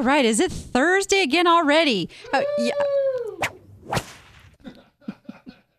All 0.00 0.06
right, 0.06 0.24
is 0.24 0.40
it 0.40 0.50
Thursday 0.50 1.20
again 1.20 1.46
already? 1.46 2.08
Oh, 2.32 2.42
yeah. 2.56 3.98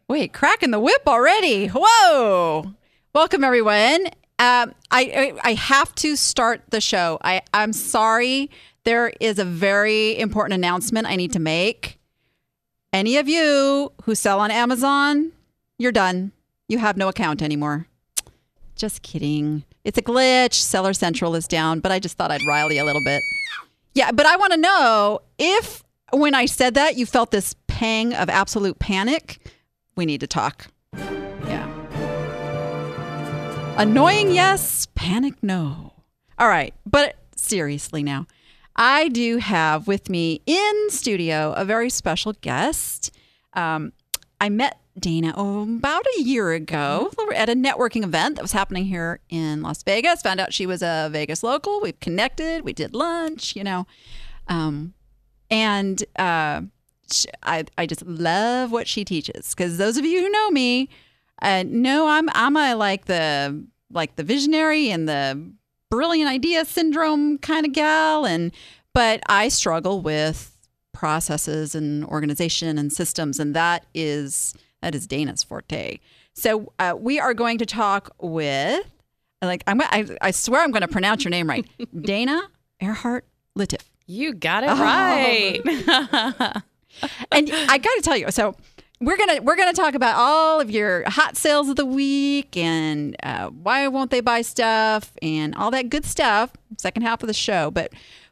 Wait, 0.07 0.31
cracking 0.31 0.69
the 0.69 0.79
whip 0.79 1.01
already. 1.07 1.71
Whoa. 1.73 2.71
Welcome, 3.15 3.43
everyone. 3.43 4.05
Um, 4.37 4.75
I, 4.91 5.01
I 5.01 5.33
I 5.43 5.53
have 5.55 5.95
to 5.95 6.15
start 6.15 6.61
the 6.69 6.79
show. 6.79 7.17
I, 7.23 7.41
I'm 7.51 7.73
sorry. 7.73 8.51
There 8.83 9.11
is 9.19 9.39
a 9.39 9.43
very 9.43 10.19
important 10.19 10.53
announcement 10.53 11.07
I 11.07 11.15
need 11.15 11.33
to 11.33 11.39
make. 11.39 11.97
Any 12.93 13.17
of 13.17 13.27
you 13.27 13.91
who 14.03 14.13
sell 14.13 14.39
on 14.39 14.51
Amazon, 14.51 15.31
you're 15.79 15.91
done. 15.91 16.31
You 16.67 16.77
have 16.77 16.95
no 16.95 17.07
account 17.07 17.41
anymore. 17.41 17.87
Just 18.75 19.01
kidding. 19.01 19.63
It's 19.83 19.97
a 19.97 20.03
glitch. 20.03 20.53
Seller 20.53 20.93
Central 20.93 21.33
is 21.33 21.47
down, 21.47 21.79
but 21.79 21.91
I 21.91 21.97
just 21.97 22.17
thought 22.19 22.29
I'd 22.29 22.45
rile 22.47 22.71
you 22.71 22.83
a 22.83 22.85
little 22.85 23.03
bit. 23.03 23.23
Yeah, 23.93 24.11
but 24.11 24.25
I 24.25 24.37
want 24.37 24.53
to 24.53 24.57
know 24.57 25.21
if 25.37 25.83
when 26.11 26.35
I 26.35 26.45
said 26.45 26.73
that 26.75 26.97
you 26.97 27.05
felt 27.05 27.31
this 27.31 27.55
pang 27.67 28.13
of 28.13 28.29
absolute 28.29 28.77
panic. 28.77 29.39
We 29.95 30.05
need 30.05 30.19
to 30.19 30.27
talk. 30.27 30.67
Yeah. 30.95 31.67
Annoying, 33.77 34.31
yes. 34.31 34.87
Panic, 34.93 35.41
no. 35.41 35.93
All 36.37 36.47
right. 36.47 36.73
But 36.85 37.15
seriously 37.35 38.03
now, 38.03 38.27
I 38.75 39.07
do 39.09 39.37
have 39.37 39.87
with 39.87 40.09
me 40.09 40.41
in 40.45 40.89
studio 40.89 41.53
a 41.53 41.65
very 41.65 41.89
special 41.89 42.33
guest. 42.33 43.11
Um, 43.53 43.93
I 44.39 44.49
met 44.49 44.79
Dana 45.01 45.33
oh, 45.35 45.63
about 45.63 46.05
a 46.17 46.21
year 46.21 46.51
ago 46.51 47.11
at 47.35 47.49
a 47.49 47.53
networking 47.53 48.03
event 48.03 48.35
that 48.35 48.41
was 48.41 48.51
happening 48.51 48.85
here 48.85 49.19
in 49.29 49.61
Las 49.61 49.83
Vegas. 49.83 50.21
Found 50.21 50.39
out 50.39 50.53
she 50.53 50.65
was 50.65 50.81
a 50.81 51.09
Vegas 51.11 51.43
local. 51.43 51.81
We've 51.81 51.99
connected. 51.99 52.63
We 52.63 52.71
did 52.71 52.93
lunch, 52.93 53.55
you 53.55 53.63
know. 53.63 53.87
Um, 54.47 54.93
and 55.49 56.03
uh, 56.17 56.61
sh- 57.11 57.25
I, 57.43 57.65
I 57.77 57.85
just 57.85 58.05
love 58.05 58.71
what 58.71 58.87
she 58.87 59.03
teaches 59.03 59.53
because 59.55 59.77
those 59.77 59.97
of 59.97 60.05
you 60.05 60.21
who 60.21 60.29
know 60.29 60.49
me 60.51 60.89
uh, 61.41 61.63
know 61.65 62.07
I'm 62.07 62.29
I'm 62.33 62.55
a 62.55 62.75
like 62.75 63.05
the 63.05 63.65
like 63.91 64.15
the 64.15 64.23
visionary 64.23 64.89
and 64.89 65.09
the 65.09 65.51
brilliant 65.89 66.29
idea 66.29 66.63
syndrome 66.63 67.37
kind 67.39 67.65
of 67.65 67.73
gal 67.73 68.25
and 68.25 68.51
but 68.93 69.21
I 69.27 69.49
struggle 69.49 70.01
with 70.01 70.55
processes 70.93 71.75
and 71.75 72.05
organization 72.05 72.77
and 72.77 72.93
systems 72.93 73.39
and 73.39 73.55
that 73.55 73.85
is 73.93 74.53
that 74.81 74.95
is 74.95 75.07
Dana's 75.07 75.43
forte. 75.43 75.99
So 76.33 76.71
uh, 76.79 76.95
we 76.97 77.19
are 77.19 77.33
going 77.33 77.57
to 77.59 77.65
talk 77.65 78.15
with 78.19 78.85
like 79.41 79.63
I'm 79.67 79.81
I, 79.81 80.07
I 80.21 80.31
swear 80.31 80.61
I'm 80.63 80.71
going 80.71 80.81
to 80.81 80.87
pronounce 80.87 81.23
your 81.23 81.31
name 81.31 81.47
right. 81.49 81.65
Dana 82.01 82.43
Earhart 82.81 83.25
Litif. 83.57 83.81
You 84.07 84.33
got 84.33 84.63
it 84.63 84.69
Oh. 84.71 84.81
right. 84.81 85.61
and 87.31 87.49
I 87.51 87.77
got 87.77 87.95
to 87.95 88.01
tell 88.03 88.17
you, 88.17 88.29
so 88.31 88.55
we're 88.99 89.17
gonna 89.17 89.41
we're 89.41 89.55
gonna 89.55 89.73
talk 89.73 89.95
about 89.95 90.15
all 90.15 90.59
of 90.59 90.69
your 90.69 91.09
hot 91.09 91.35
sales 91.35 91.69
of 91.69 91.75
the 91.75 91.85
week 91.85 92.55
and 92.55 93.15
uh, 93.23 93.47
why 93.47 93.87
won't 93.87 94.11
they 94.11 94.21
buy 94.21 94.41
stuff 94.43 95.11
and 95.21 95.55
all 95.55 95.71
that 95.71 95.89
good 95.89 96.05
stuff. 96.05 96.51
Second 96.77 97.01
half 97.03 97.23
of 97.23 97.27
the 97.27 97.33
show, 97.33 97.71
but 97.71 97.91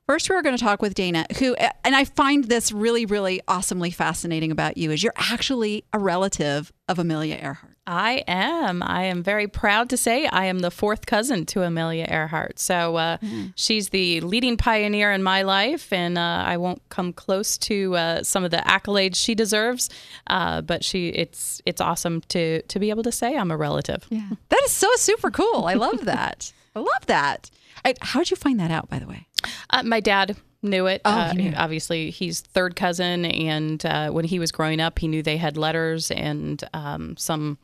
first 0.10 0.28
we're 0.28 0.42
going 0.42 0.58
to 0.58 0.64
talk 0.64 0.82
with 0.82 0.96
Dana, 0.96 1.24
who 1.38 1.54
and 1.54 1.96
I 1.96 2.04
find 2.04 2.46
this 2.46 2.72
really 2.72 3.06
really 3.06 3.42
awesomely 3.48 3.92
fascinating 3.92 4.52
about 4.52 4.76
you 4.76 4.90
is 4.90 5.04
you're 5.04 5.14
actually 5.16 5.84
a 5.94 6.00
relative 6.00 6.74
of 6.88 6.98
Amelia 6.98 7.36
Earhart. 7.36 7.78
I 7.86 8.24
am. 8.28 8.82
I 8.82 9.04
am 9.04 9.22
very 9.22 9.48
proud 9.48 9.88
to 9.92 9.98
say 9.98 10.26
I 10.26 10.46
am 10.46 10.60
the 10.60 10.72
fourth 10.72 11.06
cousin 11.06 11.46
to 11.48 11.62
Amelia 11.62 12.08
Earhart. 12.10 12.58
So 12.58 12.96
uh, 12.96 13.18
she's 13.54 13.90
the 13.90 14.22
leading 14.22 14.58
pioneer 14.58 15.12
in 15.12 15.22
my 15.22 15.44
life, 15.44 15.94
and 15.94 16.18
uh, 16.18 16.44
I 16.44 16.58
won't 16.58 16.82
come 16.90 17.14
close 17.14 17.58
to 17.60 17.96
uh, 17.96 18.24
some 18.24 18.44
of 18.44 18.50
the 18.50 18.58
accolades 18.58 19.16
she 19.16 19.36
deserves. 19.36 19.92
Uh, 20.26 20.62
but 20.62 20.84
she, 20.84 21.10
it's 21.10 21.62
it's 21.68 21.82
awesome 21.82 22.22
to 22.30 22.64
to 22.64 22.80
be 22.80 22.90
able 22.90 23.04
to 23.04 23.12
say 23.12 23.38
I'm 23.38 23.52
a 23.52 23.58
relative. 23.58 24.08
Yeah, 24.10 24.30
that 24.50 24.62
is 24.66 24.72
so 24.72 24.90
super 24.96 25.30
cool. 25.30 25.66
I 25.66 25.76
love 25.76 26.06
that. 26.06 26.52
I 26.76 26.80
love 26.80 27.06
that. 27.06 27.52
I, 27.86 27.94
how'd 28.02 28.30
you 28.30 28.36
find 28.36 28.60
that 28.60 28.72
out, 28.72 28.90
by 28.90 29.00
the 29.00 29.08
way? 29.08 29.28
Uh, 29.70 29.84
my 29.84 30.00
dad 30.00 30.36
knew 30.62 30.88
it. 30.88 31.02
Oh, 31.06 31.12
uh, 31.12 31.32
he 31.32 31.38
knew. 31.38 31.54
Obviously, 31.56 32.10
he's 32.10 32.42
third 32.42 32.76
cousin, 32.76 33.26
and 33.26 33.86
uh, 33.86 34.10
when 34.12 34.26
he 34.26 34.40
was 34.40 34.52
growing 34.52 34.80
up, 34.80 35.00
he 35.00 35.08
knew 35.08 35.22
they 35.24 35.38
had 35.38 35.58
letters 35.58 36.12
and 36.12 36.64
um, 36.74 37.16
some 37.18 37.58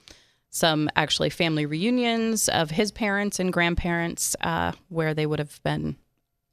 some 0.50 0.90
actually 0.96 1.30
family 1.30 1.66
reunions 1.66 2.48
of 2.48 2.72
his 2.72 2.90
parents 2.90 3.40
and 3.42 3.52
grandparents 3.52 4.38
uh, 4.40 4.72
where 4.88 5.14
they 5.14 5.26
would 5.26 5.40
have 5.40 5.62
been 5.64 5.98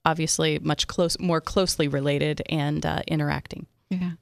obviously 0.05 0.59
much 0.59 0.89
close 0.89 1.17
more 1.21 1.41
closely 1.41 1.87
related 1.87 2.43
and 2.49 2.85
uh, 2.85 3.03
interacting. 3.07 3.67
Yeah. 3.91 4.13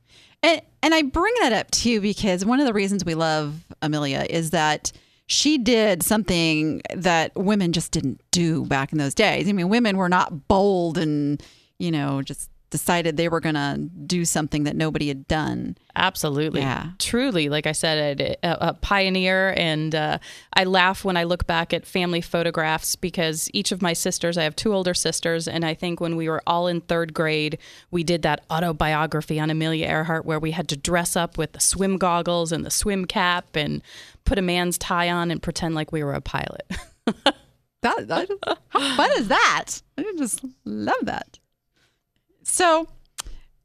And 0.43 0.61
and 0.82 0.94
I 0.94 1.03
bring 1.03 1.32
that 1.41 1.53
up 1.53 1.71
too 1.71 2.00
because 2.00 2.44
one 2.44 2.61
of 2.61 2.67
the 2.67 2.75
reasons 2.75 3.05
we 3.05 3.15
love 3.15 3.65
Amelia 3.81 4.27
is 4.28 4.50
that 4.50 4.93
she 5.31 5.59
did 5.59 6.03
something 6.03 6.83
that 6.93 7.31
women 7.37 7.73
just 7.73 7.93
didn't 7.93 8.21
do 8.33 8.65
back 8.67 8.91
in 8.91 8.99
those 8.99 9.15
days. 9.15 9.49
I 9.49 9.53
mean, 9.53 9.69
women 9.69 9.97
were 9.97 10.09
not 10.09 10.49
bold 10.49 10.99
and, 10.99 11.41
you 11.79 11.93
know, 11.93 12.21
just 12.21 12.51
decided 12.71 13.17
they 13.17 13.29
were 13.29 13.39
going 13.39 13.55
to 13.55 13.79
do 14.07 14.25
something 14.25 14.65
that 14.65 14.75
nobody 14.75 15.07
had 15.07 15.29
done. 15.29 15.77
Absolutely. 15.95 16.61
Yeah. 16.61 16.91
Truly, 16.99 17.49
like 17.49 17.67
I 17.67 17.73
said, 17.73 18.21
a, 18.21 18.37
a, 18.45 18.69
a 18.71 18.75
pioneer. 18.75 19.55
And 19.57 19.95
uh, 19.95 20.19
I 20.55 20.65
laugh 20.65 21.05
when 21.05 21.17
I 21.17 21.25
look 21.25 21.47
back 21.47 21.73
at 21.73 21.87
family 21.87 22.21
photographs 22.21 22.97
because 22.97 23.49
each 23.53 23.71
of 23.71 23.83
my 23.83 23.93
sisters, 23.93 24.37
I 24.37 24.43
have 24.45 24.57
two 24.57 24.75
older 24.75 24.95
sisters, 24.95 25.47
and 25.47 25.65
I 25.65 25.75
think 25.75 26.01
when 26.01 26.17
we 26.17 26.29
were 26.29 26.43
all 26.45 26.67
in 26.67 26.81
third 26.81 27.15
grade, 27.15 27.59
we 27.93 28.03
did 28.03 28.23
that 28.23 28.45
autobiography 28.51 29.39
on 29.39 29.51
Amelia 29.51 29.87
Earhart 29.87 30.25
where 30.25 30.41
we 30.41 30.53
had 30.53 30.69
to 30.69 30.77
dress 30.77 31.15
up 31.15 31.39
with 31.39 31.53
the 31.53 31.61
swim 31.61 31.99
goggles 31.99 32.51
and 32.51 32.65
the 32.65 32.71
swim 32.71 33.05
cap 33.05 33.55
and 33.55 33.81
put 34.31 34.39
a 34.39 34.43
man's 34.43 34.79
tie 34.79 35.11
on 35.11 35.33
and 35.33 35.43
pretend 35.43 35.75
like 35.75 35.91
we 35.91 36.05
were 36.05 36.15
a 36.15 36.21
pilot. 36.21 36.63
That, 37.83 38.09
that 38.09 38.29
how 38.69 38.95
fun 38.95 39.11
is 39.17 39.29
that? 39.29 39.69
I 39.97 40.05
just 40.19 40.45
love 40.67 40.99
that. 41.05 41.39
So, 42.43 42.89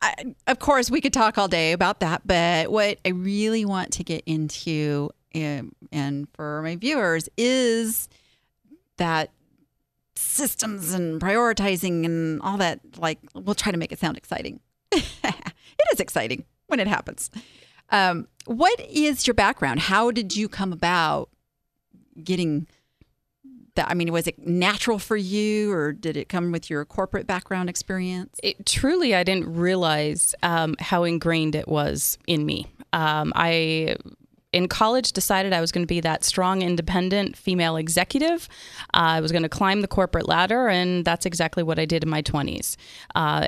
I, 0.01 0.33
of 0.47 0.59
course, 0.59 0.89
we 0.89 1.01
could 1.01 1.11
talk 1.11 1.37
all 1.37 1.49
day 1.49 1.73
about 1.73 1.99
that, 1.99 2.25
but 2.25 2.71
what 2.71 2.97
I 3.03 3.09
really 3.09 3.65
want 3.65 3.91
to 3.91 4.05
get 4.05 4.23
into, 4.25 5.09
um, 5.35 5.73
and 5.91 6.29
for 6.33 6.61
my 6.61 6.77
viewers, 6.77 7.27
is 7.35 8.07
that 8.95 9.31
systems 10.15 10.93
and 10.93 11.19
prioritizing 11.19 12.05
and 12.05 12.41
all 12.41 12.55
that. 12.55 12.79
Like, 12.97 13.19
we'll 13.33 13.53
try 13.53 13.73
to 13.73 13.77
make 13.77 13.91
it 13.91 13.99
sound 13.99 14.15
exciting. 14.15 14.61
it 14.93 15.03
is 15.91 15.99
exciting 15.99 16.45
when 16.67 16.79
it 16.79 16.87
happens. 16.87 17.29
Um, 17.89 18.27
what 18.45 18.79
is 18.81 19.27
your 19.27 19.33
background? 19.33 19.79
How 19.81 20.11
did 20.11 20.35
you 20.35 20.47
come 20.47 20.71
about 20.73 21.29
getting 22.23 22.67
that? 23.75 23.89
I 23.89 23.93
mean, 23.93 24.11
was 24.11 24.27
it 24.27 24.39
natural 24.39 24.99
for 24.99 25.17
you, 25.17 25.71
or 25.71 25.91
did 25.93 26.15
it 26.17 26.29
come 26.29 26.51
with 26.51 26.69
your 26.69 26.85
corporate 26.85 27.27
background 27.27 27.69
experience? 27.69 28.39
it 28.45 28.65
truly 28.65 29.15
i 29.15 29.23
didn't 29.23 29.51
realize 29.53 30.35
um, 30.43 30.75
how 30.79 31.03
ingrained 31.03 31.55
it 31.55 31.67
was 31.67 32.17
in 32.27 32.45
me 32.45 32.67
um, 32.93 33.33
i 33.35 33.95
in 34.53 34.67
college 34.67 35.11
decided 35.13 35.51
i 35.51 35.59
was 35.59 35.71
going 35.71 35.83
to 35.83 35.87
be 35.87 35.99
that 35.99 36.23
strong 36.23 36.61
independent 36.61 37.35
female 37.35 37.75
executive 37.75 38.47
uh, 38.93 39.17
i 39.17 39.19
was 39.19 39.31
going 39.31 39.43
to 39.43 39.49
climb 39.49 39.81
the 39.81 39.87
corporate 39.87 40.27
ladder 40.27 40.67
and 40.67 41.03
that's 41.03 41.25
exactly 41.25 41.63
what 41.63 41.79
i 41.79 41.85
did 41.85 42.03
in 42.03 42.09
my 42.09 42.21
20s 42.21 42.75
uh, 43.15 43.47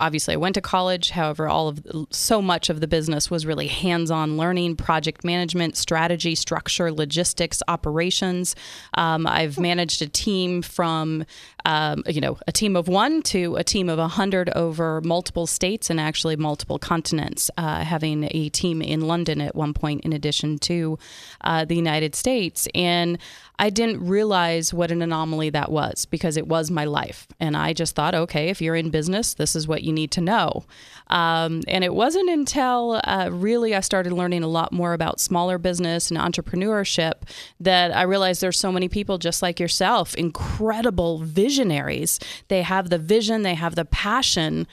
obviously 0.00 0.34
i 0.34 0.36
went 0.36 0.54
to 0.54 0.60
college. 0.60 1.10
However 1.10 1.48
all 1.48 1.68
of 1.68 1.84
so 2.10 2.40
much 2.40 2.70
of 2.70 2.80
the 2.80 2.88
business 2.88 3.30
was 3.30 3.46
really 3.46 3.66
hands-on 3.66 4.36
learning 4.36 4.76
project 4.76 5.24
management 5.24 5.76
strategy 5.76 6.34
structure 6.34 6.90
logistics 6.92 7.62
operations. 7.68 8.56
Um, 8.94 9.26
i've 9.26 9.58
managed 9.58 10.02
a 10.02 10.08
team 10.08 10.62
from 10.62 11.24
um, 11.64 12.02
you 12.06 12.20
know 12.20 12.38
a 12.46 12.52
team 12.52 12.76
of 12.76 12.88
one 12.88 13.22
to 13.22 13.56
a 13.56 13.64
team 13.64 13.88
of 13.88 13.98
a 13.98 14.08
hundred 14.08 14.50
over 14.50 15.00
multiple 15.02 15.46
states 15.46 15.90
and 15.90 16.00
actually 16.00 16.36
multiple 16.36 16.78
continents 16.78 17.50
uh, 17.56 17.84
having 17.84 18.28
a 18.30 18.48
team 18.50 18.82
in 18.82 19.02
london 19.02 19.40
at 19.40 19.54
one 19.54 19.74
point 19.74 20.00
in 20.04 20.12
addition 20.12 20.58
to 20.58 20.98
uh, 21.42 21.64
the 21.64 21.76
united 21.76 22.14
states. 22.14 22.68
And 22.74 23.18
I 23.60 23.68
didn't 23.68 24.06
realize 24.06 24.72
what 24.72 24.90
an 24.90 25.02
anomaly 25.02 25.50
that 25.50 25.70
was 25.70 26.06
because 26.06 26.38
it 26.38 26.48
was 26.48 26.70
my 26.70 26.86
life. 26.86 27.28
And 27.38 27.54
I 27.54 27.74
just 27.74 27.94
thought, 27.94 28.14
okay, 28.14 28.48
if 28.48 28.62
you're 28.62 28.74
in 28.74 28.88
business, 28.88 29.34
this 29.34 29.54
is 29.54 29.68
what 29.68 29.82
you 29.82 29.92
need 29.92 30.10
to 30.12 30.22
know. 30.22 30.64
Um, 31.08 31.60
and 31.68 31.84
it 31.84 31.92
wasn't 31.92 32.30
until 32.30 33.02
uh, 33.04 33.28
really 33.30 33.74
I 33.74 33.80
started 33.80 34.14
learning 34.14 34.42
a 34.42 34.48
lot 34.48 34.72
more 34.72 34.94
about 34.94 35.20
smaller 35.20 35.58
business 35.58 36.10
and 36.10 36.18
entrepreneurship 36.18 37.28
that 37.60 37.94
I 37.94 38.02
realized 38.02 38.40
there's 38.40 38.58
so 38.58 38.72
many 38.72 38.88
people 38.88 39.18
just 39.18 39.42
like 39.42 39.60
yourself, 39.60 40.14
incredible 40.14 41.18
visionaries. 41.18 42.18
They 42.48 42.62
have 42.62 42.88
the 42.88 42.96
vision, 42.98 43.42
they 43.42 43.56
have 43.56 43.74
the 43.74 43.84
passion 43.84 44.66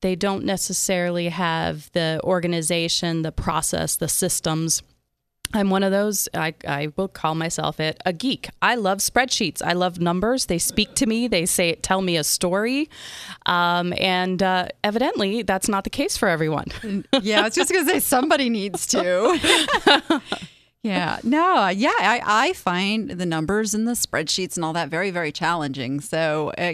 they 0.00 0.16
don't 0.16 0.44
necessarily 0.44 1.28
have 1.28 1.88
the 1.92 2.20
organization, 2.24 3.22
the 3.22 3.30
process, 3.30 3.94
the 3.94 4.08
systems 4.08 4.82
I'm 5.54 5.70
one 5.70 5.82
of 5.82 5.92
those, 5.92 6.28
I, 6.34 6.54
I 6.66 6.92
will 6.96 7.08
call 7.08 7.34
myself 7.34 7.80
it, 7.80 8.00
a 8.06 8.12
geek. 8.12 8.48
I 8.60 8.74
love 8.74 8.98
spreadsheets. 8.98 9.62
I 9.64 9.72
love 9.74 10.00
numbers. 10.00 10.46
They 10.46 10.58
speak 10.58 10.94
to 10.96 11.06
me, 11.06 11.28
they 11.28 11.46
say, 11.46 11.74
tell 11.76 12.02
me 12.02 12.16
a 12.16 12.24
story. 12.24 12.88
Um, 13.46 13.92
and 13.98 14.42
uh, 14.42 14.68
evidently, 14.82 15.42
that's 15.42 15.68
not 15.68 15.84
the 15.84 15.90
case 15.90 16.16
for 16.16 16.28
everyone. 16.28 16.66
yeah, 17.22 17.40
I 17.40 17.44
was 17.44 17.54
just 17.54 17.72
going 17.72 17.86
to 17.86 17.90
say 17.90 18.00
somebody 18.00 18.48
needs 18.48 18.86
to. 18.88 20.20
yeah, 20.82 21.20
no, 21.22 21.68
yeah, 21.68 21.92
I, 21.96 22.20
I 22.24 22.52
find 22.54 23.10
the 23.10 23.26
numbers 23.26 23.72
and 23.72 23.86
the 23.86 23.92
spreadsheets 23.92 24.56
and 24.56 24.64
all 24.64 24.72
that 24.72 24.88
very, 24.88 25.12
very 25.12 25.30
challenging. 25.30 26.00
So, 26.00 26.52
uh, 26.58 26.72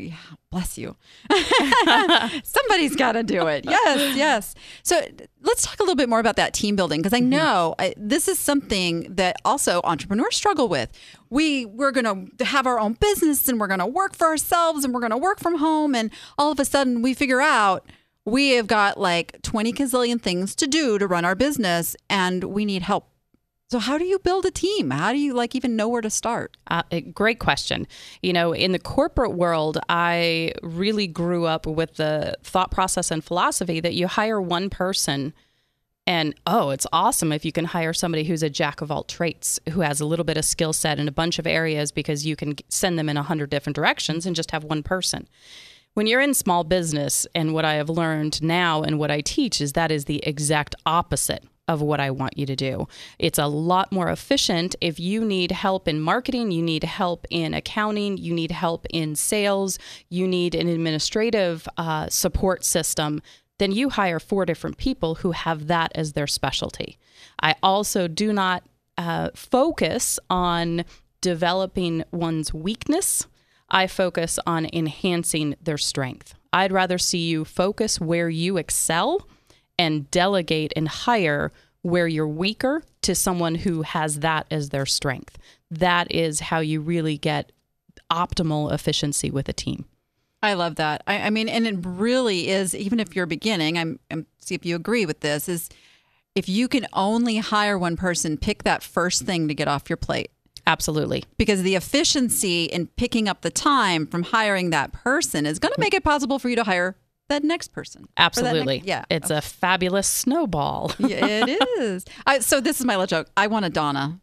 bless 0.51 0.79
you. 0.79 0.97
Somebody's 2.43 2.97
got 2.97 3.13
to 3.13 3.23
do 3.23 3.47
it. 3.49 3.67
Yes, 3.67 4.17
yes. 4.17 4.55
So 4.83 5.01
let's 5.43 5.63
talk 5.63 5.79
a 5.79 5.83
little 5.83 5.95
bit 5.95 6.09
more 6.09 6.21
about 6.21 6.37
that 6.37 6.55
team 6.55 6.75
building 6.75 7.01
because 7.01 7.13
I 7.13 7.21
mm-hmm. 7.21 7.31
know 7.31 7.75
I, 7.79 7.93
this 7.99 8.29
is 8.29 8.39
something 8.39 9.15
that 9.15 9.37
also 9.45 9.83
entrepreneurs 9.85 10.37
struggle 10.37 10.69
with. 10.69 10.91
We 11.29 11.67
we're 11.67 11.93
going 11.93 12.31
to 12.39 12.45
have 12.47 12.67
our 12.67 12.81
own 12.81 12.95
business 12.95 13.47
and 13.47 13.61
we're 13.61 13.67
going 13.67 13.81
to 13.81 13.87
work 13.87 14.17
for 14.17 14.27
ourselves 14.27 14.87
and 14.87 14.95
we're 14.95 15.01
going 15.01 15.11
to 15.11 15.19
work 15.19 15.39
from 15.39 15.59
home 15.59 15.95
and 15.95 16.11
all 16.39 16.51
of 16.51 16.59
a 16.59 16.65
sudden 16.65 17.03
we 17.03 17.13
figure 17.13 17.43
out 17.43 17.85
we 18.25 18.51
have 18.53 18.67
got 18.67 18.99
like 18.99 19.41
20 19.43 19.73
gazillion 19.73 20.21
things 20.21 20.55
to 20.55 20.67
do 20.67 20.99
to 20.99 21.07
run 21.07 21.25
our 21.27 21.35
business 21.35 21.95
and 22.09 22.45
we 22.45 22.65
need 22.65 22.83
help 22.83 23.11
so 23.71 23.79
how 23.79 23.99
do 23.99 24.05
you 24.05 24.19
build 24.19 24.47
a 24.47 24.51
team? 24.51 24.91
How 24.91 25.13
do 25.13 25.19
you 25.19 25.35
like 25.35 25.55
even 25.55 25.77
know 25.77 25.89
where 25.89 26.01
to 26.01 26.09
start? 26.09 26.57
Uh, 26.69 26.83
great 27.13 27.39
question. 27.39 27.87
You 28.23 28.33
know, 28.33 28.53
in 28.53 28.73
the 28.73 28.79
corporate 28.79 29.35
world, 29.35 29.79
I 29.89 30.53
really 30.63 31.07
grew 31.07 31.45
up 31.45 31.67
with 31.67 31.97
the 31.97 32.37
thought 32.43 32.71
process 32.71 33.11
and 33.11 33.23
philosophy 33.23 33.81
that 33.81 33.95
you 33.95 34.07
hire 34.07 34.41
one 34.41 34.71
person 34.71 35.35
and 36.07 36.35
oh, 36.47 36.71
it's 36.71 36.87
awesome 36.91 37.33
if 37.33 37.45
you 37.45 37.53
can 37.53 37.67
hire 37.67 37.93
somebody 37.93 38.25
who's 38.25 38.43
a 38.43 38.49
jack 38.49 38.81
of 38.81 38.91
all 38.91 39.05
traits, 39.05 39.61
who 39.73 39.83
has 39.83 40.01
a 40.01 40.07
little 40.07 40.25
bit 40.25 40.39
of 40.39 40.45
skill 40.47 40.73
set 40.73 40.99
in 40.99 41.07
a 41.07 41.13
bunch 41.13 41.39
of 41.39 41.47
areas 41.47 41.93
because 41.93 42.25
you 42.25 42.35
can 42.35 42.55
send 42.71 42.99
them 42.99 43.11
in 43.11 43.19
a 43.19 43.23
hundred 43.23 43.51
different 43.51 43.77
directions 43.77 44.25
and 44.25 44.35
just 44.35 44.51
have 44.53 44.65
one 44.65 44.83
person. 44.83 45.29
When 45.93 46.07
you're 46.07 46.23
in 46.23 46.33
small 46.33 46.65
business, 46.65 47.27
and 47.35 47.53
what 47.53 47.67
I 47.67 47.75
have 47.75 47.91
learned 47.91 48.43
now 48.43 48.83
and 48.83 48.99
what 48.99 49.11
I 49.11 49.21
teach 49.21 49.61
is 49.61 49.75
that 49.75 49.91
is 49.91 50.07
the 50.07 50.27
exact 50.27 50.75
opposite 50.87 51.45
of 51.69 51.83
what 51.83 52.01
I 52.01 52.11
want 52.11 52.37
you 52.37 52.47
to 52.47 52.57
do. 52.57 52.89
It's 53.19 53.39
a 53.39 53.47
lot 53.47 53.93
more 53.93 54.09
efficient 54.09 54.75
if 54.81 54.99
you 54.99 55.25
need 55.25 55.53
help 55.53 55.87
in 55.87 56.01
marketing, 56.01 56.51
you 56.51 56.63
need 56.63 56.83
help 56.83 57.27
in 57.31 57.55
accounting, 57.55 58.17
you 58.17 58.35
need 58.35 58.51
help 58.51 58.87
in 58.91 59.15
sales, 59.15 59.79
you 60.09 60.27
need 60.27 60.55
an 60.55 60.67
administrative 60.67 61.69
uh, 61.77 62.09
support 62.09 62.65
system. 62.65 63.21
Then 63.59 63.73
you 63.73 63.91
hire 63.91 64.19
four 64.19 64.47
different 64.47 64.79
people 64.79 65.17
who 65.17 65.33
have 65.33 65.67
that 65.67 65.93
as 65.95 66.15
their 66.15 66.27
specialty. 66.27 66.99
I 67.41 67.57
also 67.63 68.09
do 68.09 68.33
not 68.33 68.65
uh, 68.97 69.31
focus 69.35 70.19
on 70.31 70.85
developing 71.21 72.05
one's 72.11 72.55
weakness. 72.55 73.27
I 73.69 73.87
focus 73.87 74.39
on 74.47 74.69
enhancing 74.73 75.57
their 75.63 75.79
strength. 75.79 76.35
I'd 76.53 76.73
rather 76.73 76.99
see 76.99 77.27
you 77.29 77.45
focus 77.45 78.01
where 78.01 78.31
you 78.31 78.57
excel 78.57 79.27
and 79.79 80.11
delegate 80.11 80.73
and 80.77 80.89
hire 80.89 81.53
where 81.83 82.09
you're 82.09 82.29
weaker 82.29 82.83
to 83.03 83.15
someone 83.15 83.55
who 83.55 83.83
has 83.83 84.21
that 84.21 84.47
as 84.51 84.71
their 84.71 84.87
strength. 84.87 85.39
That 85.71 86.11
is 86.13 86.41
how 86.41 86.59
you 86.61 86.81
really 86.81 87.17
get 87.17 87.53
optimal 88.11 88.73
efficiency 88.73 89.31
with 89.31 89.49
a 89.49 89.53
team. 89.53 89.85
I 90.43 90.55
love 90.55 90.77
that. 90.77 91.03
I, 91.07 91.23
I 91.23 91.31
mean, 91.31 91.49
and 91.49 91.67
it 91.67 91.77
really 91.81 92.49
is, 92.49 92.75
even 92.75 93.01
if 93.01 93.15
you're 93.15 93.27
beginning, 93.27 93.79
I'm, 93.79 93.99
I'm 94.11 94.27
see 94.39 94.55
if 94.55 94.65
you 94.65 94.77
agree 94.77 95.05
with 95.05 95.21
this, 95.21 95.49
is 95.49 95.69
if 96.35 96.49
you 96.49 96.69
can 96.69 96.87
only 96.93 97.39
hire 97.39 97.79
one 97.79 97.97
person, 97.97 98.37
pick 98.37 98.63
that 98.63 98.83
first 98.83 99.23
thing 99.23 99.49
to 99.49 99.55
get 99.55 99.69
off 99.69 99.91
your 99.91 99.97
plate. 99.97 100.31
Absolutely. 100.67 101.25
Because 101.39 101.63
the 101.63 101.75
efficiency 101.75 102.65
in 102.65 102.89
picking 102.89 103.29
up 103.29 103.41
the 103.41 103.51
time 103.51 104.07
from 104.07 104.23
hiring 104.25 104.71
that 104.71 104.93
person 104.93 105.47
is 105.47 105.59
going 105.59 105.73
to 105.75 105.81
make 105.81 105.95
it 105.95 106.05
possible 106.05 106.39
for 106.39 106.49
you 106.49 106.57
to 106.57 106.65
hire 106.65 106.95
that 107.29 107.45
next 107.45 107.69
person. 107.69 108.09
Absolutely. 108.17 108.77
Next, 108.77 108.87
yeah. 108.87 109.05
It's 109.11 109.31
a 109.31 109.41
fabulous 109.41 110.07
snowball. 110.07 110.93
yeah, 110.99 111.45
it 111.47 111.69
is. 111.79 112.05
I, 112.27 112.41
so 112.41 112.61
this 112.61 112.81
is 112.81 112.87
my 112.87 112.97
little 112.97 113.07
joke. 113.07 113.31
I 113.37 113.47
want 113.47 113.65
a 113.65 113.71
Donna. 113.71 114.21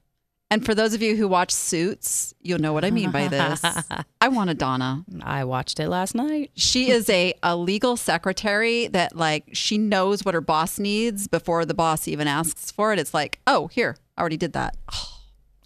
And 0.52 0.64
for 0.64 0.76
those 0.76 0.94
of 0.94 1.02
you 1.02 1.16
who 1.16 1.28
watch 1.28 1.52
Suits, 1.52 2.34
you'll 2.40 2.60
know 2.60 2.72
what 2.72 2.86
I 2.86 2.92
mean 2.92 3.10
by 3.10 3.28
this. 3.28 3.62
I 4.22 4.28
want 4.28 4.52
a 4.52 4.54
Donna. 4.54 5.04
I 5.24 5.44
watched 5.44 5.80
it 5.80 5.90
last 5.90 6.14
night. 6.14 6.52
She 6.56 6.92
is 6.92 7.10
a, 7.10 7.34
a 7.42 7.56
legal 7.56 7.98
secretary 7.98 8.88
that 8.88 9.16
like 9.16 9.50
she 9.54 9.80
knows 9.80 10.24
what 10.24 10.36
her 10.36 10.42
boss 10.42 10.78
needs 10.78 11.28
before 11.28 11.66
the 11.66 11.74
boss 11.74 12.08
even 12.08 12.28
asks 12.28 12.72
for 12.72 12.94
it. 12.94 13.00
It's 13.00 13.14
like, 13.14 13.40
oh, 13.48 13.68
here, 13.68 13.98
I 14.18 14.22
already 14.22 14.38
did 14.38 14.54
that. 14.54 14.78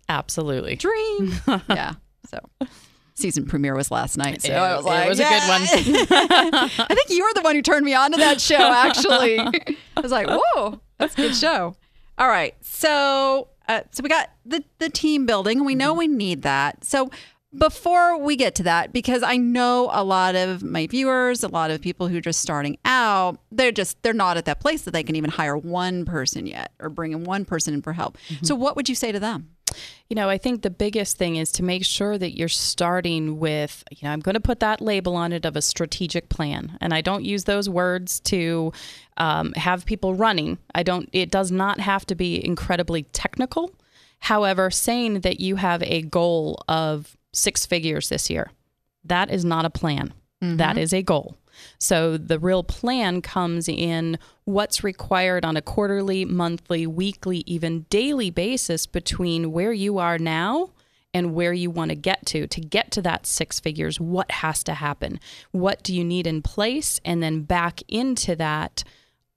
Absolutely. 0.08 0.76
Dream. 0.76 1.34
yeah. 1.70 1.96
So 2.28 2.40
season 3.19 3.45
premiere 3.45 3.75
was 3.75 3.92
last 3.92 4.18
night. 4.18 4.42
So 4.42 4.51
it, 4.51 4.56
I 4.56 4.75
was 4.75 4.86
like, 4.86 5.06
it 5.06 5.10
was 5.10 5.19
yeah. 5.19 5.38
a 5.38 5.39
good 5.39 5.50
one. 5.50 6.69
I 6.89 6.95
think 6.95 7.10
you 7.10 7.24
were 7.24 7.33
the 7.33 7.42
one 7.42 7.56
who 7.56 7.62
turned 7.62 7.86
me 7.86 7.94
on 7.94 8.12
to 8.12 8.18
that 8.18 8.42
show, 8.42 8.56
actually. 8.57 9.39
I 9.39 10.01
was 10.01 10.12
like, 10.12 10.27
whoa, 10.27 10.80
that's 10.98 11.13
a 11.13 11.18
good 11.18 11.36
show. 11.36 11.75
All 12.18 12.27
right. 12.27 12.56
So, 12.62 13.50
uh, 13.68 13.81
so 13.92 14.04
we 14.04 14.10
got 14.10 14.30
the, 14.45 14.63
the 14.80 14.89
team 14.89 15.25
building. 15.25 15.63
We 15.63 15.75
know 15.75 15.94
we 15.94 16.07
need 16.07 16.42
that. 16.42 16.83
So, 16.83 17.10
before 17.57 18.18
we 18.18 18.36
get 18.36 18.54
to 18.56 18.63
that, 18.63 18.94
because 18.94 19.24
I 19.24 19.38
know 19.38 19.89
a 19.92 20.04
lot 20.04 20.36
of 20.36 20.62
my 20.62 20.86
viewers, 20.86 21.44
a 21.44 21.48
lot 21.48 21.71
of 21.71 21.81
people 21.81 22.07
who 22.07 22.18
are 22.18 22.21
just 22.21 22.42
starting 22.42 22.77
out, 22.86 23.39
they're 23.51 23.71
just 23.71 24.01
they're 24.04 24.13
not 24.13 24.38
at 24.38 24.45
that 24.45 24.60
place 24.60 24.83
that 24.83 24.92
they 24.92 25.01
can 25.04 25.16
even 25.16 25.31
hire 25.31 25.57
one 25.57 26.06
person 26.06 26.45
yet 26.45 26.74
or 26.80 26.89
bring 26.89 27.12
in 27.12 27.24
one 27.24 27.45
person 27.45 27.74
in 27.74 27.81
for 27.81 27.94
help. 27.94 28.18
Mm-hmm. 28.30 28.45
So, 28.45 28.54
what 28.54 28.75
would 28.75 28.88
you 28.88 28.95
say 28.95 29.12
to 29.12 29.19
them? 29.19 29.50
You 30.07 30.16
know, 30.16 30.30
I 30.30 30.38
think 30.38 30.62
the 30.62 30.69
biggest 30.69 31.18
thing 31.18 31.36
is 31.36 31.51
to 31.54 31.63
make 31.63 31.86
sure 31.86 32.18
that 32.18 32.36
you're 32.36 32.48
starting 32.48 33.39
with, 33.39 33.83
you 33.92 34.07
know, 34.07 34.12
I'm 34.12 34.21
going 34.21 34.33
to 34.33 34.39
put 34.39 34.60
that 34.62 34.81
label 34.81 35.16
on 35.16 35.31
it 35.33 35.45
of 35.45 35.56
a 35.56 35.62
strategic 35.62 36.30
plan. 36.30 36.77
And 36.81 36.94
I 36.94 37.01
don't 37.01 37.24
use 37.24 37.44
those 37.44 37.69
words 37.69 38.19
to 38.21 38.74
um, 39.18 39.54
have 39.54 39.86
people 39.86 40.16
running. 40.16 40.57
I 40.74 40.83
don't, 40.83 41.07
it 41.13 41.30
does 41.30 41.51
not 41.51 41.80
have 41.80 42.06
to 42.07 42.16
be 42.16 42.44
incredibly 42.44 43.04
technical. 43.04 43.71
However, 44.19 44.71
saying 44.71 45.21
that 45.21 45.40
you 45.40 45.57
have 45.57 45.83
a 45.83 46.02
goal 46.02 46.64
of 46.68 47.16
six 47.31 47.66
figures 47.66 48.09
this 48.09 48.30
year, 48.30 48.52
that 49.06 49.30
is 49.30 49.45
not 49.45 49.66
a 49.66 49.69
plan. 49.69 50.14
Mm-hmm. 50.42 50.57
That 50.57 50.78
is 50.78 50.94
a 50.94 51.04
goal. 51.04 51.35
So 51.78 52.18
the 52.18 52.39
real 52.39 52.63
plan 52.63 53.21
comes 53.21 53.68
in 53.68 54.18
what's 54.45 54.83
required 54.83 55.45
on 55.45 55.57
a 55.57 55.61
quarterly, 55.61 56.25
monthly, 56.25 56.87
weekly, 56.87 57.44
even 57.45 57.85
daily 57.89 58.30
basis 58.30 58.85
between 58.85 59.51
where 59.51 59.73
you 59.73 59.97
are 59.97 60.18
now 60.18 60.71
and 61.13 61.33
where 61.33 61.54
you 61.54 61.69
want 61.69 61.89
to 61.89 61.95
get 61.95 62.25
to. 62.28 62.47
To 62.47 62.61
get 62.61 62.92
to 62.92 63.01
that 63.01 63.25
six 63.25 63.59
figures, 63.59 63.99
what 63.99 64.31
has 64.31 64.63
to 64.66 64.75
happen? 64.75 65.19
What 65.51 65.83
do 65.83 65.95
you 65.95 66.04
need 66.04 66.28
in 66.28 66.42
place? 66.42 66.99
And 67.04 67.23
then 67.23 67.44
back 67.44 67.81
into 67.87 68.35
that 68.35 68.83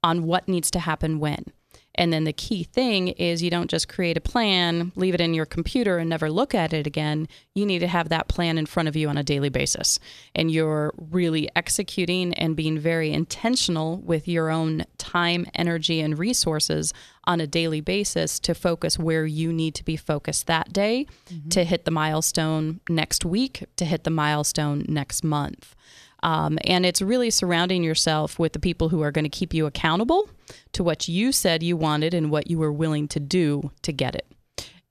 on 0.03 0.23
what 0.23 0.47
needs 0.47 0.69
to 0.71 0.79
happen 0.79 1.19
when. 1.19 1.52
And 1.95 2.11
then 2.11 2.23
the 2.23 2.33
key 2.33 2.63
thing 2.63 3.09
is 3.09 3.43
you 3.43 3.49
don't 3.49 3.69
just 3.69 3.87
create 3.87 4.17
a 4.17 4.21
plan, 4.21 4.91
leave 4.95 5.13
it 5.13 5.21
in 5.21 5.33
your 5.33 5.45
computer, 5.45 5.97
and 5.97 6.09
never 6.09 6.29
look 6.29 6.55
at 6.55 6.73
it 6.73 6.87
again. 6.87 7.27
You 7.53 7.65
need 7.65 7.79
to 7.79 7.87
have 7.87 8.09
that 8.09 8.27
plan 8.27 8.57
in 8.57 8.65
front 8.65 8.89
of 8.89 8.95
you 8.95 9.09
on 9.09 9.17
a 9.17 9.23
daily 9.23 9.49
basis. 9.49 9.99
And 10.33 10.49
you're 10.49 10.93
really 10.97 11.49
executing 11.55 12.33
and 12.33 12.55
being 12.55 12.79
very 12.79 13.11
intentional 13.11 13.97
with 13.97 14.27
your 14.27 14.49
own 14.49 14.85
time, 14.97 15.45
energy, 15.53 16.01
and 16.01 16.17
resources 16.17 16.93
on 17.25 17.39
a 17.39 17.47
daily 17.47 17.81
basis 17.81 18.39
to 18.39 18.53
focus 18.53 18.99
where 18.99 19.25
you 19.25 19.53
need 19.53 19.75
to 19.75 19.83
be 19.83 19.95
focused 19.95 20.47
that 20.47 20.73
day 20.73 21.05
mm-hmm. 21.29 21.49
to 21.49 21.63
hit 21.63 21.85
the 21.85 21.91
milestone 21.91 22.79
next 22.89 23.23
week, 23.23 23.63
to 23.77 23.85
hit 23.85 24.03
the 24.03 24.09
milestone 24.09 24.85
next 24.87 25.23
month. 25.23 25.75
Um, 26.23 26.57
and 26.63 26.85
it's 26.85 27.01
really 27.01 27.29
surrounding 27.29 27.83
yourself 27.83 28.39
with 28.39 28.53
the 28.53 28.59
people 28.59 28.87
who 28.87 29.01
are 29.01 29.11
going 29.11 29.25
to 29.25 29.29
keep 29.29 29.53
you 29.53 29.65
accountable 29.65 30.29
to 30.71 30.83
what 30.83 31.09
you 31.09 31.33
said 31.33 31.61
you 31.61 31.75
wanted 31.75 32.13
and 32.13 32.31
what 32.31 32.49
you 32.49 32.57
were 32.57 32.71
willing 32.71 33.09
to 33.09 33.19
do 33.19 33.71
to 33.81 33.91
get 33.91 34.15
it. 34.15 34.25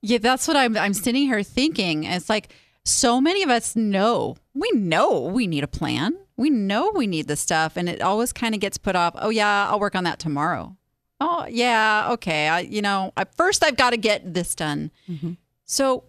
Yeah, 0.01 0.19
that's 0.19 0.47
what 0.47 0.55
I'm, 0.55 0.77
I'm 0.77 0.93
sitting 0.93 1.23
here 1.23 1.41
thinking. 1.41 2.03
It's 2.03 2.29
like 2.29 2.53
so 2.85 3.19
many 3.19 3.41
of 3.41 3.49
us 3.49 3.75
know, 3.75 4.37
we 4.53 4.69
know 4.73 5.21
we 5.21 5.47
need 5.47 5.63
a 5.63 5.67
plan. 5.67 6.15
We 6.37 6.51
know 6.51 6.91
we 6.93 7.07
need 7.07 7.27
the 7.27 7.35
stuff. 7.35 7.77
And 7.77 7.89
it 7.89 8.01
always 8.01 8.31
kind 8.31 8.53
of 8.53 8.61
gets 8.61 8.77
put 8.77 8.95
off. 8.95 9.15
Oh, 9.17 9.29
yeah, 9.29 9.69
I'll 9.69 9.79
work 9.79 9.95
on 9.95 10.03
that 10.03 10.19
tomorrow. 10.19 10.77
Oh, 11.19 11.47
yeah, 11.49 12.09
okay. 12.11 12.47
I, 12.47 12.59
you 12.59 12.81
know, 12.83 13.11
I, 13.17 13.23
first 13.23 13.63
I've 13.63 13.77
got 13.77 13.89
to 13.89 13.97
get 13.97 14.35
this 14.35 14.53
done. 14.53 14.91
Mm-hmm. 15.09 15.31
So, 15.65 16.03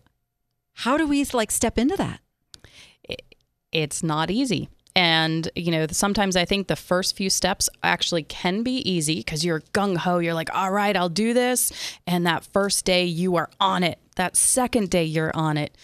how 0.72 0.98
do 0.98 1.06
we 1.06 1.24
like 1.32 1.50
step 1.50 1.78
into 1.78 1.96
that? 1.96 2.20
It, 3.04 3.22
it's 3.70 4.02
not 4.02 4.30
easy. 4.30 4.68
And, 4.96 5.50
you 5.56 5.72
know, 5.72 5.86
sometimes 5.90 6.36
I 6.36 6.44
think 6.44 6.68
the 6.68 6.76
first 6.76 7.16
few 7.16 7.28
steps 7.28 7.68
actually 7.82 8.22
can 8.22 8.62
be 8.62 8.88
easy 8.88 9.16
because 9.16 9.44
you're 9.44 9.60
gung 9.72 9.96
ho. 9.96 10.18
You're 10.18 10.34
like, 10.34 10.54
all 10.54 10.70
right, 10.70 10.96
I'll 10.96 11.08
do 11.08 11.34
this. 11.34 11.72
And 12.06 12.26
that 12.26 12.44
first 12.44 12.84
day, 12.84 13.04
you 13.04 13.34
are 13.36 13.50
on 13.58 13.82
it. 13.82 13.98
That 14.16 14.36
second 14.36 14.90
day, 14.90 15.04
you're 15.04 15.34
on 15.34 15.56
it. 15.56 15.76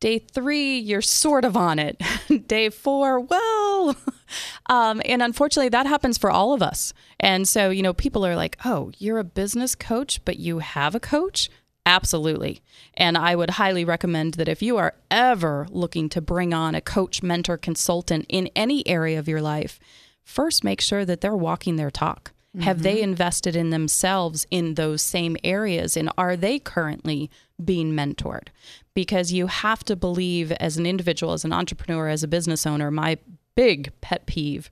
Day 0.00 0.18
three, 0.18 0.78
you're 0.78 1.02
sort 1.02 1.44
of 1.44 1.56
on 1.56 1.78
it. 1.78 2.00
day 2.46 2.70
four, 2.70 3.20
well, 3.20 3.96
um, 4.66 5.00
and 5.04 5.22
unfortunately, 5.22 5.68
that 5.70 5.86
happens 5.86 6.16
for 6.16 6.30
all 6.30 6.52
of 6.52 6.62
us. 6.62 6.92
And 7.18 7.46
so, 7.46 7.70
you 7.70 7.82
know, 7.82 7.92
people 7.92 8.24
are 8.26 8.36
like, 8.36 8.56
oh, 8.64 8.92
you're 8.98 9.18
a 9.18 9.24
business 9.24 9.74
coach, 9.74 10.22
but 10.24 10.38
you 10.38 10.60
have 10.60 10.94
a 10.94 11.00
coach? 11.00 11.50
Absolutely. 11.90 12.62
And 12.94 13.18
I 13.18 13.34
would 13.34 13.50
highly 13.50 13.84
recommend 13.84 14.34
that 14.34 14.48
if 14.48 14.62
you 14.62 14.76
are 14.76 14.94
ever 15.10 15.66
looking 15.70 16.08
to 16.10 16.20
bring 16.20 16.54
on 16.54 16.76
a 16.76 16.80
coach, 16.80 17.20
mentor, 17.20 17.56
consultant 17.56 18.26
in 18.28 18.48
any 18.54 18.86
area 18.86 19.18
of 19.18 19.26
your 19.26 19.42
life, 19.42 19.80
first 20.22 20.62
make 20.62 20.80
sure 20.80 21.04
that 21.04 21.20
they're 21.20 21.34
walking 21.34 21.74
their 21.74 21.90
talk. 21.90 22.30
Mm-hmm. 22.54 22.62
Have 22.62 22.82
they 22.84 23.02
invested 23.02 23.56
in 23.56 23.70
themselves 23.70 24.46
in 24.52 24.74
those 24.74 25.02
same 25.02 25.36
areas? 25.42 25.96
And 25.96 26.12
are 26.16 26.36
they 26.36 26.60
currently 26.60 27.28
being 27.62 27.92
mentored? 27.92 28.50
Because 28.94 29.32
you 29.32 29.48
have 29.48 29.82
to 29.86 29.96
believe, 29.96 30.52
as 30.52 30.76
an 30.76 30.86
individual, 30.86 31.32
as 31.32 31.44
an 31.44 31.52
entrepreneur, 31.52 32.06
as 32.06 32.22
a 32.22 32.28
business 32.28 32.66
owner, 32.66 32.92
my 32.92 33.18
big 33.56 33.90
pet 34.00 34.26
peeve 34.26 34.70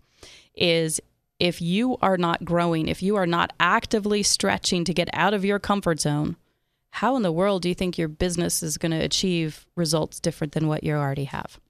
is 0.54 1.00
if 1.40 1.60
you 1.60 1.96
are 2.00 2.16
not 2.16 2.44
growing, 2.44 2.86
if 2.86 3.02
you 3.02 3.16
are 3.16 3.26
not 3.26 3.52
actively 3.58 4.22
stretching 4.22 4.84
to 4.84 4.94
get 4.94 5.08
out 5.12 5.34
of 5.34 5.44
your 5.44 5.58
comfort 5.58 5.98
zone, 5.98 6.36
how 6.90 7.16
in 7.16 7.22
the 7.22 7.32
world 7.32 7.62
do 7.62 7.68
you 7.68 7.74
think 7.74 7.98
your 7.98 8.08
business 8.08 8.62
is 8.62 8.78
going 8.78 8.92
to 8.92 8.98
achieve 8.98 9.66
results 9.76 10.20
different 10.20 10.52
than 10.52 10.68
what 10.68 10.84
you 10.84 10.94
already 10.94 11.24
have? 11.24 11.60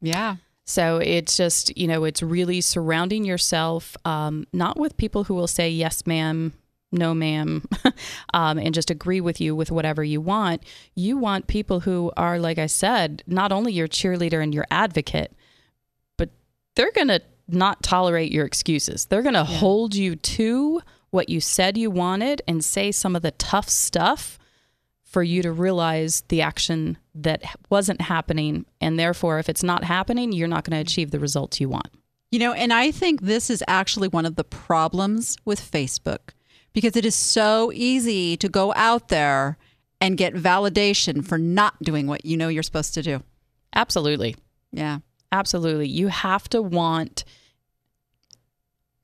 Yeah. 0.00 0.36
So 0.64 0.98
it's 0.98 1.36
just, 1.36 1.76
you 1.76 1.86
know, 1.86 2.04
it's 2.04 2.22
really 2.22 2.60
surrounding 2.60 3.24
yourself, 3.24 3.96
um, 4.04 4.46
not 4.52 4.78
with 4.78 4.96
people 4.96 5.24
who 5.24 5.34
will 5.34 5.48
say, 5.48 5.68
yes, 5.70 6.06
ma'am, 6.06 6.52
no, 6.92 7.14
ma'am, 7.14 7.66
um, 8.34 8.58
and 8.58 8.74
just 8.74 8.90
agree 8.90 9.20
with 9.20 9.40
you 9.40 9.56
with 9.56 9.70
whatever 9.70 10.04
you 10.04 10.20
want. 10.20 10.62
You 10.94 11.16
want 11.16 11.46
people 11.46 11.80
who 11.80 12.12
are, 12.16 12.38
like 12.38 12.58
I 12.58 12.66
said, 12.66 13.22
not 13.26 13.50
only 13.50 13.72
your 13.72 13.88
cheerleader 13.88 14.42
and 14.42 14.54
your 14.54 14.66
advocate, 14.70 15.34
but 16.16 16.30
they're 16.76 16.92
going 16.92 17.08
to 17.08 17.22
not 17.48 17.82
tolerate 17.82 18.30
your 18.30 18.44
excuses. 18.44 19.06
They're 19.06 19.22
going 19.22 19.34
to 19.34 19.40
yeah. 19.40 19.58
hold 19.58 19.94
you 19.94 20.16
to 20.16 20.82
what 21.12 21.28
you 21.28 21.40
said 21.40 21.78
you 21.78 21.90
wanted 21.90 22.42
and 22.48 22.64
say 22.64 22.90
some 22.90 23.14
of 23.14 23.22
the 23.22 23.30
tough 23.32 23.68
stuff 23.68 24.38
for 25.04 25.22
you 25.22 25.42
to 25.42 25.52
realize 25.52 26.22
the 26.28 26.40
action 26.40 26.96
that 27.14 27.42
wasn't 27.68 28.00
happening. 28.00 28.64
And 28.80 28.98
therefore, 28.98 29.38
if 29.38 29.50
it's 29.50 29.62
not 29.62 29.84
happening, 29.84 30.32
you're 30.32 30.48
not 30.48 30.64
going 30.64 30.74
to 30.74 30.90
achieve 30.90 31.10
the 31.10 31.20
results 31.20 31.60
you 31.60 31.68
want. 31.68 31.88
You 32.30 32.38
know, 32.38 32.54
and 32.54 32.72
I 32.72 32.90
think 32.90 33.20
this 33.20 33.50
is 33.50 33.62
actually 33.68 34.08
one 34.08 34.24
of 34.24 34.36
the 34.36 34.44
problems 34.44 35.36
with 35.44 35.60
Facebook 35.60 36.30
because 36.72 36.96
it 36.96 37.04
is 37.04 37.14
so 37.14 37.70
easy 37.74 38.38
to 38.38 38.48
go 38.48 38.72
out 38.74 39.08
there 39.08 39.58
and 40.00 40.16
get 40.16 40.32
validation 40.32 41.22
for 41.22 41.36
not 41.36 41.80
doing 41.82 42.06
what 42.06 42.24
you 42.24 42.38
know 42.38 42.48
you're 42.48 42.62
supposed 42.62 42.94
to 42.94 43.02
do. 43.02 43.22
Absolutely. 43.74 44.34
Yeah. 44.72 45.00
Absolutely. 45.30 45.88
You 45.88 46.08
have 46.08 46.48
to 46.48 46.62
want 46.62 47.24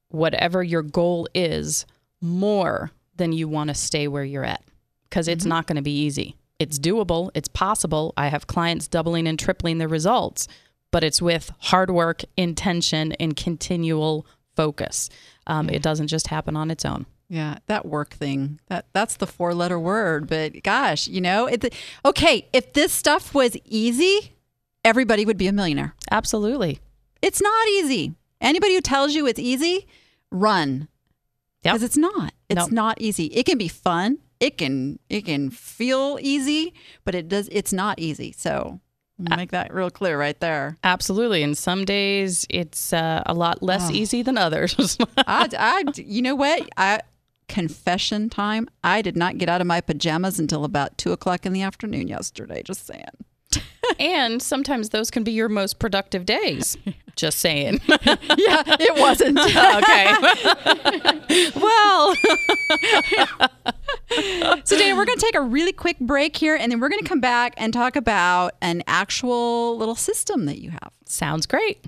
whatever 0.09 0.63
your 0.63 0.83
goal 0.83 1.29
is 1.35 1.85
more 2.21 2.91
than 3.17 3.33
you 3.33 3.49
want 3.49 3.69
to 3.69 3.75
stay 3.75 4.09
where 4.09 4.25
you're 4.25 4.45
at 4.45 4.63
because 5.09 5.29
it's 5.29 5.45
mm-hmm. 5.45 5.51
not 5.51 5.67
going 5.67 5.77
to 5.77 5.83
be 5.83 6.03
easy. 6.03 6.37
It's 6.59 6.79
doable, 6.79 7.31
it's 7.35 7.49
possible. 7.49 8.13
I 8.17 8.29
have 8.29 8.47
clients 8.47 8.89
doubling 8.89 9.27
and 9.27 9.39
tripling 9.39 9.79
their 9.79 9.89
results, 9.89 10.49
but 10.91 11.05
it's 11.05 11.23
with 11.23 11.53
hard 11.59 11.91
work, 11.91 12.23
intention, 12.37 13.13
and 13.13 13.37
continual 13.37 14.27
focus. 14.57 15.09
Um, 15.47 15.71
it 15.71 15.83
doesn't 15.83 16.09
just 16.09 16.27
happen 16.29 16.57
on 16.57 16.71
its 16.71 16.85
own. 16.85 17.07
Yeah, 17.29 17.59
that 17.67 17.87
work 17.87 18.15
thing. 18.15 18.59
That 18.69 18.87
that's 18.93 19.17
the 19.17 19.27
four 19.27 19.55
letter 19.55 19.79
word, 19.79 20.29
but 20.29 20.63
gosh, 20.63 21.07
you 21.07 21.21
know, 21.21 21.47
it 21.47 21.75
okay, 22.05 22.49
if 22.53 22.73
this 22.73 22.93
stuff 22.93 23.35
was 23.35 23.57
easy, 23.65 24.35
everybody 24.85 25.27
would 25.27 25.37
be 25.37 25.47
a 25.47 25.53
millionaire. 25.53 25.95
Absolutely. 26.11 26.81
It's 27.21 27.43
not 27.43 27.69
easy. 27.69 28.15
Anybody 28.41 28.75
who 28.75 28.81
tells 28.81 29.15
you 29.15 29.27
it's 29.27 29.39
easy, 29.39 29.87
run. 30.31 30.89
Because 31.73 31.83
yep. 31.83 31.89
it's 31.89 31.97
not. 31.97 32.33
It's 32.49 32.59
nope. 32.59 32.73
not 32.73 33.01
easy. 33.01 33.27
It 33.27 33.45
can 33.45 33.59
be 33.59 33.69
fun 33.69 34.19
it 34.41 34.59
can 34.59 34.99
it 35.09 35.25
can 35.25 35.51
feel 35.51 36.19
easy, 36.21 36.75
but 37.05 37.15
it 37.15 37.29
does 37.29 37.49
it's 37.51 37.73
not 37.73 37.99
easy. 37.99 38.33
So 38.33 38.81
make 39.19 39.51
that 39.51 39.75
real 39.75 39.91
clear 39.91 40.19
right 40.19 40.39
there. 40.39 40.77
Absolutely, 40.85 41.43
and 41.43 41.57
some 41.59 41.85
days 41.85 42.47
it's 42.49 42.93
uh, 42.93 43.23
a 43.27 43.35
lot 43.35 43.63
less 43.63 43.91
oh. 43.91 43.93
easy 43.93 44.23
than 44.23 44.39
others. 44.39 44.97
I, 45.19 45.49
I, 45.59 45.85
you 45.97 46.23
know 46.23 46.37
what? 46.37 46.69
I 46.77 47.01
confession 47.49 48.29
time. 48.29 48.69
I 48.85 49.03
did 49.03 49.17
not 49.17 49.39
get 49.39 49.49
out 49.49 49.61
of 49.61 49.67
my 49.67 49.81
pajamas 49.81 50.39
until 50.39 50.65
about 50.65 50.99
two 50.99 51.13
o'clock 51.13 51.47
in 51.47 51.53
the 51.53 51.63
afternoon 51.63 52.07
yesterday. 52.07 52.63
Just 52.63 52.87
saying. 52.87 53.05
and 53.99 54.43
sometimes 54.43 54.91
those 54.91 55.11
can 55.11 55.25
be 55.25 55.33
your 55.33 55.49
most 55.49 55.79
productive 55.79 56.27
days. 56.27 56.77
Just 57.17 57.41
saying. 57.41 57.81
yeah, 57.89 58.63
it 58.79 59.01
wasn't. 59.01 59.39
okay. 59.41 60.13
well. 61.61 62.15
so, 64.65 64.79
Dana, 64.79 64.95
we're 64.97 65.05
going 65.05 65.19
to 65.19 65.25
take 65.25 65.35
a 65.35 65.41
really 65.41 65.73
quick 65.73 65.99
break 65.99 66.37
here, 66.37 66.55
and 66.55 66.71
then 66.71 66.79
we're 66.79 66.89
going 66.89 67.03
to 67.03 67.09
come 67.09 67.21
back 67.21 67.55
and 67.57 67.73
talk 67.73 67.97
about 67.97 68.55
an 68.61 68.85
actual 68.87 69.77
little 69.77 69.97
system 69.97 70.47
that 70.47 70.61
you 70.61 70.71
have. 70.71 70.93
Sounds 71.07 71.45
great. 71.45 71.85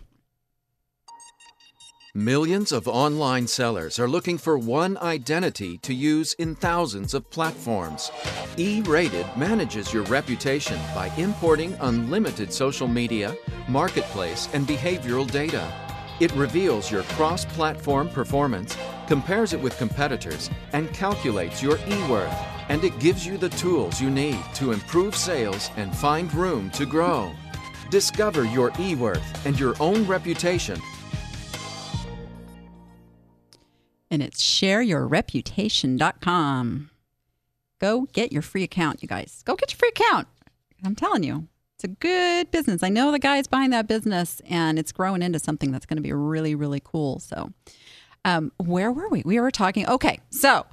Millions 2.14 2.72
of 2.72 2.88
online 2.88 3.46
sellers 3.46 4.00
are 4.00 4.08
looking 4.08 4.36
for 4.36 4.58
one 4.58 4.98
identity 4.98 5.78
to 5.78 5.94
use 5.94 6.32
in 6.40 6.56
thousands 6.56 7.14
of 7.14 7.30
platforms. 7.30 8.10
E 8.56 8.82
Rated 8.82 9.26
manages 9.36 9.94
your 9.94 10.02
reputation 10.06 10.76
by 10.92 11.06
importing 11.16 11.76
unlimited 11.82 12.52
social 12.52 12.88
media, 12.88 13.36
marketplace, 13.68 14.48
and 14.52 14.66
behavioral 14.66 15.30
data. 15.30 15.72
It 16.18 16.32
reveals 16.32 16.90
your 16.90 17.04
cross 17.14 17.44
platform 17.44 18.08
performance, 18.08 18.76
compares 19.06 19.52
it 19.52 19.60
with 19.60 19.78
competitors, 19.78 20.50
and 20.72 20.92
calculates 20.92 21.62
your 21.62 21.78
e 21.86 22.08
worth. 22.08 22.34
And 22.68 22.82
it 22.82 22.98
gives 22.98 23.24
you 23.24 23.38
the 23.38 23.50
tools 23.50 24.00
you 24.00 24.10
need 24.10 24.42
to 24.54 24.72
improve 24.72 25.14
sales 25.14 25.70
and 25.76 25.96
find 25.96 26.34
room 26.34 26.70
to 26.70 26.86
grow. 26.86 27.30
Discover 27.88 28.46
your 28.46 28.72
e 28.80 28.96
worth 28.96 29.46
and 29.46 29.58
your 29.60 29.76
own 29.78 30.04
reputation 30.08 30.82
and 34.10 34.22
it's 34.22 34.42
shareyourreputation.com. 34.42 36.90
Go 37.80 38.02
get 38.12 38.32
your 38.32 38.42
free 38.42 38.64
account, 38.64 39.02
you 39.02 39.08
guys. 39.08 39.42
Go 39.44 39.56
get 39.56 39.72
your 39.72 39.78
free 39.78 39.90
account. 39.90 40.28
I'm 40.84 40.94
telling 40.94 41.22
you, 41.22 41.48
it's 41.76 41.84
a 41.84 41.88
good 41.88 42.50
business. 42.50 42.82
I 42.82 42.90
know 42.90 43.10
the 43.10 43.18
guys 43.18 43.46
behind 43.46 43.72
that 43.72 43.88
business, 43.88 44.42
and 44.48 44.78
it's 44.78 44.92
growing 44.92 45.22
into 45.22 45.38
something 45.38 45.72
that's 45.72 45.86
going 45.86 45.96
to 45.96 46.02
be 46.02 46.12
really, 46.12 46.54
really 46.54 46.82
cool. 46.84 47.20
So, 47.20 47.52
um, 48.24 48.52
where 48.58 48.92
were 48.92 49.08
we? 49.08 49.22
We 49.24 49.40
were 49.40 49.50
talking. 49.50 49.88
Okay, 49.88 50.20
so 50.28 50.66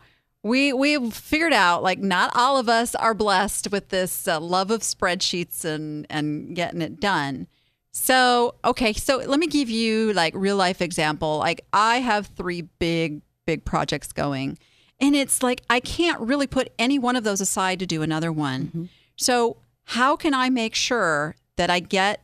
we 0.44 0.74
we 0.74 1.12
figured 1.12 1.54
out 1.54 1.84
like 1.84 2.00
not 2.00 2.32
all 2.36 2.58
of 2.58 2.68
us 2.68 2.94
are 2.96 3.14
blessed 3.14 3.72
with 3.72 3.90
this 3.90 4.28
uh, 4.28 4.40
love 4.40 4.72
of 4.72 4.82
spreadsheets 4.82 5.64
and 5.64 6.08
and 6.10 6.56
getting 6.56 6.82
it 6.82 7.00
done. 7.00 7.48
So, 7.92 8.56
okay, 8.64 8.94
so 8.94 9.18
let 9.18 9.40
me 9.40 9.48
give 9.48 9.70
you 9.70 10.14
like 10.14 10.34
real 10.36 10.56
life 10.56 10.82
example. 10.82 11.38
Like 11.38 11.66
I 11.74 11.98
have 11.98 12.28
three 12.28 12.62
big 12.62 13.22
big 13.48 13.66
projects 13.66 14.12
going. 14.14 14.60
And 15.00 15.16
it's 15.16 15.42
like 15.42 15.64
I 15.72 15.80
can't 15.80 16.20
really 16.20 16.46
put 16.46 16.72
any 16.78 17.00
one 17.00 17.16
of 17.16 17.24
those 17.24 17.42
aside 17.42 17.80
to 17.80 17.88
do 17.88 18.04
another 18.04 18.32
one. 18.32 18.66
Mm-hmm. 18.66 18.84
So, 19.16 19.58
how 19.86 20.16
can 20.16 20.34
I 20.34 20.50
make 20.50 20.76
sure 20.76 21.36
that 21.56 21.70
I 21.70 21.80
get 21.80 22.22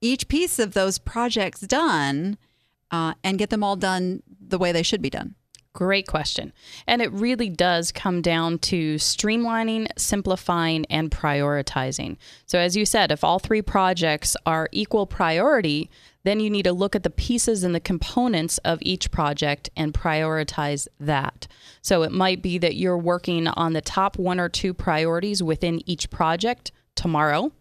each 0.00 0.26
piece 0.28 0.58
of 0.58 0.72
those 0.72 0.98
projects 0.98 1.60
done 1.60 2.38
uh, 2.90 3.14
and 3.22 3.38
get 3.38 3.50
them 3.50 3.62
all 3.62 3.76
done 3.76 4.22
the 4.40 4.58
way 4.58 4.72
they 4.72 4.82
should 4.82 5.02
be 5.02 5.10
done? 5.10 5.34
Great 5.74 6.06
question. 6.06 6.52
And 6.86 7.00
it 7.00 7.10
really 7.12 7.48
does 7.48 7.92
come 7.92 8.20
down 8.20 8.58
to 8.58 8.96
streamlining, 8.96 9.88
simplifying, 9.96 10.84
and 10.90 11.10
prioritizing. 11.10 12.16
So, 12.46 12.58
as 12.58 12.76
you 12.76 12.84
said, 12.84 13.10
if 13.10 13.24
all 13.24 13.38
three 13.38 13.62
projects 13.62 14.36
are 14.46 14.68
equal 14.72 15.06
priority, 15.06 15.90
then 16.24 16.40
you 16.40 16.50
need 16.50 16.64
to 16.64 16.72
look 16.72 16.94
at 16.94 17.02
the 17.02 17.10
pieces 17.10 17.64
and 17.64 17.74
the 17.74 17.80
components 17.80 18.58
of 18.58 18.78
each 18.82 19.10
project 19.10 19.70
and 19.76 19.94
prioritize 19.94 20.86
that. 21.00 21.46
So, 21.80 22.02
it 22.02 22.12
might 22.12 22.42
be 22.42 22.58
that 22.58 22.76
you're 22.76 22.98
working 22.98 23.48
on 23.48 23.72
the 23.72 23.80
top 23.80 24.18
one 24.18 24.40
or 24.40 24.48
two 24.48 24.74
priorities 24.74 25.42
within 25.42 25.88
each 25.88 26.10
project 26.10 26.72
tomorrow 26.94 27.52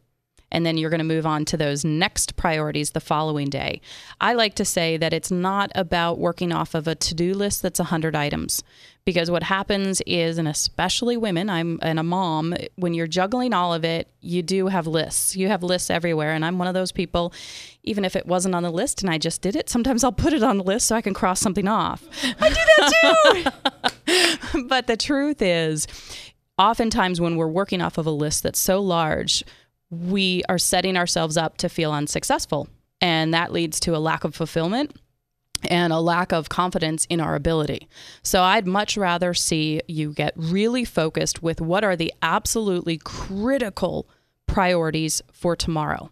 and 0.51 0.65
then 0.65 0.77
you're 0.77 0.89
going 0.89 0.99
to 0.99 1.05
move 1.05 1.25
on 1.25 1.45
to 1.45 1.57
those 1.57 1.85
next 1.85 2.35
priorities 2.35 2.91
the 2.91 2.99
following 2.99 3.49
day. 3.49 3.81
I 4.19 4.33
like 4.33 4.55
to 4.55 4.65
say 4.65 4.97
that 4.97 5.13
it's 5.13 5.31
not 5.31 5.71
about 5.75 6.19
working 6.19 6.51
off 6.51 6.75
of 6.75 6.87
a 6.87 6.95
to 6.95 7.15
do 7.15 7.33
list 7.33 7.61
that's 7.61 7.79
100 7.79 8.15
items. 8.15 8.63
Because 9.03 9.31
what 9.31 9.41
happens 9.41 9.99
is, 10.05 10.37
and 10.37 10.47
especially 10.47 11.17
women, 11.17 11.49
I'm 11.49 11.79
and 11.81 11.99
a 11.99 12.03
mom, 12.03 12.53
when 12.75 12.93
you're 12.93 13.07
juggling 13.07 13.51
all 13.51 13.73
of 13.73 13.83
it, 13.83 14.07
you 14.21 14.43
do 14.43 14.67
have 14.67 14.85
lists. 14.85 15.35
You 15.35 15.47
have 15.47 15.63
lists 15.63 15.89
everywhere. 15.89 16.33
And 16.33 16.45
I'm 16.45 16.59
one 16.59 16.67
of 16.67 16.75
those 16.75 16.91
people, 16.91 17.33
even 17.83 18.05
if 18.05 18.15
it 18.15 18.27
wasn't 18.27 18.53
on 18.53 18.61
the 18.61 18.69
list 18.69 19.01
and 19.01 19.09
I 19.09 19.17
just 19.17 19.41
did 19.41 19.55
it, 19.55 19.69
sometimes 19.69 20.03
I'll 20.03 20.11
put 20.11 20.33
it 20.33 20.43
on 20.43 20.57
the 20.57 20.63
list 20.63 20.85
so 20.85 20.95
I 20.95 21.01
can 21.01 21.15
cross 21.15 21.39
something 21.39 21.67
off. 21.67 22.07
I 22.39 22.49
do 22.49 22.55
that 22.77 23.53
too. 24.53 24.63
but 24.67 24.85
the 24.85 24.97
truth 24.97 25.41
is, 25.41 25.87
oftentimes 26.59 27.19
when 27.19 27.37
we're 27.37 27.47
working 27.47 27.81
off 27.81 27.97
of 27.97 28.05
a 28.05 28.11
list 28.11 28.43
that's 28.43 28.59
so 28.59 28.81
large, 28.81 29.43
we 29.89 30.43
are 30.47 30.57
setting 30.57 30.95
ourselves 30.95 31.37
up 31.37 31.57
to 31.57 31.69
feel 31.69 31.91
unsuccessful. 31.91 32.67
And 33.01 33.33
that 33.33 33.51
leads 33.51 33.79
to 33.81 33.95
a 33.95 33.97
lack 33.97 34.23
of 34.23 34.35
fulfillment. 34.35 34.95
And 35.69 35.93
a 35.93 35.99
lack 35.99 36.31
of 36.31 36.49
confidence 36.49 37.05
in 37.05 37.19
our 37.19 37.35
ability. 37.35 37.87
So 38.23 38.43
I'd 38.43 38.67
much 38.67 38.97
rather 38.97 39.33
see 39.33 39.81
you 39.87 40.13
get 40.13 40.33
really 40.35 40.85
focused 40.85 41.41
with 41.43 41.61
what 41.61 41.83
are 41.83 41.95
the 41.95 42.13
absolutely 42.21 42.97
critical 42.97 44.07
priorities 44.47 45.21
for 45.31 45.55
tomorrow. 45.55 46.11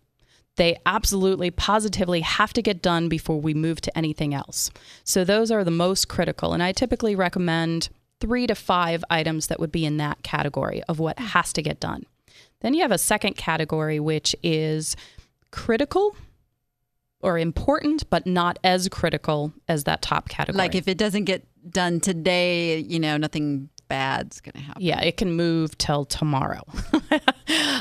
They 0.56 0.78
absolutely, 0.86 1.52
positively 1.52 2.20
have 2.22 2.52
to 2.54 2.62
get 2.62 2.82
done 2.82 3.08
before 3.08 3.40
we 3.40 3.54
move 3.54 3.80
to 3.82 3.98
anything 3.98 4.34
else. 4.34 4.72
So 5.04 5.24
those 5.24 5.52
are 5.52 5.64
the 5.64 5.72
most 5.72 6.10
critical. 6.10 6.54
And 6.54 6.62
I 6.62 6.74
typically 6.74 7.16
recommend 7.16 7.90
three 8.20 8.46
to 8.48 8.56
five 8.56 9.04
items 9.10 9.48
that 9.48 9.60
would 9.60 9.72
be 9.72 9.86
in 9.86 9.98
that 9.98 10.22
category 10.24 10.84
of 10.84 11.00
what 11.00 11.18
has 11.20 11.54
to 11.54 11.62
get 11.62 11.80
done. 11.80 12.06
Then 12.60 12.74
you 12.74 12.82
have 12.82 12.92
a 12.92 12.98
second 12.98 13.38
category, 13.38 14.00
which 14.02 14.36
is 14.44 14.98
critical 15.52 16.16
or 17.22 17.38
important, 17.38 18.10
but 18.10 18.26
not 18.26 18.60
as 18.64 18.88
critical 18.90 19.54
as 19.68 19.84
that 19.86 20.02
top 20.02 20.30
category. 20.30 20.58
Like 20.58 20.76
if 20.76 20.88
it 20.88 20.98
doesn't 20.98 21.26
get 21.26 21.46
done 21.70 22.00
today, 22.00 22.80
you 22.80 23.00
know, 23.00 23.18
nothing 23.18 23.70
bad's 23.90 24.40
going 24.40 24.54
to 24.54 24.60
happen. 24.60 24.82
Yeah, 24.82 25.02
it 25.02 25.18
can 25.18 25.34
move 25.34 25.78
till 25.78 26.06
tomorrow. 26.06 26.64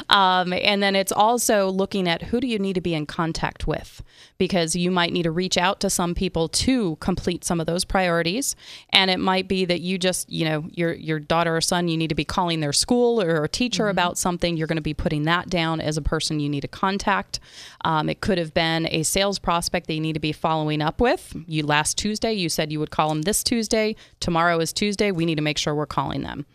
um, 0.08 0.52
and 0.52 0.82
then 0.82 0.96
it's 0.96 1.12
also 1.12 1.70
looking 1.70 2.08
at 2.08 2.22
who 2.22 2.40
do 2.40 2.46
you 2.46 2.58
need 2.58 2.74
to 2.74 2.80
be 2.80 2.94
in 2.94 3.06
contact 3.06 3.66
with 3.66 4.02
because 4.38 4.76
you 4.76 4.90
might 4.90 5.12
need 5.12 5.24
to 5.24 5.30
reach 5.30 5.58
out 5.58 5.80
to 5.80 5.90
some 5.90 6.14
people 6.14 6.48
to 6.48 6.96
complete 6.96 7.44
some 7.44 7.60
of 7.60 7.66
those 7.66 7.84
priorities. 7.84 8.56
And 8.90 9.10
it 9.10 9.18
might 9.18 9.48
be 9.48 9.64
that 9.64 9.80
you 9.80 9.98
just, 9.98 10.30
you 10.30 10.44
know, 10.44 10.64
your 10.72 10.92
your 10.94 11.18
daughter 11.18 11.56
or 11.56 11.60
son, 11.60 11.88
you 11.88 11.96
need 11.96 12.08
to 12.08 12.14
be 12.14 12.24
calling 12.24 12.60
their 12.60 12.72
school 12.72 13.20
or 13.20 13.44
a 13.44 13.48
teacher 13.48 13.84
mm-hmm. 13.84 13.90
about 13.90 14.18
something. 14.18 14.56
You're 14.56 14.66
going 14.66 14.76
to 14.76 14.82
be 14.82 14.94
putting 14.94 15.24
that 15.24 15.50
down 15.50 15.80
as 15.80 15.96
a 15.96 16.02
person 16.02 16.40
you 16.40 16.48
need 16.48 16.62
to 16.62 16.68
contact. 16.68 17.40
Um, 17.84 18.08
it 18.08 18.20
could 18.20 18.38
have 18.38 18.54
been 18.54 18.86
a 18.90 19.02
sales 19.02 19.38
prospect 19.38 19.86
that 19.88 19.94
you 19.94 20.00
need 20.00 20.14
to 20.14 20.20
be 20.20 20.32
following 20.32 20.80
up 20.80 21.00
with. 21.00 21.36
You 21.46 21.66
last 21.66 21.98
Tuesday, 21.98 22.32
you 22.32 22.48
said 22.48 22.72
you 22.72 22.80
would 22.80 22.90
call 22.90 23.08
them 23.08 23.22
this 23.22 23.42
Tuesday. 23.42 23.96
Tomorrow 24.20 24.60
is 24.60 24.72
Tuesday. 24.72 25.10
We 25.10 25.26
need 25.26 25.36
to 25.36 25.42
make 25.42 25.58
sure 25.58 25.74
we're 25.74 25.86
calling 25.86 26.22
them. 26.22 26.46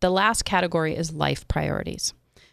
The 0.00 0.10
last 0.10 0.44
category 0.44 0.96
is 0.96 1.12
life 1.12 1.46
priorities. 1.46 2.12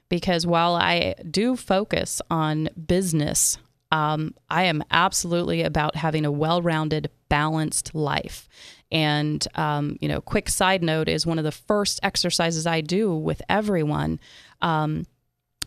Because 0.09 0.45
while 0.45 0.75
I 0.75 1.15
do 1.29 1.55
focus 1.55 2.21
on 2.31 2.69
business, 2.87 3.57
um, 3.91 4.33
I 4.49 4.63
am 4.63 4.83
absolutely 4.91 5.61
about 5.63 5.95
having 5.95 6.25
a 6.25 6.31
well 6.31 6.61
rounded, 6.61 7.09
balanced 7.29 7.95
life. 7.95 8.47
And, 8.91 9.45
um, 9.55 9.97
you 10.01 10.07
know, 10.07 10.19
quick 10.19 10.49
side 10.49 10.83
note 10.83 11.07
is 11.07 11.25
one 11.25 11.37
of 11.37 11.45
the 11.45 11.51
first 11.51 11.99
exercises 12.03 12.65
I 12.65 12.81
do 12.81 13.13
with 13.13 13.41
everyone 13.47 14.19
um, 14.61 15.05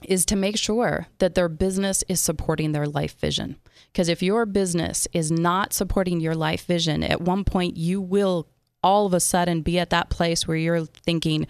is 0.04 0.26
to 0.26 0.36
make 0.36 0.56
sure 0.56 1.06
that 1.18 1.34
their 1.34 1.48
business 1.48 2.02
is 2.08 2.20
supporting 2.20 2.72
their 2.72 2.86
life 2.86 3.18
vision. 3.18 3.56
Because 3.92 4.08
if 4.08 4.22
your 4.22 4.46
business 4.46 5.06
is 5.12 5.30
not 5.30 5.72
supporting 5.72 6.20
your 6.20 6.34
life 6.34 6.64
vision, 6.64 7.04
at 7.04 7.20
one 7.20 7.44
point 7.44 7.76
you 7.76 8.00
will 8.00 8.48
all 8.82 9.06
of 9.06 9.14
a 9.14 9.20
sudden 9.20 9.62
be 9.62 9.78
at 9.78 9.90
that 9.90 10.10
place 10.10 10.46
where 10.46 10.56
you're 10.56 10.86
thinking, 10.86 11.46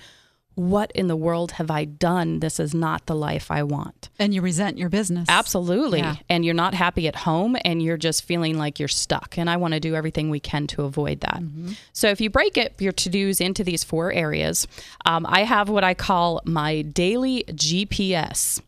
what 0.54 0.92
in 0.92 1.06
the 1.06 1.16
world 1.16 1.52
have 1.52 1.70
I 1.70 1.84
done? 1.84 2.40
This 2.40 2.60
is 2.60 2.74
not 2.74 3.06
the 3.06 3.14
life 3.14 3.50
I 3.50 3.62
want. 3.62 4.10
And 4.18 4.34
you 4.34 4.42
resent 4.42 4.78
your 4.78 4.88
business. 4.88 5.26
Absolutely. 5.28 6.00
Yeah. 6.00 6.16
And 6.28 6.44
you're 6.44 6.54
not 6.54 6.74
happy 6.74 7.08
at 7.08 7.16
home 7.16 7.56
and 7.64 7.82
you're 7.82 7.96
just 7.96 8.24
feeling 8.24 8.58
like 8.58 8.78
you're 8.78 8.88
stuck. 8.88 9.38
And 9.38 9.48
I 9.48 9.56
want 9.56 9.74
to 9.74 9.80
do 9.80 9.94
everything 9.94 10.30
we 10.30 10.40
can 10.40 10.66
to 10.68 10.82
avoid 10.82 11.20
that. 11.20 11.40
Mm-hmm. 11.40 11.72
So 11.92 12.08
if 12.08 12.20
you 12.20 12.30
break 12.30 12.56
it, 12.56 12.74
your 12.78 12.92
to 12.92 13.08
dos 13.08 13.40
into 13.40 13.64
these 13.64 13.82
four 13.82 14.12
areas, 14.12 14.66
um, 15.06 15.26
I 15.28 15.44
have 15.44 15.68
what 15.68 15.84
I 15.84 15.94
call 15.94 16.40
my 16.44 16.82
daily 16.82 17.44
GPS. 17.48 18.60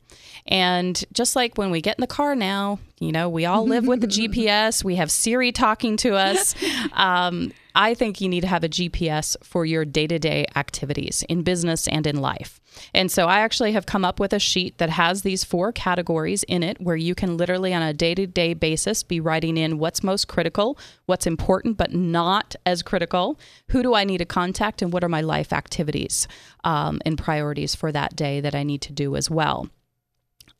And 0.46 1.02
just 1.12 1.36
like 1.36 1.56
when 1.56 1.70
we 1.70 1.80
get 1.80 1.96
in 1.98 2.02
the 2.02 2.06
car 2.06 2.34
now, 2.34 2.78
you 3.00 3.12
know, 3.12 3.28
we 3.28 3.46
all 3.46 3.66
live 3.66 3.86
with 3.86 4.00
the 4.00 4.06
GPS, 4.06 4.84
we 4.84 4.96
have 4.96 5.10
Siri 5.10 5.52
talking 5.52 5.96
to 5.98 6.14
us. 6.14 6.54
Um, 6.92 7.52
I 7.74 7.94
think 7.94 8.20
you 8.20 8.28
need 8.28 8.42
to 8.42 8.46
have 8.46 8.62
a 8.62 8.68
GPS 8.68 9.36
for 9.42 9.64
your 9.64 9.84
day 9.84 10.06
to 10.06 10.18
day 10.18 10.46
activities 10.54 11.24
in 11.28 11.42
business 11.42 11.88
and 11.88 12.06
in 12.06 12.20
life. 12.20 12.60
And 12.92 13.10
so 13.10 13.26
I 13.26 13.40
actually 13.40 13.72
have 13.72 13.86
come 13.86 14.04
up 14.04 14.20
with 14.20 14.32
a 14.32 14.38
sheet 14.38 14.78
that 14.78 14.90
has 14.90 15.22
these 15.22 15.42
four 15.42 15.72
categories 15.72 16.44
in 16.44 16.62
it 16.62 16.80
where 16.80 16.96
you 16.96 17.14
can 17.14 17.36
literally 17.36 17.74
on 17.74 17.82
a 17.82 17.92
day 17.92 18.14
to 18.14 18.26
day 18.26 18.54
basis 18.54 19.02
be 19.02 19.18
writing 19.18 19.56
in 19.56 19.78
what's 19.78 20.04
most 20.04 20.28
critical, 20.28 20.78
what's 21.06 21.26
important 21.26 21.76
but 21.76 21.92
not 21.92 22.54
as 22.64 22.82
critical, 22.82 23.38
who 23.70 23.82
do 23.82 23.94
I 23.94 24.04
need 24.04 24.18
to 24.18 24.24
contact, 24.24 24.82
and 24.82 24.92
what 24.92 25.02
are 25.02 25.08
my 25.08 25.20
life 25.20 25.52
activities 25.52 26.28
um, 26.62 27.00
and 27.04 27.18
priorities 27.18 27.74
for 27.74 27.90
that 27.90 28.14
day 28.14 28.40
that 28.40 28.54
I 28.54 28.62
need 28.62 28.82
to 28.82 28.92
do 28.92 29.16
as 29.16 29.28
well. 29.28 29.68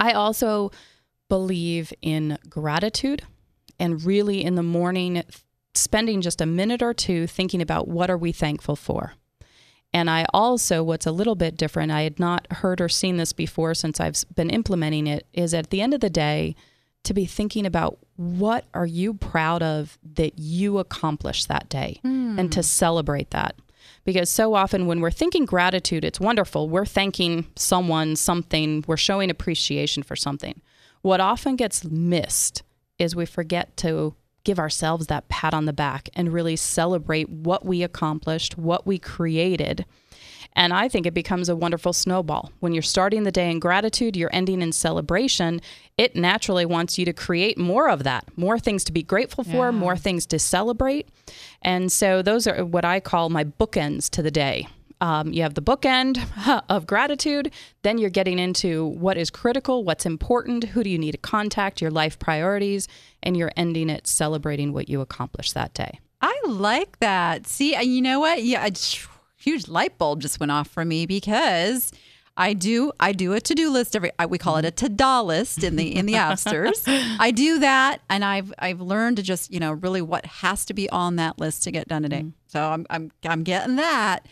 I 0.01 0.13
also 0.13 0.71
believe 1.29 1.93
in 2.03 2.39
gratitude 2.49 3.23
and 3.79 4.05
really 4.05 4.45
in 4.45 4.55
the 4.55 4.63
morning 4.63 5.23
spending 5.75 6.21
just 6.21 6.41
a 6.41 6.47
minute 6.47 6.83
or 6.83 6.95
two 6.95 7.27
thinking 7.27 7.61
about 7.61 7.89
what 7.89 8.11
are 8.11 8.19
we 8.19 8.33
thankful 8.33 8.77
for. 8.77 9.15
And 9.93 10.11
I 10.11 10.27
also, 10.35 10.83
what's 10.83 11.07
a 11.07 11.13
little 11.13 11.37
bit 11.37 11.57
different, 11.57 11.93
I 11.93 12.03
had 12.03 12.19
not 12.19 12.51
heard 12.51 12.81
or 12.81 12.89
seen 12.89 13.17
this 13.17 13.33
before 13.33 13.75
since 13.75 14.01
I've 14.01 14.25
been 14.35 14.51
implementing 14.51 15.07
it, 15.07 15.27
is 15.33 15.55
at 15.55 15.71
the 15.71 15.81
end 15.81 15.95
of 15.95 16.01
the 16.01 16.11
day, 16.11 16.57
to 17.05 17.15
be 17.15 17.27
thinking 17.27 17.65
about 17.65 17.99
what 18.17 18.65
are 18.75 18.87
you 18.87 19.15
proud 19.15 19.63
of 19.63 19.99
that 20.15 20.39
you 20.39 20.79
accomplished 20.79 21.49
that 21.49 21.69
day 21.69 22.01
mm. 22.05 22.39
and 22.39 22.51
to 22.51 22.63
celebrate 22.63 23.31
that. 23.31 23.57
Because 24.05 24.29
so 24.29 24.55
often 24.55 24.87
when 24.87 25.01
we're 25.01 25.11
thinking 25.11 25.47
gratitude, 25.47 26.05
it's 26.05 26.21
wonderful. 26.21 26.69
We're 26.69 26.85
thanking 26.85 27.47
someone, 27.57 28.17
something, 28.17 28.85
we're 28.87 28.97
showing 28.97 29.31
appreciation 29.31 30.03
for 30.03 30.15
something. 30.15 30.61
What 31.03 31.21
often 31.21 31.57
gets 31.57 31.85
missed 31.85 32.63
is 32.99 33.17
we 33.17 33.27
forget 33.27 33.77
to 33.79 34.15
give 34.45 34.59
ourselves 34.59 35.07
that 35.07 35.29
pat 35.29 35.55
on 35.55 35.65
the 35.65 35.73
back 35.73 36.11
and 36.15 36.33
really 36.33 36.57
celebrate 36.57 37.29
what 37.29 37.65
we 37.65 37.83
accomplished, 37.83 38.59
what 38.59 38.87
we 38.87 38.99
created. 38.99 39.87
And 40.57 40.73
I 40.73 40.89
think 40.89 41.05
it 41.05 41.15
becomes 41.15 41.49
a 41.49 41.57
wonderful 41.57 41.93
snowball. 41.93 42.53
When 42.61 42.73
you're 42.73 42.83
starting 42.83 43.25
the 43.25 43.33
day 43.33 43.51
in 43.51 43.59
gratitude, 43.59 44.17
you're 44.17 44.31
ending 44.33 44.63
in 44.63 44.73
celebration. 44.73 45.61
It 45.99 46.15
naturally 46.15 46.65
wants 46.65 46.97
you 46.97 47.05
to 47.07 47.13
create 47.13 47.59
more 47.59 47.89
of 47.89 48.05
that, 48.05 48.25
more 48.37 48.59
things 48.59 48.85
to 48.85 48.93
be 48.93 49.03
grateful 49.03 49.43
for, 49.43 49.67
yeah. 49.67 49.71
more 49.73 49.97
things 49.97 50.27
to 50.27 50.39
celebrate. 50.39 51.09
And 51.63 51.91
so 51.91 52.23
those 52.23 52.47
are 52.47 52.65
what 52.65 52.85
I 52.85 53.01
call 53.01 53.31
my 53.31 53.45
bookends 53.45 54.09
to 54.11 54.23
the 54.23 54.31
day. 54.31 54.69
Um, 55.01 55.33
you 55.33 55.43
have 55.43 55.55
the 55.55 55.63
bookend 55.63 56.23
of 56.69 56.87
gratitude. 56.87 57.53
Then 57.83 57.99
you're 57.99 58.11
getting 58.11 58.39
into 58.39 58.87
what 58.87 59.17
is 59.17 59.31
critical, 59.31 59.85
what's 59.85 60.07
important, 60.07 60.65
who 60.65 60.85
do 60.85 60.91
you 60.91 60.99
need 60.99 61.13
to 61.13 61.19
contact, 61.19 61.83
your 61.83 61.91
life 61.91 62.19
priorities, 62.19 62.87
and 63.23 63.37
you're 63.37 63.53
ending 63.57 63.91
it 63.91 64.07
celebrating 64.07 64.73
what 64.73 64.89
you 64.89 65.01
accomplished 65.01 65.55
that 65.55 65.75
day. 65.75 65.99
I 66.23 66.41
like 66.47 67.01
that. 67.01 67.47
See, 67.47 67.77
you 67.83 68.01
know 68.01 68.21
what? 68.21 68.43
Yeah, 68.45 68.63
huge 69.45 69.69
light 69.69 69.99
bulb 69.99 70.21
just 70.21 70.41
went 70.41 70.51
off 70.51 70.69
for 70.69 70.85
me 70.85 71.07
because 71.07 71.93
I 72.37 72.53
do 72.53 72.93
I 72.99 73.13
do 73.13 73.33
a 73.35 73.41
to 73.41 73.55
do 73.55 73.71
list 73.71 73.95
every 73.95 74.11
we 74.29 74.39
call 74.39 74.57
it 74.57 74.65
a 74.65 74.71
to 74.73 74.89
da 74.89 75.21
list 75.21 75.63
in 75.63 75.77
the 75.77 75.95
in 75.95 76.07
the 76.07 76.13
Appsters. 76.25 76.83
I 77.21 77.31
do 77.31 77.61
that, 77.61 78.01
and 78.09 78.25
I've 78.25 78.53
I've 78.59 78.81
learned 78.81 79.19
to 79.19 79.23
just 79.23 79.53
you 79.53 79.61
know 79.61 79.73
really 79.73 80.03
what 80.03 80.27
has 80.27 80.65
to 80.67 80.75
be 80.75 80.89
on 80.91 81.17
that 81.17 81.39
list 81.39 81.63
to 81.65 81.71
get 81.71 81.89
done 81.89 82.03
today. 82.03 82.23
Mm. 82.23 82.33
So 82.47 82.61
I'm 82.61 82.87
I'm 82.91 83.13
I'm 83.25 83.43
getting 83.43 83.77
that. 83.77 84.27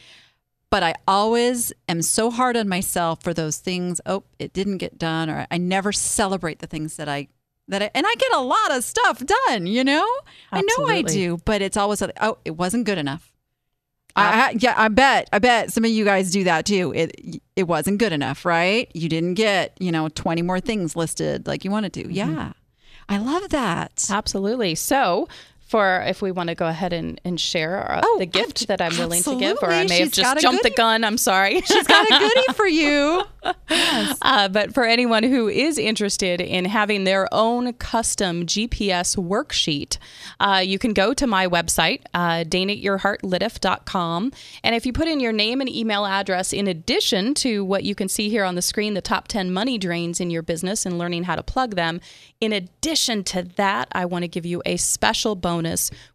But 0.71 0.83
I 0.83 0.95
always 1.07 1.71
am 1.87 2.01
so 2.01 2.31
hard 2.31 2.57
on 2.57 2.67
myself 2.67 3.23
for 3.23 3.35
those 3.35 3.59
things. 3.59 4.01
Oh, 4.07 4.23
it 4.39 4.55
didn't 4.55 4.79
get 4.79 4.99
done, 4.99 5.29
or 5.29 5.47
I 5.51 5.59
never 5.59 5.93
celebrate 5.93 6.61
the 6.61 6.67
things 6.67 6.97
that 6.97 7.11
I 7.11 7.29
that 7.69 7.83
I, 7.83 7.91
and 7.95 8.07
I 8.07 8.15
get 8.15 8.33
a 8.33 8.41
lot 8.41 8.75
of 8.75 8.83
stuff 8.83 9.23
done. 9.47 9.67
You 9.67 9.85
know, 9.85 10.09
Absolutely. 10.51 10.85
I 10.85 10.89
know 10.89 10.99
I 10.99 11.03
do, 11.03 11.39
but 11.45 11.61
it's 11.63 11.77
always 11.77 12.03
oh, 12.03 12.39
it 12.45 12.57
wasn't 12.57 12.87
good 12.87 12.99
enough 12.99 13.32
I, 14.17 14.57
yeah, 14.59 14.75
I 14.77 14.89
bet. 14.89 15.29
I 15.33 15.39
bet 15.39 15.73
some 15.73 15.85
of 15.85 15.91
you 15.91 16.05
guys 16.05 16.31
do 16.31 16.45
that 16.45 16.67
too. 16.67 16.93
It 16.95 17.41
it 17.57 17.65
wasn't 17.65 17.99
good 17.99 18.13
enough, 18.13 18.45
right? 18.45 18.91
You 18.95 19.09
didn't 19.09 19.35
get, 19.35 19.77
you 19.81 19.93
know, 19.93 20.09
20 20.09 20.43
more 20.43 20.61
things 20.61 20.95
listed 20.97 21.47
like 21.47 21.65
you 21.65 21.71
wanted 21.71 21.93
to. 21.95 22.03
Mm-hmm. 22.05 22.13
Yeah. 22.13 22.53
I 23.09 23.19
love 23.19 23.49
that. 23.51 24.07
Absolutely. 24.11 24.75
So, 24.75 25.29
for 25.73 26.03
if 26.07 26.21
we 26.21 26.31
want 26.31 26.51
to 26.51 26.55
go 26.55 26.67
ahead 26.67 26.93
and, 26.93 27.19
and 27.25 27.41
share 27.41 27.91
uh, 27.91 28.03
oh, 28.05 28.19
the 28.19 28.27
gift 28.27 28.69
that 28.69 28.83
I'm 28.83 28.95
willing 28.99 29.21
absolutely. 29.21 29.47
to 29.47 29.55
give, 29.55 29.63
or 29.63 29.73
I 29.73 29.85
may 29.85 29.89
She's 29.89 29.99
have 30.01 30.13
just 30.13 30.41
jumped 30.41 30.63
the 30.65 30.71
gun. 30.71 31.03
I'm 31.03 31.17
sorry. 31.17 31.63
She's 31.63 31.87
got 31.87 32.07
a 32.11 32.19
goodie 32.19 32.53
for 32.53 32.67
you. 32.67 33.23
yes. 33.71 34.19
uh, 34.21 34.49
but 34.49 34.75
for 34.75 34.85
anyone 34.85 35.23
who 35.23 35.49
is 35.49 35.79
interested 35.79 36.43
in 36.43 36.67
having 36.67 37.05
their 37.05 37.27
own 37.33 37.73
custom 37.73 38.45
GPS 38.45 39.17
worksheet, 39.17 39.97
uh, 40.41 40.63
you 40.63 40.79
can 40.79 40.93
go 40.93 41.15
to 41.15 41.27
my 41.27 41.47
website, 41.47 42.03
uh. 42.13 42.45
And 44.63 44.75
if 44.75 44.85
you 44.85 44.93
put 44.93 45.09
in 45.09 45.21
your 45.21 45.33
name 45.33 45.63
and 45.63 45.71
email 45.71 46.05
address, 46.05 46.53
in 46.53 46.69
addition 46.69 47.33
to 47.35 47.65
what 47.65 47.85
you 47.85 47.95
can 47.95 48.11
see 48.11 48.29
here 48.29 48.45
on 48.45 48.57
the 48.57 48.63
screen, 48.63 48.93
the 48.93 49.01
top 49.01 49.27
10 49.27 49.51
money 49.51 49.79
drains 49.79 50.21
in 50.21 50.31
your 50.31 50.43
business 50.43 50.85
and 50.85 50.99
learning 50.99 51.25
how 51.25 51.35
to 51.35 51.43
plug 51.43 51.77
them, 51.77 52.03
in 52.43 52.53
addition 52.53 53.23
to 53.23 53.45
that, 53.57 53.87
I 53.93 54.05
want 54.05 54.25
to 54.25 54.29
give 54.29 54.45
you 54.45 54.63
a 54.67 54.77
special 54.77 55.37
bonus, 55.37 55.62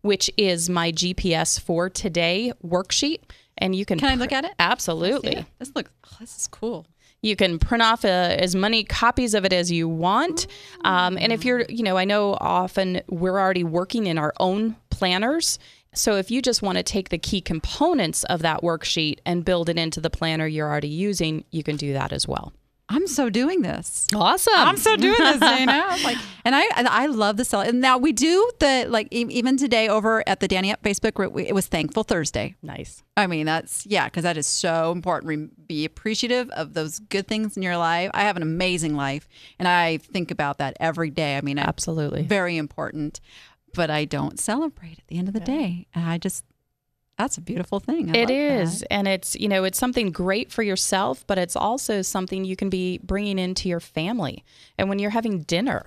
which 0.02 0.30
is 0.38 0.70
my 0.70 0.92
GPS 0.92 1.60
for 1.60 1.90
today 1.90 2.54
worksheet. 2.64 3.20
And 3.58 3.76
you 3.76 3.86
can. 3.86 4.00
Can 4.00 4.10
I 4.10 4.16
look 4.16 4.32
at 4.32 4.46
it? 4.46 4.52
Absolutely. 4.60 5.46
This 5.60 5.72
looks. 5.76 5.90
Oh, 6.06 6.18
this 6.20 6.38
is 6.38 6.48
cool. 6.48 6.86
You 7.22 7.36
can 7.36 7.58
print 7.58 7.82
off 7.82 8.06
uh, 8.06 8.08
as 8.08 8.56
many 8.56 8.84
copies 8.84 9.34
of 9.34 9.44
it 9.44 9.52
as 9.52 9.72
you 9.72 9.90
want. 9.90 10.46
Um, 10.84 11.18
and 11.18 11.34
if 11.34 11.44
you're, 11.44 11.66
you 11.68 11.82
know, 11.82 11.98
I 11.98 12.06
know 12.06 12.38
often 12.40 13.02
we're 13.10 13.40
already 13.40 13.64
working 13.64 14.06
in 14.06 14.20
our 14.20 14.34
own 14.40 14.76
planners. 14.92 15.58
So 15.94 16.16
if 16.16 16.30
you 16.30 16.44
just 16.44 16.62
want 16.62 16.78
to 16.78 16.84
take 16.84 17.10
the 17.10 17.18
key 17.18 17.42
components 17.42 18.24
of 18.26 18.44
that 18.44 18.62
worksheet 18.62 19.18
and 19.26 19.44
build 19.44 19.68
it 19.68 19.80
into 19.80 20.00
the 20.00 20.12
planner 20.12 20.46
you're 20.46 20.70
already 20.70 20.90
using, 20.90 21.44
you 21.50 21.64
can 21.64 21.76
do 21.76 21.94
that 21.94 22.14
as 22.14 22.28
well. 22.28 22.54
I'm 22.90 23.06
so 23.08 23.30
doing 23.30 23.64
this. 23.64 24.08
Awesome. 24.16 24.54
I'm 24.56 24.78
so 24.78 24.96
doing 24.96 25.18
this, 25.18 25.40
Dana. 25.40 25.84
Like, 26.04 26.18
and 26.46 26.56
I 26.56 26.64
I 26.76 27.08
love 27.08 27.36
the 27.36 27.44
sell. 27.44 27.60
And 27.62 27.82
now 27.82 27.98
we 27.98 28.14
do 28.14 28.50
the 28.60 28.86
like 28.88 29.08
e- 29.12 29.26
even 29.30 29.58
today 29.58 29.90
over 29.90 30.24
at 30.28 30.40
the 30.40 30.48
Danny 30.48 30.72
App 30.72 30.82
Facebook 30.84 31.14
group. 31.14 31.34
we- 31.34 31.48
It 31.48 31.54
was 31.54 31.68
Thankful 31.68 32.04
Thursday. 32.04 32.56
nice. 32.62 33.04
I 33.18 33.28
mean, 33.28 33.46
that's 33.46 33.86
yeah, 33.86 34.06
because 34.06 34.24
that 34.24 34.38
is 34.38 34.48
so 34.48 34.92
important. 34.94 35.28
Re- 35.28 35.50
be 35.68 35.84
appreciative 35.84 36.50
of 36.52 36.74
those 36.76 37.00
good 37.00 37.28
things 37.28 37.58
in 37.58 37.64
your 37.64 37.76
life. 37.78 38.10
I 38.14 38.22
have 38.24 38.38
an 38.38 38.44
amazing 38.44 38.96
life, 38.96 39.28
and 39.60 39.68
I 39.68 39.98
think 39.98 40.32
about 40.32 40.58
that 40.60 40.78
every 40.80 41.10
day. 41.10 41.36
I 41.38 41.42
mean, 41.42 41.60
Absolutely. 41.60 42.24
very 42.24 42.56
important. 42.56 43.20
But 43.74 43.90
I 43.92 44.06
don't 44.06 44.40
celebrate 44.40 44.98
at 45.00 45.08
the 45.08 45.18
end 45.18 45.28
of 45.28 45.34
the 45.34 45.40
day, 45.42 45.88
and 45.94 46.06
I 46.10 46.18
just 46.18 46.46
that's 47.18 47.38
a 47.38 47.42
beautiful 47.42 47.80
thing. 47.80 48.16
I 48.16 48.20
It 48.20 48.30
is, 48.30 48.82
that. 48.82 48.94
and 48.94 49.08
it's 49.08 49.36
you 49.36 49.48
know 49.48 49.64
it's 49.64 49.80
something 49.80 50.12
great 50.12 50.52
for 50.52 50.64
yourself, 50.64 51.26
but 51.28 51.38
it's 51.38 51.56
also 51.56 52.02
something 52.02 52.46
you 52.46 52.56
can 52.56 52.70
be 52.70 53.00
bringing 53.00 53.40
into 53.40 53.68
your 53.70 53.80
family. 53.80 54.44
And 54.78 54.88
when 54.90 55.00
you're 55.00 55.12
having 55.12 55.42
dinner 55.42 55.86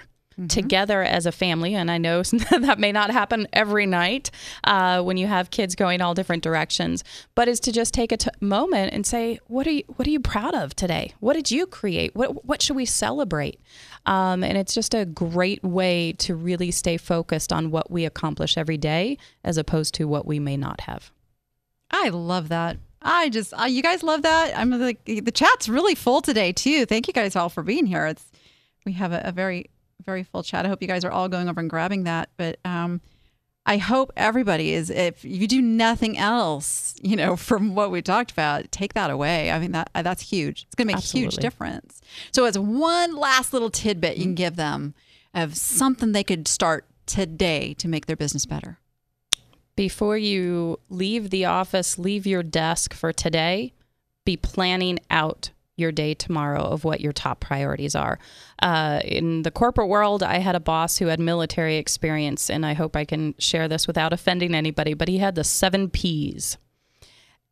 together 0.48 1.02
as 1.02 1.26
a 1.26 1.32
family, 1.32 1.74
and 1.74 1.90
I 1.90 1.98
know 1.98 2.22
that 2.50 2.78
may 2.78 2.92
not 2.92 3.10
happen 3.10 3.46
every 3.52 3.86
night 3.86 4.30
uh, 4.64 5.02
when 5.02 5.16
you 5.16 5.26
have 5.26 5.50
kids 5.50 5.74
going 5.74 6.00
all 6.00 6.14
different 6.14 6.42
directions, 6.42 7.04
but 7.34 7.48
is 7.48 7.60
to 7.60 7.72
just 7.72 7.92
take 7.92 8.10
a 8.10 8.16
t- 8.16 8.30
moment 8.40 8.92
and 8.92 9.06
say, 9.06 9.38
what 9.46 9.66
are 9.66 9.72
you 9.72 9.84
what 9.96 10.06
are 10.08 10.10
you 10.10 10.20
proud 10.20 10.54
of 10.54 10.74
today? 10.74 11.12
What 11.20 11.34
did 11.34 11.50
you 11.50 11.66
create? 11.66 12.14
What 12.14 12.44
what 12.44 12.62
should 12.62 12.76
we 12.76 12.86
celebrate? 12.86 13.60
Um, 14.06 14.42
and 14.42 14.56
it's 14.56 14.74
just 14.74 14.94
a 14.94 15.04
great 15.04 15.62
way 15.62 16.12
to 16.18 16.34
really 16.34 16.70
stay 16.70 16.96
focused 16.96 17.52
on 17.52 17.70
what 17.70 17.90
we 17.90 18.04
accomplish 18.04 18.56
every 18.56 18.78
day, 18.78 19.18
as 19.44 19.58
opposed 19.58 19.94
to 19.94 20.08
what 20.08 20.26
we 20.26 20.38
may 20.38 20.56
not 20.56 20.82
have. 20.82 21.12
I 21.90 22.08
love 22.10 22.48
that. 22.48 22.78
I 23.02 23.30
just, 23.30 23.54
uh, 23.58 23.64
you 23.64 23.82
guys 23.82 24.02
love 24.02 24.22
that. 24.22 24.56
I'm 24.56 24.70
like, 24.70 25.04
the 25.04 25.32
chat's 25.32 25.68
really 25.68 25.94
full 25.94 26.20
today 26.20 26.52
too. 26.52 26.84
Thank 26.86 27.08
you 27.08 27.14
guys 27.14 27.34
all 27.34 27.48
for 27.48 27.62
being 27.62 27.86
here. 27.86 28.06
It's, 28.06 28.30
we 28.84 28.92
have 28.92 29.12
a, 29.12 29.22
a 29.24 29.32
very, 29.32 29.70
very 30.04 30.22
full 30.22 30.42
chat. 30.42 30.66
I 30.66 30.68
hope 30.68 30.82
you 30.82 30.88
guys 30.88 31.04
are 31.04 31.10
all 31.10 31.28
going 31.28 31.48
over 31.48 31.60
and 31.60 31.70
grabbing 31.70 32.04
that. 32.04 32.28
But 32.36 32.58
um, 32.64 33.00
I 33.66 33.78
hope 33.78 34.12
everybody 34.16 34.72
is, 34.72 34.90
if 34.90 35.24
you 35.24 35.46
do 35.46 35.62
nothing 35.62 36.18
else, 36.18 36.94
you 37.02 37.16
know, 37.16 37.36
from 37.48 37.74
what 37.74 37.90
we 37.90 38.02
talked 38.02 38.30
about, 38.30 38.70
take 38.70 38.94
that 38.94 39.10
away. 39.10 39.50
I 39.50 39.58
mean, 39.58 39.72
that 39.72 39.90
uh, 39.94 40.02
that's 40.02 40.22
huge. 40.22 40.64
It's 40.64 40.74
going 40.74 40.88
to 40.88 40.94
make 40.94 41.02
a 41.02 41.06
huge 41.06 41.36
difference. 41.36 42.00
So, 42.32 42.44
as 42.44 42.58
one 42.58 43.16
last 43.16 43.52
little 43.52 43.70
tidbit 43.70 44.16
you 44.16 44.24
can 44.24 44.34
give 44.34 44.56
them 44.56 44.94
of 45.32 45.56
something 45.56 46.12
they 46.12 46.24
could 46.24 46.48
start 46.48 46.86
today 47.06 47.74
to 47.74 47.88
make 47.88 48.06
their 48.06 48.16
business 48.16 48.46
better. 48.46 48.78
Before 49.76 50.16
you 50.16 50.78
leave 50.88 51.30
the 51.30 51.44
office, 51.44 51.98
leave 51.98 52.26
your 52.26 52.42
desk 52.42 52.94
for 52.94 53.12
today, 53.12 53.72
be 54.24 54.36
planning 54.36 54.98
out 55.10 55.50
your 55.76 55.90
day 55.90 56.14
tomorrow 56.14 56.62
of 56.62 56.84
what 56.84 57.00
your 57.00 57.12
top 57.12 57.40
priorities 57.40 57.94
are. 57.94 58.18
Uh, 58.62 59.00
in 59.04 59.42
the 59.42 59.50
corporate 59.50 59.88
world, 59.88 60.22
I 60.22 60.38
had 60.38 60.54
a 60.54 60.60
boss 60.60 60.98
who 60.98 61.06
had 61.06 61.18
military 61.18 61.76
experience, 61.76 62.50
and 62.50 62.64
I 62.64 62.74
hope 62.74 62.94
I 62.94 63.04
can 63.04 63.34
share 63.38 63.66
this 63.66 63.86
without 63.86 64.12
offending 64.12 64.54
anybody, 64.54 64.94
but 64.94 65.08
he 65.08 65.18
had 65.18 65.34
the 65.34 65.44
seven 65.44 65.88
P's. 65.88 66.58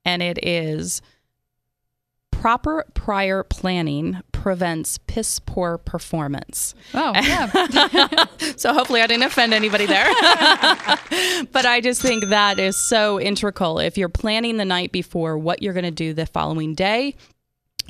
And 0.05 0.23
it 0.23 0.39
is 0.47 1.03
proper 2.41 2.85
prior 2.95 3.43
planning 3.43 4.21
prevents 4.31 4.99
piss 5.09 5.41
poor 5.41 5.77
performance. 5.77 6.75
Oh, 6.95 7.13
yeah. 7.15 8.27
So 8.57 8.73
hopefully 8.73 9.03
I 9.03 9.07
didn't 9.07 9.25
offend 9.25 9.53
anybody 9.53 9.87
there. 9.87 10.07
but 11.53 11.67
I 11.67 11.81
just 11.83 12.01
think 12.01 12.27
that 12.27 12.59
is 12.59 12.77
so 12.77 13.21
integral. 13.21 13.79
If 13.79 13.99
you're 13.99 14.09
planning 14.09 14.57
the 14.57 14.65
night 14.65 14.91
before 14.93 15.37
what 15.39 15.63
you're 15.63 15.75
going 15.75 15.85
to 15.85 15.91
do 15.91 16.13
the 16.13 16.27
following 16.27 16.75
day, 16.75 17.15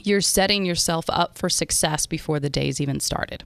you're 0.03 0.21
setting 0.21 0.65
yourself 0.65 1.05
up 1.09 1.37
for 1.37 1.49
success 1.49 2.07
before 2.07 2.41
the 2.41 2.51
day's 2.51 2.81
even 2.81 3.01
started. 3.01 3.45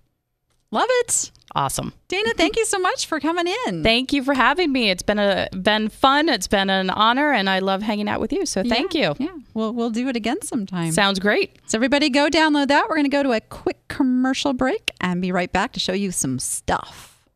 Love 0.73 0.89
it. 0.91 1.31
Awesome. 1.55 1.93
Dana, 2.09 2.31
thank 2.35 2.57
you 2.57 2.65
so 2.65 2.79
much 2.79 3.07
for 3.07 3.21
coming 3.21 3.47
in. 3.67 3.83
Thank 3.83 4.13
you 4.13 4.25
for 4.25 4.33
having 4.33 4.73
me. 4.73 4.89
It's 4.91 5.03
been 5.03 5.19
a 5.19 5.49
been 5.53 5.91
fun. 5.91 6.31
It's 6.31 6.49
been 6.49 6.71
an 6.71 6.89
honor 6.89 7.31
and 7.33 7.49
I 7.49 7.59
love 7.59 7.83
hanging 7.83 8.09
out 8.09 8.21
with 8.21 8.33
you. 8.33 8.47
So 8.47 8.63
thank 8.63 8.95
you. 8.95 9.15
Yeah, 9.19 9.37
we'll 9.53 9.73
we'll 9.75 9.91
do 9.91 10.09
it 10.09 10.17
again 10.17 10.41
sometime. 10.43 10.93
Sounds 10.93 11.19
great. 11.19 11.59
so 11.67 11.77
everybody, 11.77 12.09
go 12.09 12.29
download 12.31 12.69
that. 12.69 12.89
We're 12.89 12.97
going 12.97 13.05
to 13.05 13.11
go 13.11 13.23
to 13.23 13.33
a 13.33 13.41
quick 13.41 13.87
commercial 13.89 14.55
break 14.55 14.91
and 15.01 15.21
be 15.21 15.31
right 15.31 15.53
back 15.53 15.73
to 15.73 15.81
show 15.81 15.93
you 15.93 16.11
some 16.11 16.39
stuff. 16.39 17.29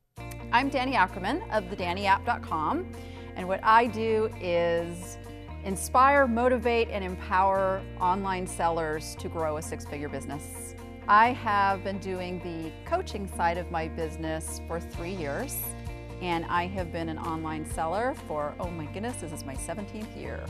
I'm 0.53 0.71
Danny 0.71 0.95
Ackerman 0.95 1.43
of 1.51 1.65
thedannyapp.com, 1.65 2.91
and 3.35 3.49
what 3.49 3.61
I 3.63 3.89
do 3.89 4.31
is 4.41 5.19
inspire, 5.65 6.27
motivate, 6.27 6.89
and 6.89 7.05
empower 7.05 7.83
online 8.01 8.47
sellers 8.47 9.17
to 9.17 9.29
grow 9.29 9.57
a 9.57 9.63
six-figure 9.63 10.09
business. 10.09 10.76
I 11.09 11.35
have 11.35 11.85
been 11.85 11.99
doing 11.99 12.41
the 12.41 12.73
coaching 12.85 13.29
side 13.37 13.59
of 13.59 13.71
my 13.71 13.87
business 13.87 14.61
for 14.67 14.81
three 14.81 15.15
years, 15.15 15.57
and 16.21 16.45
I 16.47 16.67
have 16.67 16.91
been 16.91 17.09
an 17.09 17.19
online 17.19 17.65
seller 17.65 18.17
for, 18.27 18.57
oh 18.59 18.69
my 18.71 18.87
goodness, 18.87 19.19
this 19.19 19.31
is 19.31 19.45
my 19.45 19.55
17th 19.55 20.21
year. 20.21 20.45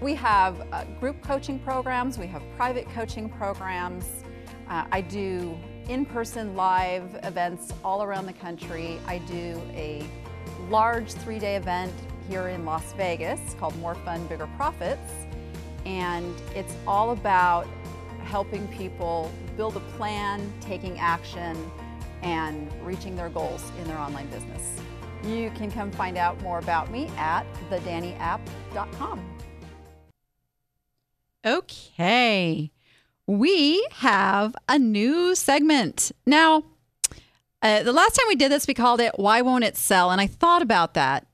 We 0.00 0.14
have 0.14 0.64
uh, 0.70 0.84
group 1.00 1.20
coaching 1.20 1.58
programs, 1.58 2.16
we 2.16 2.28
have 2.28 2.44
private 2.56 2.88
coaching 2.90 3.28
programs. 3.28 4.04
Uh, 4.68 4.84
I 4.92 5.00
do 5.00 5.58
in 5.88 6.06
person 6.06 6.54
live 6.54 7.18
events 7.24 7.72
all 7.82 8.04
around 8.04 8.26
the 8.26 8.34
country. 8.34 9.00
I 9.08 9.18
do 9.18 9.60
a 9.74 10.06
large 10.68 11.10
three 11.10 11.40
day 11.40 11.56
event 11.56 11.92
here 12.28 12.46
in 12.50 12.64
Las 12.64 12.92
Vegas 12.92 13.40
called 13.58 13.76
More 13.78 13.96
Fun, 13.96 14.24
Bigger 14.28 14.48
Profits. 14.56 15.10
And 15.84 16.40
it's 16.54 16.76
all 16.86 17.10
about 17.10 17.66
helping 18.28 18.68
people 18.68 19.32
build 19.56 19.76
a 19.76 19.80
plan, 19.96 20.52
taking 20.60 20.98
action, 20.98 21.70
and 22.22 22.70
reaching 22.84 23.16
their 23.16 23.30
goals 23.30 23.72
in 23.78 23.84
their 23.84 23.98
online 23.98 24.26
business. 24.26 24.76
You 25.24 25.50
can 25.50 25.70
come 25.70 25.90
find 25.90 26.16
out 26.16 26.40
more 26.42 26.58
about 26.58 26.90
me 26.90 27.08
at 27.16 27.44
thedannyapp.com. 27.70 29.34
Okay, 31.46 32.70
we 33.26 33.86
have 33.92 34.54
a 34.68 34.78
new 34.78 35.34
segment. 35.34 36.12
Now, 36.26 36.64
uh, 37.62 37.82
the 37.82 37.92
last 37.92 38.14
time 38.16 38.26
we 38.28 38.36
did 38.36 38.52
this, 38.52 38.66
we 38.66 38.74
called 38.74 39.00
it 39.00 39.12
Why 39.16 39.40
Won't 39.40 39.64
It 39.64 39.76
Sell? 39.76 40.10
And 40.10 40.20
I 40.20 40.26
thought 40.26 40.62
about 40.62 40.94
that. 40.94 41.26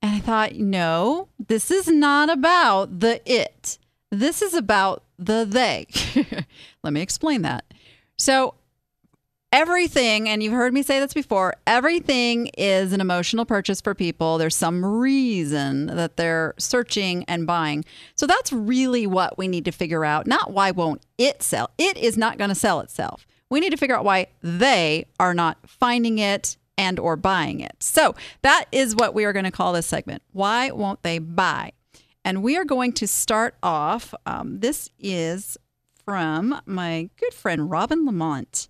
And 0.00 0.14
I 0.14 0.20
thought, 0.20 0.54
no, 0.54 1.28
this 1.48 1.70
is 1.70 1.88
not 1.88 2.30
about 2.30 3.00
the 3.00 3.20
it. 3.26 3.78
This 4.10 4.40
is 4.42 4.54
about 4.54 5.02
the 5.18 5.46
they. 5.48 5.86
Let 6.82 6.92
me 6.92 7.00
explain 7.00 7.42
that. 7.42 7.64
So, 8.16 8.54
everything, 9.52 10.28
and 10.28 10.42
you've 10.42 10.52
heard 10.52 10.72
me 10.72 10.82
say 10.82 11.00
this 11.00 11.14
before, 11.14 11.54
everything 11.66 12.48
is 12.58 12.92
an 12.92 13.00
emotional 13.00 13.44
purchase 13.44 13.80
for 13.80 13.94
people. 13.94 14.38
There's 14.38 14.56
some 14.56 14.84
reason 14.84 15.86
that 15.86 16.16
they're 16.16 16.54
searching 16.58 17.24
and 17.24 17.46
buying. 17.46 17.84
So 18.14 18.26
that's 18.26 18.52
really 18.52 19.06
what 19.06 19.38
we 19.38 19.48
need 19.48 19.64
to 19.64 19.72
figure 19.72 20.04
out. 20.04 20.26
Not 20.26 20.52
why 20.52 20.70
won't 20.70 21.02
it 21.16 21.42
sell? 21.42 21.70
It 21.78 21.96
is 21.96 22.16
not 22.16 22.38
going 22.38 22.50
to 22.50 22.54
sell 22.54 22.80
itself. 22.80 23.26
We 23.50 23.60
need 23.60 23.70
to 23.70 23.78
figure 23.78 23.96
out 23.96 24.04
why 24.04 24.26
they 24.42 25.06
are 25.18 25.32
not 25.32 25.58
finding 25.66 26.18
it 26.18 26.56
and 26.76 26.98
or 26.98 27.16
buying 27.16 27.60
it. 27.60 27.82
So 27.82 28.14
that 28.42 28.66
is 28.70 28.94
what 28.94 29.14
we 29.14 29.24
are 29.24 29.32
going 29.32 29.46
to 29.46 29.50
call 29.50 29.72
this 29.72 29.86
segment. 29.86 30.22
Why 30.32 30.70
won't 30.70 31.02
they 31.02 31.18
buy? 31.18 31.72
And 32.28 32.42
we 32.42 32.58
are 32.58 32.64
going 32.66 32.92
to 32.92 33.06
start 33.06 33.54
off. 33.62 34.12
Um, 34.26 34.60
this 34.60 34.90
is 34.98 35.56
from 36.04 36.60
my 36.66 37.08
good 37.18 37.32
friend 37.32 37.70
Robin 37.70 38.04
Lamont. 38.04 38.68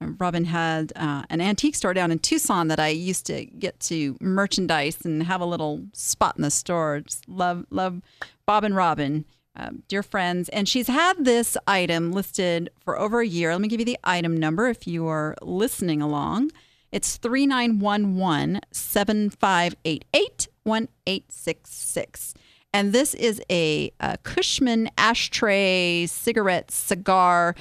Robin 0.00 0.44
had 0.44 0.92
uh, 0.96 1.22
an 1.30 1.40
antique 1.40 1.76
store 1.76 1.94
down 1.94 2.10
in 2.10 2.18
Tucson 2.18 2.66
that 2.66 2.80
I 2.80 2.88
used 2.88 3.24
to 3.26 3.44
get 3.44 3.78
to 3.82 4.16
merchandise 4.20 5.04
and 5.04 5.22
have 5.22 5.40
a 5.40 5.46
little 5.46 5.84
spot 5.92 6.34
in 6.38 6.42
the 6.42 6.50
store. 6.50 7.02
Just 7.06 7.28
love, 7.28 7.66
love 7.70 8.02
Bob 8.46 8.64
and 8.64 8.74
Robin, 8.74 9.24
um, 9.54 9.84
dear 9.86 10.02
friends. 10.02 10.48
And 10.48 10.68
she's 10.68 10.88
had 10.88 11.24
this 11.24 11.56
item 11.68 12.10
listed 12.10 12.68
for 12.80 12.98
over 12.98 13.20
a 13.20 13.26
year. 13.28 13.52
Let 13.52 13.60
me 13.60 13.68
give 13.68 13.78
you 13.78 13.86
the 13.86 14.00
item 14.02 14.36
number 14.36 14.66
if 14.66 14.88
you 14.88 15.06
are 15.06 15.36
listening 15.40 16.02
along. 16.02 16.50
It's 16.90 17.16
3911 17.16 18.60
7588 18.72 20.48
1866. 20.64 22.34
And 22.78 22.92
this 22.92 23.12
is 23.14 23.42
a, 23.50 23.90
a 23.98 24.18
Cushman 24.18 24.88
ashtray, 24.96 26.06
cigarette, 26.06 26.70
cigar, 26.70 27.56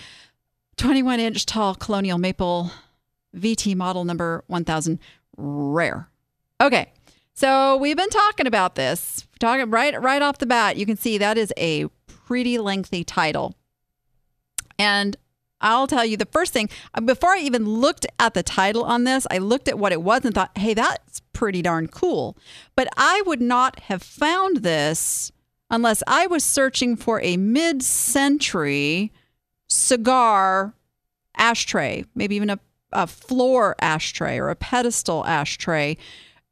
21 0.76 1.20
inch 1.20 1.48
tall 1.48 1.74
colonial 1.74 2.20
maple 2.20 2.70
VT 3.36 3.76
model 3.76 4.06
number 4.06 4.44
1000 4.46 5.00
rare. 5.36 6.08
Okay. 6.62 6.92
So 7.34 7.78
we've 7.78 7.98
been 7.98 8.12
talking 8.12 8.46
about 8.46 8.76
this. 8.76 9.26
Talking 9.40 9.72
right 9.72 10.00
right 10.00 10.22
off 10.22 10.38
the 10.38 10.46
bat, 10.46 10.78
you 10.78 10.86
can 10.86 10.98
see 10.98 11.18
that 11.18 11.36
is 11.36 11.52
a 11.58 11.88
pretty 12.06 12.60
lengthy 12.60 13.04
title. 13.04 13.56
And 14.78 15.18
I'll 15.62 15.88
tell 15.88 16.06
you 16.06 16.18
the 16.18 16.26
first 16.26 16.54
thing 16.54 16.70
uh, 16.94 17.02
before 17.02 17.32
I 17.32 17.40
even 17.40 17.66
looked 17.66 18.06
at 18.20 18.34
the 18.34 18.44
title 18.44 18.84
on 18.84 19.04
this, 19.04 19.26
I 19.32 19.40
looked 19.40 19.68
at 19.68 19.80
what 19.80 19.92
it 19.92 20.02
was 20.02 20.24
and 20.24 20.34
thought, 20.34 20.58
hey, 20.58 20.74
that's 20.74 21.22
pretty 21.34 21.62
darn 21.62 21.88
cool. 21.88 22.38
But 22.76 22.88
I 22.98 23.24
would 23.26 23.42
not 23.42 23.80
have 23.82 24.04
found 24.04 24.58
this 24.58 25.32
unless 25.70 26.04
I 26.08 26.28
was 26.28 26.44
searching 26.44 26.96
for 26.96 27.22
a 27.22 27.38
mid 27.38 27.84
century 27.84 29.12
cigar 29.68 30.74
ashtray, 31.38 32.06
maybe 32.16 32.36
even 32.36 32.50
a, 32.50 32.60
a 32.92 33.08
floor 33.08 33.76
ashtray 33.82 34.38
or 34.40 34.50
a 34.50 34.56
pedestal 34.56 35.26
ashtray. 35.26 35.98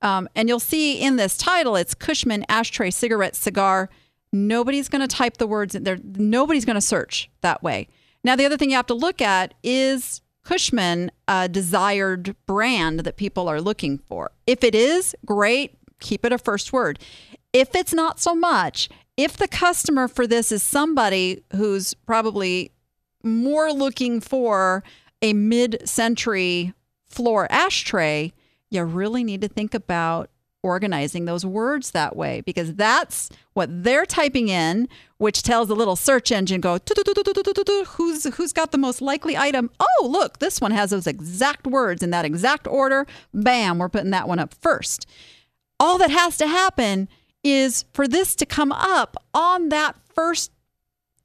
Um, 0.01 0.27
and 0.35 0.49
you'll 0.49 0.59
see 0.59 1.01
in 1.01 1.15
this 1.15 1.37
title, 1.37 1.75
it's 1.75 1.95
Cushman 1.95 2.45
ashtray 2.49 2.91
cigarette 2.91 3.35
cigar. 3.35 3.89
Nobody's 4.31 4.89
going 4.89 5.01
to 5.01 5.07
type 5.07 5.37
the 5.37 5.47
words 5.47 5.75
in 5.75 5.83
there. 5.83 5.97
Nobody's 6.03 6.65
going 6.65 6.75
to 6.75 6.81
search 6.81 7.29
that 7.41 7.63
way. 7.63 7.87
Now, 8.25 8.35
the 8.35 8.45
other 8.45 8.57
thing 8.57 8.71
you 8.71 8.75
have 8.75 8.87
to 8.87 8.95
look 8.95 9.21
at 9.21 9.53
is 9.61 10.19
Cushman 10.43 11.11
a 11.27 11.47
desired 11.47 12.35
brand 12.47 13.01
that 13.01 13.17
people 13.17 13.47
are 13.47 13.61
looking 13.61 13.99
for? 13.99 14.31
If 14.47 14.63
it 14.63 14.73
is, 14.73 15.15
great, 15.27 15.77
keep 15.99 16.25
it 16.25 16.33
a 16.33 16.39
first 16.39 16.73
word. 16.73 16.97
If 17.53 17.75
it's 17.75 17.93
not 17.93 18.19
so 18.19 18.33
much, 18.33 18.89
if 19.15 19.37
the 19.37 19.47
customer 19.47 20.07
for 20.07 20.25
this 20.25 20.51
is 20.51 20.63
somebody 20.63 21.43
who's 21.55 21.93
probably 21.93 22.71
more 23.23 23.71
looking 23.71 24.19
for 24.19 24.83
a 25.21 25.33
mid 25.33 25.87
century 25.87 26.73
floor 27.05 27.45
ashtray, 27.51 28.33
you 28.71 28.83
really 28.85 29.23
need 29.23 29.41
to 29.41 29.47
think 29.47 29.75
about 29.75 30.31
organizing 30.65 31.25
those 31.25 31.45
words 31.45 31.91
that 31.91 32.15
way 32.15 32.41
because 32.41 32.73
that's 32.73 33.29
what 33.53 33.69
they're 33.83 34.05
typing 34.05 34.49
in, 34.49 34.89
which 35.17 35.43
tells 35.43 35.67
the 35.67 35.75
little 35.75 35.95
search 35.95 36.31
engine 36.31 36.59
go 36.59 36.79
who's 37.87 38.23
who's 38.35 38.51
got 38.51 38.71
the 38.71 38.77
most 38.77 39.01
likely 39.01 39.37
item. 39.37 39.69
Oh, 39.79 40.07
look, 40.07 40.39
this 40.39 40.59
one 40.59 40.71
has 40.71 40.89
those 40.89 41.05
exact 41.05 41.67
words 41.67 42.01
in 42.01 42.09
that 42.09 42.25
exact 42.25 42.67
order. 42.67 43.05
Bam, 43.33 43.77
we're 43.77 43.89
putting 43.89 44.09
that 44.09 44.27
one 44.27 44.39
up 44.39 44.53
first. 44.55 45.05
All 45.79 45.99
that 45.99 46.09
has 46.09 46.37
to 46.37 46.47
happen 46.47 47.07
is 47.43 47.85
for 47.93 48.07
this 48.07 48.33
to 48.35 48.45
come 48.45 48.71
up 48.71 49.15
on 49.33 49.69
that 49.69 49.95
first 50.15 50.51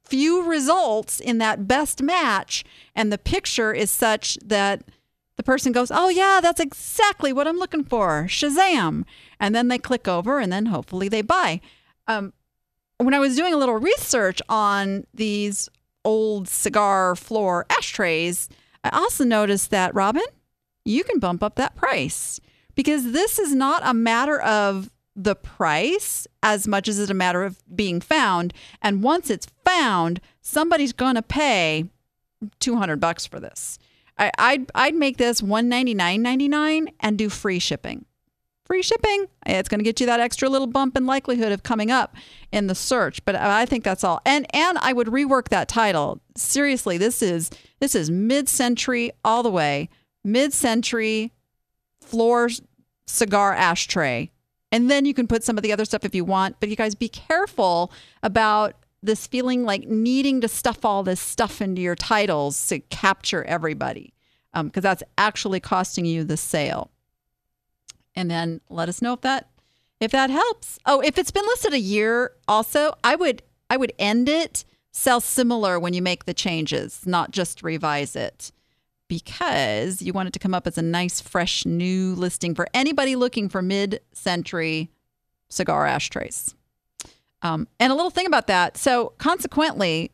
few 0.03 0.43
results 0.43 1.19
in 1.19 1.39
that 1.39 1.67
best 1.67 2.03
match 2.03 2.63
and 2.95 3.11
the 3.11 3.17
picture 3.17 3.73
is 3.73 3.89
such 3.89 4.37
that 4.43 4.83
the 5.41 5.43
person 5.43 5.71
goes, 5.71 5.89
Oh, 5.89 6.09
yeah, 6.09 6.39
that's 6.39 6.59
exactly 6.59 7.33
what 7.33 7.47
I'm 7.47 7.57
looking 7.57 7.83
for. 7.83 8.25
Shazam. 8.27 9.05
And 9.41 9.53
then 9.53 9.67
they 9.67 9.77
click 9.77 10.07
over 10.07 10.39
and 10.39 10.53
then 10.53 10.67
hopefully 10.67 11.09
they 11.09 11.21
buy. 11.21 11.59
Um, 12.07 12.31
when 12.97 13.13
I 13.13 13.19
was 13.19 13.35
doing 13.35 13.53
a 13.53 13.57
little 13.57 13.75
research 13.77 14.41
on 14.47 15.05
these 15.13 15.67
old 16.05 16.47
cigar 16.47 17.15
floor 17.15 17.65
ashtrays, 17.69 18.47
I 18.83 18.89
also 18.97 19.25
noticed 19.25 19.71
that, 19.71 19.93
Robin, 19.93 20.23
you 20.85 21.03
can 21.03 21.19
bump 21.19 21.43
up 21.43 21.55
that 21.55 21.75
price 21.75 22.39
because 22.75 23.11
this 23.11 23.39
is 23.39 23.53
not 23.53 23.81
a 23.83 23.93
matter 23.93 24.39
of 24.39 24.89
the 25.15 25.35
price 25.35 26.27
as 26.41 26.67
much 26.67 26.87
as 26.87 26.99
it's 26.99 27.11
a 27.11 27.15
matter 27.15 27.43
of 27.43 27.59
being 27.75 27.99
found. 27.99 28.53
And 28.81 29.03
once 29.03 29.29
it's 29.29 29.47
found, 29.65 30.21
somebody's 30.41 30.93
going 30.93 31.15
to 31.15 31.21
pay 31.21 31.85
200 32.59 32.99
bucks 32.99 33.25
for 33.25 33.39
this. 33.39 33.77
I, 34.17 34.31
I'd 34.37 34.71
I'd 34.75 34.95
make 34.95 35.17
this 35.17 35.41
one 35.41 35.67
ninety 35.67 35.93
nine 35.93 36.21
ninety 36.21 36.47
nine 36.47 36.89
and 36.99 37.17
do 37.17 37.29
free 37.29 37.59
shipping. 37.59 38.05
Free 38.65 38.81
shipping. 38.83 39.27
It's 39.45 39.67
going 39.67 39.79
to 39.79 39.83
get 39.83 39.99
you 39.99 40.05
that 40.05 40.19
extra 40.19 40.47
little 40.47 40.67
bump 40.67 40.95
in 40.95 41.05
likelihood 41.05 41.51
of 41.51 41.63
coming 41.63 41.91
up 41.91 42.15
in 42.51 42.67
the 42.67 42.75
search. 42.75 43.23
But 43.25 43.35
I 43.35 43.65
think 43.65 43.83
that's 43.83 44.03
all. 44.03 44.21
And 44.25 44.45
and 44.55 44.77
I 44.77 44.93
would 44.93 45.07
rework 45.07 45.49
that 45.49 45.67
title. 45.67 46.21
Seriously, 46.35 46.97
this 46.97 47.21
is 47.21 47.49
this 47.79 47.95
is 47.95 48.09
mid 48.09 48.47
century 48.47 49.11
all 49.25 49.43
the 49.43 49.51
way. 49.51 49.89
Mid 50.23 50.53
century 50.53 51.33
floor 52.01 52.49
cigar 53.07 53.53
ashtray. 53.53 54.31
And 54.71 54.89
then 54.89 55.05
you 55.05 55.13
can 55.13 55.27
put 55.27 55.43
some 55.43 55.57
of 55.57 55.63
the 55.63 55.73
other 55.73 55.83
stuff 55.83 56.05
if 56.05 56.15
you 56.15 56.23
want. 56.23 56.59
But 56.59 56.69
you 56.69 56.75
guys 56.75 56.95
be 56.95 57.09
careful 57.09 57.91
about 58.23 58.75
this 59.03 59.27
feeling 59.27 59.63
like 59.63 59.87
needing 59.87 60.41
to 60.41 60.47
stuff 60.47 60.85
all 60.85 61.03
this 61.03 61.19
stuff 61.19 61.61
into 61.61 61.81
your 61.81 61.95
titles 61.95 62.67
to 62.67 62.79
capture 62.79 63.43
everybody 63.43 64.13
because 64.53 64.77
um, 64.77 64.81
that's 64.81 65.03
actually 65.17 65.59
costing 65.59 66.05
you 66.05 66.23
the 66.23 66.37
sale 66.37 66.91
and 68.15 68.29
then 68.29 68.61
let 68.69 68.89
us 68.89 69.01
know 69.01 69.13
if 69.13 69.21
that 69.21 69.49
if 69.99 70.11
that 70.11 70.29
helps 70.29 70.79
oh 70.85 70.99
if 71.01 71.17
it's 71.17 71.31
been 71.31 71.45
listed 71.45 71.73
a 71.73 71.79
year 71.79 72.31
also 72.47 72.93
i 73.03 73.15
would 73.15 73.41
i 73.69 73.77
would 73.77 73.93
end 73.99 74.27
it 74.27 74.63
sell 74.91 75.21
similar 75.21 75.79
when 75.79 75.93
you 75.93 76.01
make 76.01 76.25
the 76.25 76.33
changes 76.33 77.01
not 77.05 77.31
just 77.31 77.63
revise 77.63 78.15
it 78.15 78.51
because 79.07 80.01
you 80.01 80.13
want 80.13 80.27
it 80.27 80.33
to 80.33 80.39
come 80.39 80.53
up 80.53 80.65
as 80.67 80.77
a 80.77 80.81
nice 80.81 81.19
fresh 81.19 81.65
new 81.65 82.15
listing 82.15 82.55
for 82.55 82.67
anybody 82.73 83.15
looking 83.15 83.49
for 83.49 83.61
mid-century 83.61 84.89
cigar 85.49 85.85
ashtrays 85.85 86.55
um, 87.41 87.67
and 87.79 87.91
a 87.91 87.95
little 87.95 88.11
thing 88.11 88.27
about 88.27 88.47
that. 88.47 88.77
So, 88.77 89.13
consequently, 89.17 90.11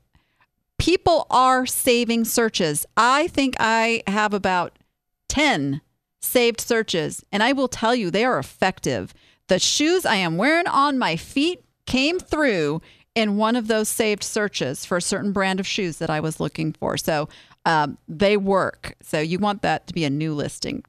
people 0.78 1.28
are 1.30 1.66
saving 1.66 2.26
searches. 2.26 2.86
I 2.96 3.28
think 3.28 3.56
I 3.60 4.04
have 4.08 4.34
about 4.34 4.80
10 5.28 5.82
saved 6.22 6.62
searches, 6.62 7.24
and 7.32 7.44
I 7.44 7.54
will 7.54 7.68
tell 7.68 7.96
you 7.96 8.10
they 8.10 8.26
are 8.26 8.40
effective. 8.40 9.14
The 9.48 9.60
shoes 9.60 10.06
I 10.06 10.16
am 10.16 10.38
wearing 10.38 10.68
on 10.68 10.98
my 10.98 11.16
feet 11.16 11.64
came 11.86 12.20
through 12.20 12.82
in 13.16 13.38
one 13.38 13.56
of 13.56 13.68
those 13.68 13.90
saved 13.90 14.24
searches 14.24 14.86
for 14.86 14.98
a 14.98 15.02
certain 15.02 15.32
brand 15.32 15.60
of 15.60 15.68
shoes 15.68 15.98
that 15.98 16.10
I 16.10 16.20
was 16.20 16.40
looking 16.40 16.74
for. 16.74 16.98
So, 16.98 17.30
um, 17.66 17.98
they 18.08 18.38
work. 18.38 18.96
So, 19.02 19.20
you 19.20 19.40
want 19.40 19.62
that 19.64 19.88
to 19.88 19.94
be 19.94 20.04
a 20.04 20.10
new 20.10 20.34
listing. 20.34 20.84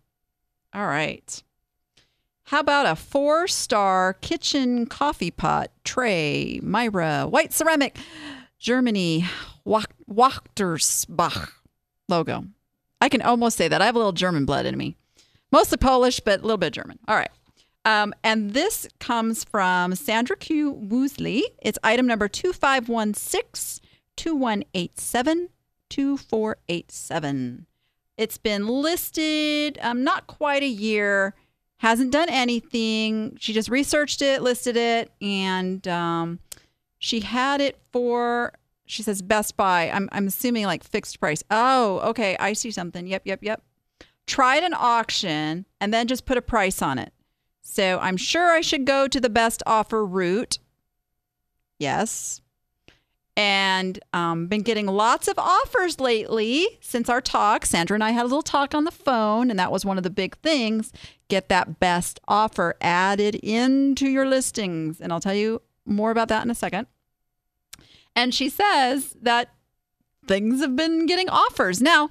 All 0.74 0.86
right. 0.86 1.42
How 2.44 2.60
about 2.60 2.86
a 2.86 2.96
four 2.96 3.46
star 3.46 4.14
kitchen 4.14 4.86
coffee 4.86 5.30
pot 5.30 5.70
tray, 5.84 6.60
Myra, 6.62 7.26
white 7.28 7.52
ceramic, 7.52 7.98
Germany, 8.58 9.26
Wachtersbach 9.66 11.50
logo? 12.08 12.44
I 13.00 13.08
can 13.08 13.22
almost 13.22 13.56
say 13.56 13.68
that. 13.68 13.80
I 13.80 13.86
have 13.86 13.94
a 13.94 13.98
little 13.98 14.12
German 14.12 14.44
blood 14.44 14.66
in 14.66 14.76
me. 14.76 14.97
Mostly 15.50 15.78
Polish, 15.78 16.20
but 16.20 16.40
a 16.40 16.42
little 16.42 16.58
bit 16.58 16.72
German. 16.72 16.98
All 17.08 17.16
right. 17.16 17.30
Um, 17.84 18.12
and 18.22 18.52
this 18.52 18.86
comes 19.00 19.44
from 19.44 19.94
Sandra 19.94 20.36
Q. 20.36 20.74
Woosley. 20.74 21.42
It's 21.62 21.78
item 21.82 22.06
number 22.06 22.28
2516 22.28 23.88
2187 24.16 25.48
2487. 25.88 27.66
It's 28.16 28.36
been 28.36 28.66
listed 28.66 29.78
um, 29.80 30.04
not 30.04 30.26
quite 30.26 30.62
a 30.62 30.68
year 30.68 31.34
hasn't 31.78 32.10
done 32.10 32.28
anything. 32.28 33.36
She 33.40 33.52
just 33.52 33.68
researched 33.68 34.20
it, 34.20 34.42
listed 34.42 34.76
it, 34.76 35.10
and 35.20 35.86
um, 35.88 36.40
she 36.98 37.20
had 37.20 37.60
it 37.60 37.78
for. 37.92 38.52
She 38.86 39.02
says 39.02 39.22
Best 39.22 39.56
Buy. 39.56 39.90
I'm 39.90 40.08
I'm 40.12 40.26
assuming 40.26 40.66
like 40.66 40.82
fixed 40.82 41.18
price. 41.20 41.42
Oh, 41.50 42.00
okay. 42.10 42.36
I 42.38 42.52
see 42.52 42.70
something. 42.70 43.06
Yep, 43.06 43.22
yep, 43.24 43.40
yep. 43.42 43.62
Tried 44.28 44.62
an 44.62 44.74
auction 44.74 45.66
and 45.80 45.92
then 45.92 46.06
just 46.06 46.24
put 46.24 46.38
a 46.38 46.42
price 46.42 46.80
on 46.80 46.98
it. 46.98 47.12
So 47.62 47.98
I'm 48.00 48.16
sure 48.16 48.52
I 48.52 48.60
should 48.60 48.84
go 48.84 49.08
to 49.08 49.20
the 49.20 49.28
best 49.28 49.62
offer 49.66 50.06
route. 50.06 50.58
Yes 51.80 52.40
and 53.38 54.00
um, 54.12 54.48
been 54.48 54.62
getting 54.62 54.86
lots 54.86 55.28
of 55.28 55.38
offers 55.38 56.00
lately 56.00 56.66
since 56.80 57.08
our 57.08 57.20
talk. 57.20 57.64
Sandra 57.64 57.94
and 57.94 58.02
I 58.02 58.10
had 58.10 58.22
a 58.22 58.24
little 58.24 58.42
talk 58.42 58.74
on 58.74 58.82
the 58.82 58.90
phone, 58.90 59.48
and 59.48 59.56
that 59.60 59.70
was 59.70 59.84
one 59.84 59.96
of 59.96 60.02
the 60.02 60.10
big 60.10 60.36
things. 60.38 60.92
Get 61.28 61.48
that 61.48 61.78
best 61.78 62.18
offer 62.26 62.74
added 62.80 63.36
into 63.36 64.08
your 64.08 64.26
listings. 64.26 65.00
And 65.00 65.12
I'll 65.12 65.20
tell 65.20 65.34
you 65.34 65.62
more 65.86 66.10
about 66.10 66.26
that 66.28 66.44
in 66.44 66.50
a 66.50 66.54
second. 66.54 66.88
And 68.16 68.34
she 68.34 68.48
says 68.48 69.14
that 69.22 69.54
things 70.26 70.60
have 70.60 70.74
been 70.74 71.06
getting 71.06 71.28
offers. 71.28 71.80
Now, 71.80 72.10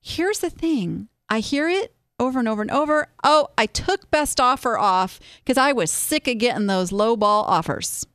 here's 0.00 0.40
the 0.40 0.50
thing 0.50 1.08
I 1.28 1.40
hear 1.40 1.68
it 1.68 1.94
over 2.18 2.38
and 2.38 2.48
over 2.48 2.62
and 2.62 2.70
over. 2.70 3.08
Oh, 3.22 3.48
I 3.56 3.66
took 3.66 4.10
best 4.10 4.40
offer 4.40 4.78
off 4.78 5.20
because 5.38 5.58
I 5.58 5.72
was 5.72 5.90
sick 5.90 6.26
of 6.26 6.38
getting 6.38 6.66
those 6.66 6.92
low 6.92 7.16
ball 7.16 7.44
offers. 7.44 8.06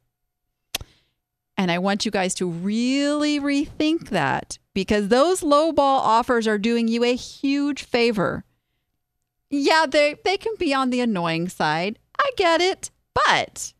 And 1.55 1.71
I 1.71 1.77
want 1.77 2.05
you 2.05 2.11
guys 2.11 2.33
to 2.35 2.49
really 2.49 3.39
rethink 3.39 4.09
that 4.09 4.57
because 4.73 5.07
those 5.07 5.43
low 5.43 5.71
ball 5.71 6.01
offers 6.01 6.47
are 6.47 6.57
doing 6.57 6.87
you 6.87 7.03
a 7.03 7.15
huge 7.15 7.83
favor. 7.83 8.43
Yeah, 9.49 9.85
they, 9.85 10.15
they 10.25 10.37
can 10.37 10.53
be 10.57 10.73
on 10.73 10.89
the 10.89 10.99
annoying 10.99 11.47
side. 11.47 11.99
I 12.19 12.31
get 12.37 12.59
it. 12.59 12.89
But 13.13 13.73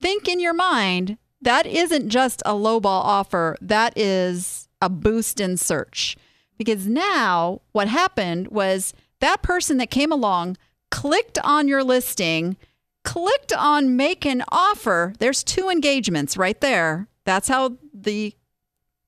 think 0.00 0.28
in 0.28 0.40
your 0.40 0.52
mind 0.52 1.16
that 1.40 1.66
isn't 1.66 2.10
just 2.10 2.42
a 2.44 2.54
low 2.54 2.80
ball 2.80 3.02
offer, 3.02 3.56
that 3.60 3.96
is 3.96 4.68
a 4.82 4.90
boost 4.90 5.40
in 5.40 5.56
search. 5.56 6.16
Because 6.58 6.86
now 6.86 7.60
what 7.72 7.88
happened 7.88 8.48
was 8.48 8.94
that 9.20 9.42
person 9.42 9.76
that 9.78 9.90
came 9.90 10.12
along 10.12 10.56
clicked 10.90 11.38
on 11.42 11.66
your 11.66 11.82
listing 11.82 12.56
clicked 13.04 13.52
on 13.52 13.96
make 13.96 14.26
an 14.26 14.42
offer, 14.50 15.12
there's 15.18 15.44
two 15.44 15.68
engagements 15.68 16.36
right 16.36 16.60
there. 16.60 17.06
That's 17.24 17.48
how 17.48 17.76
the 17.92 18.34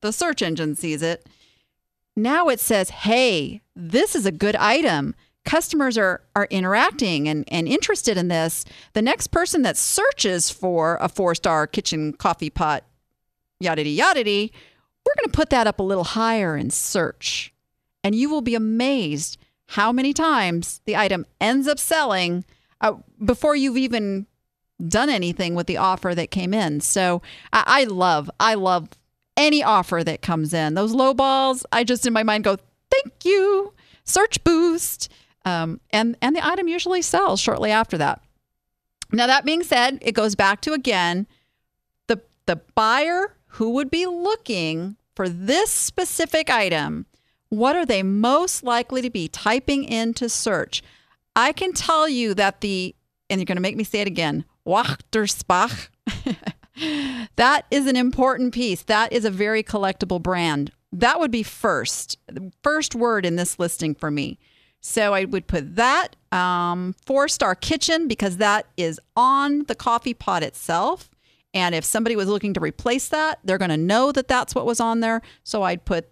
the 0.01 0.13
search 0.13 0.43
engine 0.43 0.75
sees 0.75 1.01
it. 1.01 1.27
now 2.15 2.49
it 2.49 2.59
says, 2.59 2.91
hey, 2.91 3.61
this 3.75 4.15
is 4.15 4.25
a 4.27 4.31
good 4.31 4.55
item. 4.55 5.15
Customers 5.43 5.97
are, 5.97 6.21
are 6.35 6.47
interacting 6.51 7.27
and, 7.27 7.43
and 7.47 7.67
interested 7.67 8.15
in 8.17 8.27
this. 8.27 8.63
The 8.93 9.01
next 9.01 9.27
person 9.27 9.63
that 9.63 9.75
searches 9.75 10.51
for 10.51 10.97
a 11.01 11.09
four 11.09 11.33
star 11.33 11.65
kitchen 11.65 12.13
coffee 12.13 12.49
pot, 12.51 12.83
yada 13.59 13.87
yada 13.87 14.49
we're 15.07 15.21
going 15.21 15.31
to 15.31 15.37
put 15.37 15.49
that 15.51 15.67
up 15.67 15.79
a 15.79 15.83
little 15.83 16.03
higher 16.03 16.57
in 16.57 16.69
search. 16.69 17.53
And 18.03 18.13
you 18.13 18.29
will 18.29 18.41
be 18.41 18.55
amazed 18.55 19.37
how 19.67 19.91
many 19.91 20.13
times 20.13 20.81
the 20.85 20.95
item 20.95 21.25
ends 21.39 21.67
up 21.67 21.79
selling 21.79 22.45
uh, 22.81 22.93
before 23.23 23.55
you've 23.55 23.77
even 23.77 24.27
done 24.85 25.09
anything 25.09 25.55
with 25.55 25.67
the 25.67 25.77
offer 25.77 26.13
that 26.13 26.31
came 26.31 26.53
in. 26.53 26.81
So 26.81 27.21
I, 27.51 27.63
I 27.65 27.83
love, 27.85 28.29
I 28.39 28.53
love 28.53 28.89
any 29.35 29.63
offer 29.63 30.03
that 30.03 30.21
comes 30.21 30.53
in. 30.53 30.73
Those 30.73 30.93
low 30.93 31.13
balls, 31.13 31.65
I 31.71 31.83
just 31.83 32.05
in 32.05 32.13
my 32.13 32.23
mind 32.23 32.43
go, 32.43 32.57
thank 32.91 33.25
you, 33.25 33.73
search 34.03 34.43
boost. 34.43 35.11
Um, 35.45 35.79
and, 35.91 36.17
and 36.21 36.35
the 36.35 36.45
item 36.45 36.67
usually 36.67 37.01
sells 37.01 37.39
shortly 37.39 37.71
after 37.71 37.97
that. 37.97 38.21
Now, 39.11 39.27
that 39.27 39.45
being 39.45 39.63
said, 39.63 39.99
it 40.01 40.11
goes 40.11 40.35
back 40.35 40.61
to 40.61 40.73
again 40.73 41.27
the, 42.07 42.21
the 42.45 42.57
buyer 42.75 43.36
who 43.57 43.71
would 43.71 43.89
be 43.89 44.05
looking 44.05 44.97
for 45.15 45.27
this 45.27 45.71
specific 45.71 46.47
item. 46.47 47.07
What 47.49 47.75
are 47.75 47.87
they 47.87 48.03
most 48.03 48.63
likely 48.63 49.01
to 49.01 49.09
be 49.09 49.27
typing 49.27 49.83
into 49.83 50.29
search? 50.29 50.83
I 51.35 51.53
can 51.53 51.73
tell 51.73 52.07
you 52.07 52.35
that 52.35 52.61
the, 52.61 52.95
and 53.29 53.41
you're 53.41 53.45
going 53.45 53.57
to 53.57 53.61
make 53.61 53.75
me 53.75 53.83
say 53.83 54.01
it 54.01 54.07
again, 54.07 54.45
Wächtersbach 54.65 55.89
that 57.35 57.65
is 57.71 57.87
an 57.87 57.95
important 57.95 58.53
piece. 58.53 58.83
That 58.83 59.11
is 59.11 59.25
a 59.25 59.31
very 59.31 59.63
collectible 59.63 60.21
brand. 60.21 60.71
That 60.91 61.19
would 61.19 61.31
be 61.31 61.41
first, 61.41 62.17
the 62.27 62.51
first 62.61 62.93
word 62.93 63.25
in 63.25 63.37
this 63.37 63.57
listing 63.57 63.95
for 63.95 64.11
me. 64.11 64.37
So 64.81 65.15
I 65.15 65.25
would 65.25 65.47
put 65.47 65.75
that 65.77 66.15
um, 66.31 66.93
four 67.07 67.27
star 67.27 67.55
kitchen 67.55 68.07
because 68.07 68.37
that 68.37 68.67
is 68.77 68.99
on 69.15 69.65
the 69.65 69.75
coffee 69.75 70.13
pot 70.13 70.43
itself. 70.43 71.09
And 71.53 71.73
if 71.73 71.83
somebody 71.85 72.15
was 72.15 72.27
looking 72.27 72.53
to 72.53 72.59
replace 72.59 73.09
that, 73.09 73.39
they're 73.43 73.57
going 73.57 73.69
to 73.69 73.77
know 73.77 74.11
that 74.11 74.27
that's 74.27 74.53
what 74.53 74.65
was 74.65 74.79
on 74.79 74.99
there. 74.99 75.21
So 75.43 75.63
I'd 75.63 75.85
put 75.85 76.09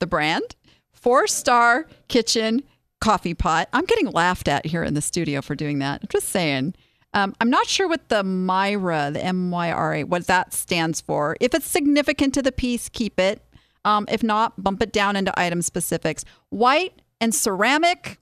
the 0.00 0.06
brand, 0.06 0.56
four 0.92 1.26
star 1.26 1.86
kitchen 2.08 2.62
coffee 3.00 3.34
pot. 3.34 3.68
I'm 3.72 3.84
getting 3.84 4.10
laughed 4.10 4.48
at 4.48 4.66
here 4.66 4.82
in 4.82 4.94
the 4.94 5.02
studio 5.02 5.42
for 5.42 5.54
doing 5.54 5.78
that. 5.80 6.00
I'm 6.02 6.08
just 6.08 6.28
saying. 6.28 6.74
Um, 7.14 7.34
I'm 7.40 7.50
not 7.50 7.66
sure 7.66 7.88
what 7.88 8.08
the 8.08 8.24
Myra, 8.24 9.10
the 9.12 9.22
M 9.22 9.50
Y 9.50 9.70
R 9.70 9.94
A, 9.96 10.04
what 10.04 10.26
that 10.28 10.54
stands 10.54 11.00
for. 11.00 11.36
If 11.40 11.54
it's 11.54 11.66
significant 11.66 12.32
to 12.34 12.42
the 12.42 12.52
piece, 12.52 12.88
keep 12.88 13.20
it. 13.20 13.42
Um, 13.84 14.06
if 14.10 14.22
not, 14.22 14.62
bump 14.62 14.82
it 14.82 14.92
down 14.92 15.16
into 15.16 15.38
item 15.38 15.60
specifics. 15.60 16.24
White 16.48 17.02
and 17.20 17.34
ceramic, 17.34 18.18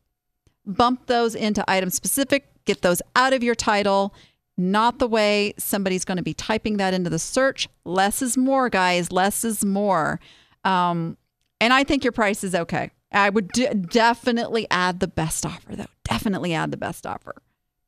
bump 0.67 1.07
those 1.07 1.35
into 1.35 1.65
item 1.71 1.91
specific, 1.91 2.49
get 2.65 2.83
those 2.83 3.01
out 3.15 3.33
of 3.33 3.43
your 3.43 3.55
title. 3.55 4.15
Not 4.61 4.99
the 4.99 5.09
way 5.09 5.55
somebody's 5.57 6.05
going 6.05 6.18
to 6.18 6.23
be 6.23 6.35
typing 6.35 6.77
that 6.77 6.92
into 6.92 7.09
the 7.09 7.18
search. 7.18 7.66
Less 7.87 8.20
is 8.20 8.37
more, 8.37 8.68
guys. 8.68 9.11
Less 9.11 9.42
is 9.42 9.64
more. 9.64 10.20
Um, 10.64 11.16
and 11.61 11.73
I 11.73 11.83
think 11.83 12.05
your 12.05 12.12
price 12.12 12.44
is 12.44 12.55
okay. 12.55 12.90
I 13.11 13.31
would 13.31 13.49
d- 13.53 13.68
definitely 13.75 14.66
add 14.70 15.01
the 15.01 15.09
best 15.09 15.46
offer, 15.46 15.75
though. 15.75 15.87
Definitely 16.05 16.53
add 16.53 16.70
the 16.70 16.77
best 16.77 17.07
offer. 17.07 17.37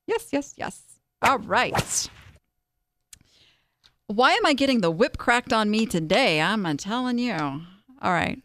Yes, 0.06 0.28
yes, 0.32 0.54
yes. 0.56 0.82
All 1.20 1.38
right. 1.38 2.08
Why 4.06 4.32
am 4.32 4.46
I 4.46 4.54
getting 4.54 4.80
the 4.80 4.90
whip 4.90 5.18
cracked 5.18 5.52
on 5.52 5.70
me 5.70 5.84
today? 5.84 6.40
I'm 6.40 6.64
telling 6.78 7.18
you. 7.18 7.34
All 7.34 8.12
right. 8.12 8.42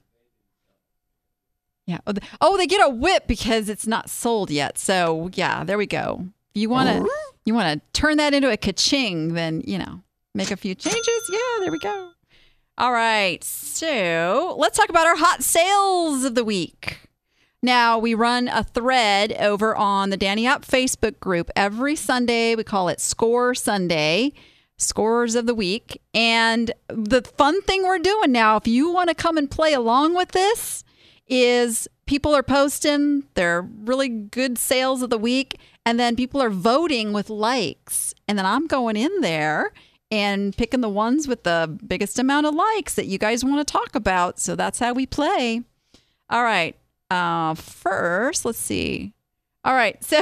Yeah. 1.85 1.99
Oh, 2.41 2.57
they 2.57 2.67
get 2.67 2.85
a 2.85 2.89
whip 2.89 3.27
because 3.27 3.69
it's 3.69 3.87
not 3.87 4.09
sold 4.09 4.51
yet. 4.51 4.77
So 4.77 5.29
yeah, 5.33 5.63
there 5.63 5.77
we 5.77 5.87
go. 5.87 6.25
If 6.53 6.61
you 6.61 6.69
want 6.69 6.89
to, 6.89 7.09
you 7.47 7.53
want 7.53 7.81
to 7.81 7.99
turn 7.99 8.17
that 8.17 8.33
into 8.33 8.51
a 8.51 8.57
kaching, 8.57 9.33
then 9.33 9.63
you 9.65 9.77
know, 9.77 10.01
make 10.35 10.51
a 10.51 10.57
few 10.57 10.75
changes. 10.75 11.07
Yeah, 11.31 11.59
there 11.61 11.71
we 11.71 11.79
go. 11.79 12.11
All 12.77 12.91
right. 12.91 13.43
So 13.43 14.55
let's 14.59 14.77
talk 14.77 14.89
about 14.89 15.07
our 15.07 15.15
hot 15.15 15.41
sales 15.41 16.25
of 16.25 16.35
the 16.35 16.43
week. 16.43 16.99
Now, 17.63 17.97
we 17.97 18.13
run 18.13 18.47
a 18.47 18.63
thread 18.63 19.33
over 19.33 19.75
on 19.75 20.09
the 20.09 20.17
Danny 20.17 20.45
App 20.45 20.63
Facebook 20.63 21.19
group 21.19 21.49
every 21.55 21.95
Sunday. 21.95 22.53
We 22.53 22.63
call 22.63 22.87
it 22.87 23.01
Score 23.01 23.55
Sunday, 23.55 24.33
Scores 24.77 25.33
of 25.33 25.47
the 25.47 25.55
Week. 25.55 26.01
And 26.13 26.71
the 26.87 27.23
fun 27.23 27.61
thing 27.63 27.83
we're 27.83 27.97
doing 27.97 28.31
now, 28.31 28.57
if 28.57 28.67
you 28.67 28.91
want 28.91 29.09
to 29.09 29.15
come 29.15 29.37
and 29.37 29.49
play 29.49 29.73
along 29.73 30.15
with 30.15 30.33
this, 30.33 30.83
is 31.27 31.87
people 32.05 32.35
are 32.35 32.43
posting 32.43 33.23
their 33.33 33.61
really 33.61 34.07
good 34.07 34.57
sales 34.57 35.01
of 35.01 35.09
the 35.09 35.17
week, 35.17 35.59
and 35.87 35.97
then 35.97 36.17
people 36.17 36.41
are 36.41 36.49
voting 36.49 37.13
with 37.13 37.29
likes. 37.29 38.13
And 38.27 38.37
then 38.37 38.45
I'm 38.45 38.67
going 38.67 38.97
in 38.97 39.21
there 39.21 39.71
and 40.11 40.55
picking 40.55 40.81
the 40.81 40.89
ones 40.89 41.29
with 41.29 41.43
the 41.43 41.79
biggest 41.87 42.19
amount 42.19 42.45
of 42.45 42.53
likes 42.53 42.95
that 42.95 43.05
you 43.05 43.17
guys 43.17 43.45
want 43.45 43.65
to 43.65 43.71
talk 43.71 43.95
about. 43.95 44.37
So 44.37 44.57
that's 44.57 44.79
how 44.79 44.91
we 44.91 45.05
play. 45.05 45.61
All 46.29 46.43
right. 46.43 46.75
Uh, 47.09 47.53
first, 47.53 48.43
let's 48.43 48.59
see. 48.59 49.13
All 49.63 49.73
right. 49.73 49.97
So 50.03 50.19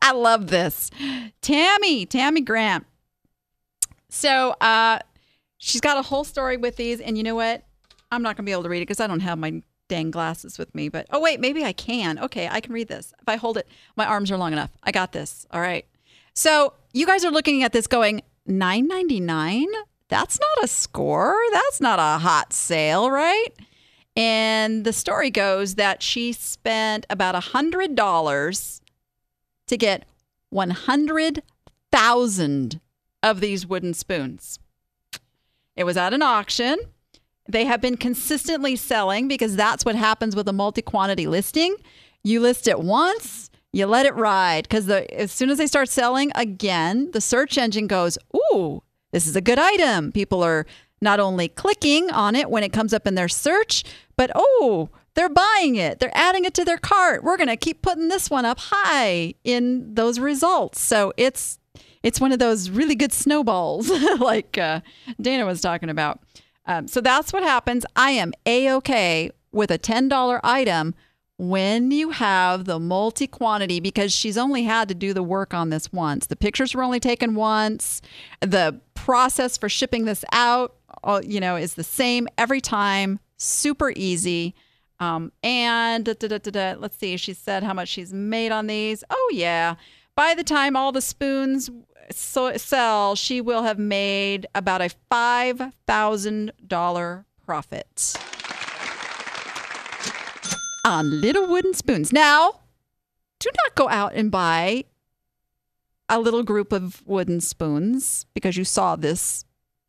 I 0.00 0.12
love 0.12 0.46
this. 0.46 0.88
Tammy, 1.42 2.06
Tammy 2.06 2.40
Grant. 2.40 2.86
So 4.08 4.54
uh, 4.60 5.00
she's 5.56 5.80
got 5.80 5.98
a 5.98 6.02
whole 6.02 6.22
story 6.22 6.56
with 6.56 6.76
these. 6.76 7.00
And 7.00 7.18
you 7.18 7.24
know 7.24 7.34
what? 7.34 7.64
I'm 8.12 8.22
not 8.22 8.36
going 8.36 8.44
to 8.44 8.48
be 8.48 8.52
able 8.52 8.62
to 8.62 8.68
read 8.68 8.78
it 8.78 8.82
because 8.82 9.00
I 9.00 9.08
don't 9.08 9.18
have 9.18 9.36
my 9.36 9.62
dang 9.88 10.10
glasses 10.10 10.58
with 10.58 10.74
me. 10.74 10.88
But 10.88 11.06
oh, 11.10 11.20
wait, 11.20 11.40
maybe 11.40 11.64
I 11.64 11.72
can. 11.72 12.18
Okay, 12.18 12.48
I 12.48 12.60
can 12.60 12.72
read 12.72 12.88
this. 12.88 13.12
If 13.20 13.28
I 13.28 13.36
hold 13.36 13.56
it, 13.56 13.66
my 13.96 14.06
arms 14.06 14.30
are 14.30 14.36
long 14.36 14.52
enough. 14.52 14.70
I 14.82 14.92
got 14.92 15.12
this. 15.12 15.46
All 15.50 15.60
right. 15.60 15.86
So 16.34 16.74
you 16.92 17.06
guys 17.06 17.24
are 17.24 17.30
looking 17.30 17.62
at 17.62 17.72
this 17.72 17.86
going, 17.86 18.22
9.99 18.48 19.66
that's 20.08 20.40
not 20.40 20.64
a 20.64 20.68
score 20.68 21.36
that's 21.52 21.82
not 21.82 21.98
a 21.98 22.18
hot 22.18 22.54
sale 22.54 23.10
right 23.10 23.50
and 24.18 24.84
the 24.84 24.92
story 24.92 25.30
goes 25.30 25.76
that 25.76 26.02
she 26.02 26.32
spent 26.32 27.06
about 27.10 27.36
a 27.36 27.40
hundred 27.40 27.94
dollars 27.94 28.82
to 29.68 29.76
get 29.76 30.04
100,000 30.50 32.80
of 33.22 33.40
these 33.40 33.66
wooden 33.66 33.94
spoons. 33.94 34.58
It 35.76 35.84
was 35.84 35.96
at 35.96 36.12
an 36.12 36.22
auction. 36.22 36.78
They 37.48 37.64
have 37.64 37.80
been 37.80 37.96
consistently 37.96 38.76
selling 38.76 39.26
because 39.26 39.56
that's 39.56 39.84
what 39.84 39.94
happens 39.94 40.36
with 40.36 40.46
a 40.48 40.52
multi 40.52 40.82
quantity 40.82 41.26
listing. 41.26 41.76
You 42.22 42.40
list 42.40 42.68
it 42.68 42.80
once, 42.80 43.50
you 43.72 43.86
let 43.86 44.06
it 44.06 44.14
ride 44.14 44.64
because 44.64 44.88
as 44.88 45.32
soon 45.32 45.50
as 45.50 45.58
they 45.58 45.66
start 45.66 45.88
selling 45.88 46.30
again, 46.34 47.10
the 47.12 47.20
search 47.20 47.56
engine 47.56 47.86
goes, 47.86 48.18
Ooh, 48.36 48.82
this 49.12 49.26
is 49.26 49.36
a 49.36 49.40
good 49.40 49.58
item. 49.58 50.12
People 50.12 50.42
are 50.42 50.66
not 51.00 51.20
only 51.20 51.48
clicking 51.48 52.10
on 52.10 52.34
it 52.34 52.50
when 52.50 52.62
it 52.62 52.72
comes 52.72 52.92
up 52.92 53.06
in 53.06 53.14
their 53.14 53.28
search, 53.28 53.84
but 54.16 54.30
oh, 54.34 54.90
they're 55.14 55.28
buying 55.28 55.76
it. 55.76 56.00
They're 56.00 56.16
adding 56.16 56.44
it 56.44 56.54
to 56.54 56.64
their 56.64 56.78
cart. 56.78 57.24
We're 57.24 57.36
going 57.36 57.48
to 57.48 57.56
keep 57.56 57.82
putting 57.82 58.08
this 58.08 58.30
one 58.30 58.44
up 58.44 58.58
high 58.60 59.34
in 59.44 59.94
those 59.94 60.18
results. 60.18 60.80
So 60.80 61.12
it's 61.16 61.58
it's 62.02 62.20
one 62.20 62.32
of 62.32 62.38
those 62.38 62.70
really 62.70 62.94
good 62.94 63.12
snowballs 63.12 63.90
like 64.20 64.56
uh, 64.56 64.80
Dana 65.20 65.46
was 65.46 65.60
talking 65.60 65.90
about. 65.90 66.20
Um, 66.68 66.86
so 66.86 67.00
that's 67.00 67.32
what 67.32 67.42
happens. 67.42 67.84
I 67.96 68.12
am 68.12 68.32
a 68.46 68.70
okay 68.74 69.30
with 69.50 69.70
a 69.70 69.78
ten 69.78 70.08
dollar 70.08 70.40
item 70.44 70.94
when 71.38 71.90
you 71.90 72.10
have 72.10 72.64
the 72.66 72.78
multi 72.78 73.26
quantity 73.26 73.80
because 73.80 74.12
she's 74.12 74.36
only 74.36 74.64
had 74.64 74.88
to 74.88 74.94
do 74.94 75.14
the 75.14 75.22
work 75.22 75.54
on 75.54 75.70
this 75.70 75.92
once. 75.92 76.26
The 76.26 76.36
pictures 76.36 76.74
were 76.74 76.82
only 76.82 77.00
taken 77.00 77.34
once. 77.34 78.02
The 78.40 78.80
process 78.94 79.56
for 79.56 79.68
shipping 79.68 80.04
this 80.04 80.24
out, 80.32 80.76
you 81.22 81.40
know, 81.40 81.56
is 81.56 81.74
the 81.74 81.84
same 81.84 82.28
every 82.36 82.60
time. 82.60 83.18
Super 83.38 83.92
easy. 83.96 84.54
Um, 85.00 85.30
and 85.44 86.04
da, 86.04 86.14
da, 86.14 86.38
da, 86.38 86.74
let's 86.76 86.98
see, 86.98 87.16
she 87.16 87.32
said 87.32 87.62
how 87.62 87.72
much 87.72 87.88
she's 87.88 88.12
made 88.12 88.50
on 88.50 88.66
these. 88.66 89.04
Oh, 89.08 89.30
yeah. 89.32 89.76
By 90.16 90.34
the 90.34 90.42
time 90.42 90.74
all 90.74 90.90
the 90.90 91.00
spoons 91.00 91.70
so, 92.10 92.56
sell, 92.56 93.14
she 93.14 93.40
will 93.40 93.62
have 93.62 93.78
made 93.78 94.46
about 94.54 94.80
a 94.80 94.90
$5,000 95.10 97.24
profit 97.44 98.16
on 100.84 101.20
little 101.20 101.46
wooden 101.46 101.74
spoons. 101.74 102.12
Now, 102.12 102.60
do 103.38 103.50
not 103.64 103.74
go 103.74 103.88
out 103.88 104.14
and 104.14 104.30
buy 104.30 104.84
a 106.08 106.18
little 106.18 106.42
group 106.42 106.72
of 106.72 107.02
wooden 107.06 107.40
spoons 107.40 108.26
because 108.34 108.56
you 108.56 108.64
saw 108.64 108.96
this 108.96 109.44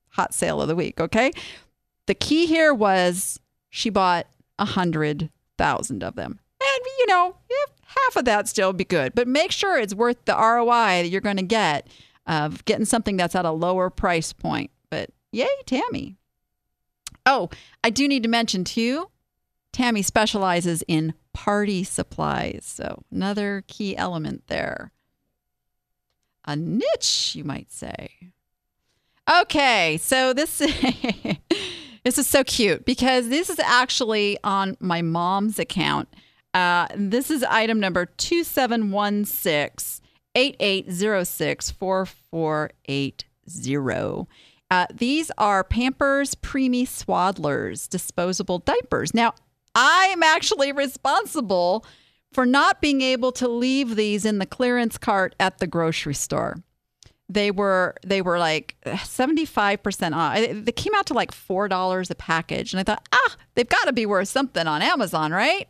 hot 0.10 0.34
sale 0.34 0.62
of 0.62 0.68
the 0.68 0.76
week, 0.76 1.00
okay? 1.00 1.32
The 2.08 2.16
key 2.16 2.46
here 2.46 2.74
was 2.74 3.40
she 3.70 3.90
bought 3.90 4.28
a 4.58 4.66
hundred 4.66 5.30
thousand 5.58 6.04
of 6.04 6.16
them. 6.16 6.40
And 6.62 6.86
you 7.00 7.08
know, 7.08 7.36
half 7.86 8.18
of 8.18 8.26
that 8.26 8.48
still 8.48 8.74
be 8.74 8.84
good, 8.84 9.16
but 9.16 9.28
make 9.28 9.52
sure 9.52 9.80
it's 9.80 9.96
worth 9.96 10.24
the 10.26 10.36
ROI 10.36 11.04
that 11.04 11.10
you're 11.10 11.22
going 11.22 11.38
to 11.38 11.44
get 11.44 11.88
of 12.30 12.64
getting 12.64 12.86
something 12.86 13.18
that's 13.18 13.36
at 13.36 13.44
a 13.44 13.52
lower 13.52 13.90
price 13.90 14.32
point. 14.32 14.72
But 14.90 15.10
yay, 15.34 15.50
Tammy. 15.66 16.16
Oh, 17.26 17.50
I 17.84 17.90
do 17.90 18.08
need 18.08 18.24
to 18.24 18.30
mention 18.30 18.64
too 18.64 19.10
Tammy 19.72 20.02
specializes 20.02 20.84
in 20.88 21.14
party 21.34 21.84
supplies. 21.84 22.62
So, 22.66 23.04
another 23.12 23.64
key 23.68 23.96
element 23.96 24.44
there. 24.48 24.92
A 26.46 26.56
niche, 26.56 27.36
you 27.36 27.44
might 27.44 27.72
say. 27.72 28.10
Okay, 29.42 30.00
so 30.02 30.34
this 30.34 30.58
this 32.04 32.18
is 32.18 32.26
so 32.26 32.44
cute 32.44 32.84
because 32.86 33.30
this 33.30 33.50
is 33.50 33.60
actually 33.60 34.40
on 34.44 34.76
my 34.80 35.04
mom's 35.04 35.60
account. 35.60 36.10
Uh, 36.54 36.88
this 36.96 37.30
is 37.30 37.44
item 37.44 37.80
number 37.80 38.08
2716 38.08 39.99
8806 40.36 41.72
4480. 41.72 44.28
Uh, 44.72 44.86
these 44.94 45.32
are 45.38 45.64
Pampers 45.64 46.36
Preemie 46.36 46.84
Swaddlers 46.84 47.90
disposable 47.90 48.60
diapers. 48.60 49.16
Now, 49.16 49.34
I'm 49.74 50.22
actually 50.22 50.72
responsible 50.72 51.86
for 52.32 52.46
not 52.46 52.82
being 52.82 53.02
able 53.02 53.32
to 53.34 53.48
leave 53.48 53.96
these 53.96 54.26
in 54.26 54.38
the 54.38 54.46
clearance 54.46 54.98
cart 54.98 55.36
at 55.40 55.58
the 55.58 55.68
grocery 55.68 56.14
store. 56.14 56.62
They 57.28 57.52
were 57.52 57.96
they 58.06 58.22
were 58.22 58.40
like 58.40 58.76
75% 58.86 60.16
off. 60.16 60.66
They 60.66 60.72
came 60.72 60.96
out 60.96 61.06
to 61.08 61.14
like 61.14 61.32
$4 61.32 62.10
a 62.10 62.16
package 62.16 62.74
and 62.74 62.80
I 62.80 62.84
thought, 62.84 63.08
"Ah, 63.12 63.36
they've 63.54 63.70
got 63.70 63.86
to 63.86 63.94
be 63.94 64.08
worth 64.08 64.28
something 64.28 64.66
on 64.66 64.82
Amazon, 64.82 65.32
right?" 65.32 65.70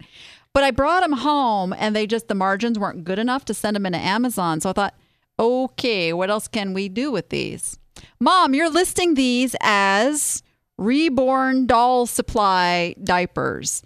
But 0.60 0.66
I 0.66 0.72
brought 0.72 1.04
them 1.04 1.14
home 1.14 1.72
and 1.72 1.96
they 1.96 2.06
just 2.06 2.28
the 2.28 2.36
margins 2.36 2.78
weren't 2.78 3.06
good 3.06 3.18
enough 3.18 3.46
to 3.46 3.54
send 3.54 3.78
them 3.78 3.86
into 3.86 3.98
Amazon. 3.98 4.60
So 4.60 4.72
I 4.72 4.74
thought, 4.74 4.94
"Okay, 5.40 6.12
what 6.12 6.30
else 6.30 6.50
can 6.50 6.74
we 6.74 6.90
do 6.90 7.14
with 7.14 7.30
these?" 7.30 7.80
Mom, 8.20 8.54
you're 8.54 8.70
listing 8.70 9.14
these 9.14 9.56
as 9.62 10.44
reborn 10.78 11.66
doll 11.66 12.08
supply 12.08 12.94
diapers. 13.02 13.84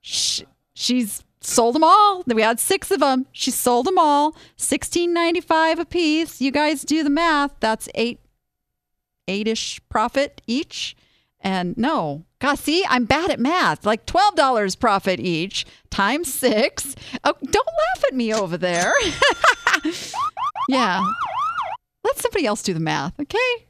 She, 0.00 0.46
she's 0.74 1.22
sold 1.42 1.76
them 1.76 1.84
all. 1.84 2.24
We 2.26 2.42
had 2.42 2.58
six 2.58 2.90
of 2.90 2.98
them. 2.98 3.26
She 3.30 3.52
sold 3.52 3.86
them 3.86 3.96
all. 3.96 4.34
Sixteen 4.56 5.14
ninety 5.14 5.40
five 5.40 5.78
a 5.78 5.84
piece. 5.84 6.40
You 6.40 6.50
guys 6.50 6.82
do 6.82 7.04
the 7.04 7.10
math. 7.10 7.52
That's 7.60 7.88
eight 7.94 8.18
eight 9.28 9.46
ish 9.46 9.80
profit 9.88 10.42
each. 10.48 10.96
And 11.40 11.76
no, 11.78 12.24
God, 12.38 12.58
see, 12.58 12.84
I'm 12.88 13.06
bad 13.06 13.30
at 13.30 13.40
math. 13.40 13.86
Like 13.86 14.06
twelve 14.06 14.34
dollars 14.34 14.74
profit 14.74 15.20
each 15.20 15.64
times 15.90 16.32
six. 16.32 16.94
Oh, 17.24 17.34
don't 17.42 17.66
laugh 17.66 18.04
at 18.06 18.14
me 18.14 18.32
over 18.32 18.56
there. 18.56 18.92
yeah, 20.68 21.02
let 22.04 22.18
somebody 22.18 22.46
else 22.46 22.62
do 22.62 22.74
the 22.74 22.80
math, 22.80 23.18
okay? 23.18 23.66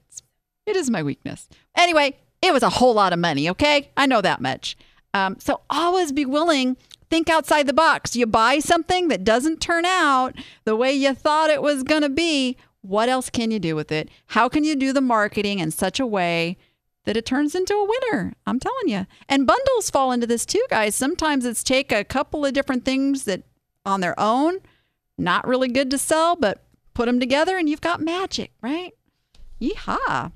It 0.66 0.76
is 0.76 0.90
my 0.90 1.02
weakness. 1.02 1.48
Anyway, 1.76 2.16
it 2.42 2.52
was 2.52 2.62
a 2.62 2.70
whole 2.70 2.94
lot 2.94 3.12
of 3.12 3.18
money, 3.18 3.48
okay? 3.50 3.90
I 3.96 4.06
know 4.06 4.20
that 4.20 4.40
much. 4.40 4.76
Um, 5.14 5.36
so 5.38 5.60
always 5.70 6.12
be 6.12 6.24
willing 6.24 6.76
think 7.10 7.28
outside 7.28 7.66
the 7.66 7.72
box. 7.72 8.14
You 8.14 8.26
buy 8.26 8.60
something 8.60 9.08
that 9.08 9.24
doesn't 9.24 9.60
turn 9.60 9.84
out 9.84 10.34
the 10.64 10.76
way 10.76 10.92
you 10.92 11.12
thought 11.12 11.50
it 11.50 11.60
was 11.60 11.82
going 11.82 12.02
to 12.02 12.08
be. 12.08 12.56
What 12.82 13.08
else 13.08 13.28
can 13.28 13.50
you 13.50 13.58
do 13.58 13.76
with 13.76 13.92
it? 13.92 14.08
How 14.28 14.48
can 14.48 14.64
you 14.64 14.76
do 14.76 14.92
the 14.92 15.00
marketing 15.00 15.58
in 15.58 15.70
such 15.70 16.00
a 16.00 16.06
way 16.06 16.56
that 17.04 17.16
it 17.16 17.26
turns 17.26 17.54
into 17.54 17.74
a 17.74 17.88
winner? 17.88 18.34
I'm 18.46 18.60
telling 18.60 18.88
you. 18.88 19.06
And 19.28 19.46
bundles 19.46 19.90
fall 19.90 20.12
into 20.12 20.26
this 20.26 20.46
too, 20.46 20.64
guys. 20.70 20.94
Sometimes 20.94 21.44
it's 21.44 21.64
take 21.64 21.92
a 21.92 22.04
couple 22.04 22.44
of 22.44 22.52
different 22.52 22.84
things 22.84 23.24
that 23.24 23.42
on 23.84 24.00
their 24.00 24.18
own, 24.18 24.58
not 25.16 25.46
really 25.46 25.68
good 25.68 25.90
to 25.90 25.98
sell, 25.98 26.36
but 26.36 26.64
put 26.94 27.06
them 27.06 27.20
together 27.20 27.56
and 27.56 27.68
you've 27.68 27.80
got 27.80 28.00
magic, 28.00 28.52
right? 28.60 28.92
Yeehaw. 29.60 30.32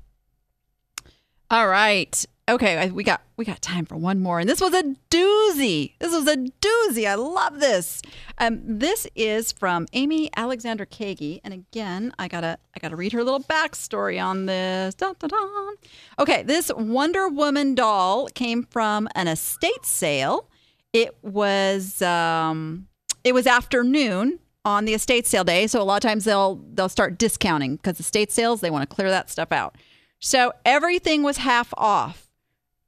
All 1.49 1.67
right. 1.67 2.25
Okay, 2.47 2.91
we 2.91 3.03
got 3.03 3.21
we 3.37 3.43
got 3.43 3.59
time 3.63 3.85
for 3.85 3.95
one 3.95 4.19
more, 4.19 4.39
and 4.39 4.47
this 4.47 4.61
was 4.61 4.71
a 4.71 4.83
doozy. 5.09 5.93
This 5.97 6.13
was 6.13 6.27
a 6.27 6.37
doozy. 6.37 7.07
I 7.07 7.15
love 7.15 7.59
this. 7.59 8.03
Um, 8.37 8.61
this 8.63 9.07
is 9.15 9.51
from 9.51 9.87
Amy 9.93 10.29
Alexander 10.35 10.85
Kagi, 10.85 11.41
and 11.43 11.55
again, 11.55 12.13
I 12.19 12.27
gotta 12.27 12.59
I 12.75 12.79
gotta 12.79 12.95
read 12.95 13.13
her 13.13 13.23
little 13.23 13.39
backstory 13.39 14.23
on 14.23 14.45
this. 14.45 14.93
Dun, 14.93 15.15
dun, 15.17 15.31
dun. 15.31 15.73
Okay, 16.19 16.43
this 16.43 16.71
Wonder 16.77 17.27
Woman 17.29 17.73
doll 17.73 18.27
came 18.35 18.61
from 18.69 19.09
an 19.15 19.27
estate 19.27 19.83
sale. 19.83 20.47
It 20.93 21.17
was 21.23 21.99
um, 22.03 22.87
it 23.23 23.33
was 23.33 23.47
afternoon 23.47 24.37
on 24.63 24.85
the 24.85 24.93
estate 24.93 25.25
sale 25.25 25.43
day, 25.43 25.65
so 25.65 25.81
a 25.81 25.83
lot 25.83 25.95
of 25.95 26.07
times 26.07 26.25
they'll 26.25 26.63
they'll 26.75 26.89
start 26.89 27.17
discounting 27.17 27.77
because 27.77 27.99
estate 27.99 28.31
sales 28.31 28.61
they 28.61 28.69
want 28.69 28.87
to 28.87 28.95
clear 28.95 29.09
that 29.09 29.31
stuff 29.31 29.51
out. 29.51 29.75
So 30.19 30.53
everything 30.63 31.23
was 31.23 31.37
half 31.37 31.73
off. 31.75 32.24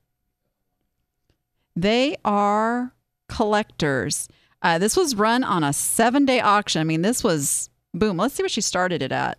They 1.74 2.16
are 2.24 2.94
collectors. 3.28 4.28
Uh, 4.62 4.78
this 4.78 4.96
was 4.96 5.14
run 5.14 5.44
on 5.44 5.64
a 5.64 5.72
seven 5.72 6.24
day 6.24 6.40
auction. 6.40 6.80
I 6.80 6.84
mean, 6.84 7.02
this 7.02 7.22
was 7.24 7.70
boom. 7.92 8.16
Let's 8.16 8.34
see 8.34 8.42
what 8.42 8.50
she 8.50 8.60
started 8.60 9.02
it 9.02 9.12
at. 9.12 9.38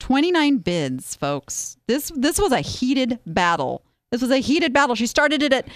29 0.00 0.58
bids, 0.58 1.14
folks. 1.14 1.76
This 1.86 2.10
this 2.16 2.38
was 2.38 2.50
a 2.52 2.60
heated 2.60 3.20
battle. 3.24 3.84
This 4.10 4.20
was 4.20 4.30
a 4.30 4.38
heated 4.38 4.72
battle. 4.72 4.96
She 4.96 5.06
started 5.06 5.42
it 5.42 5.52
at 5.52 5.68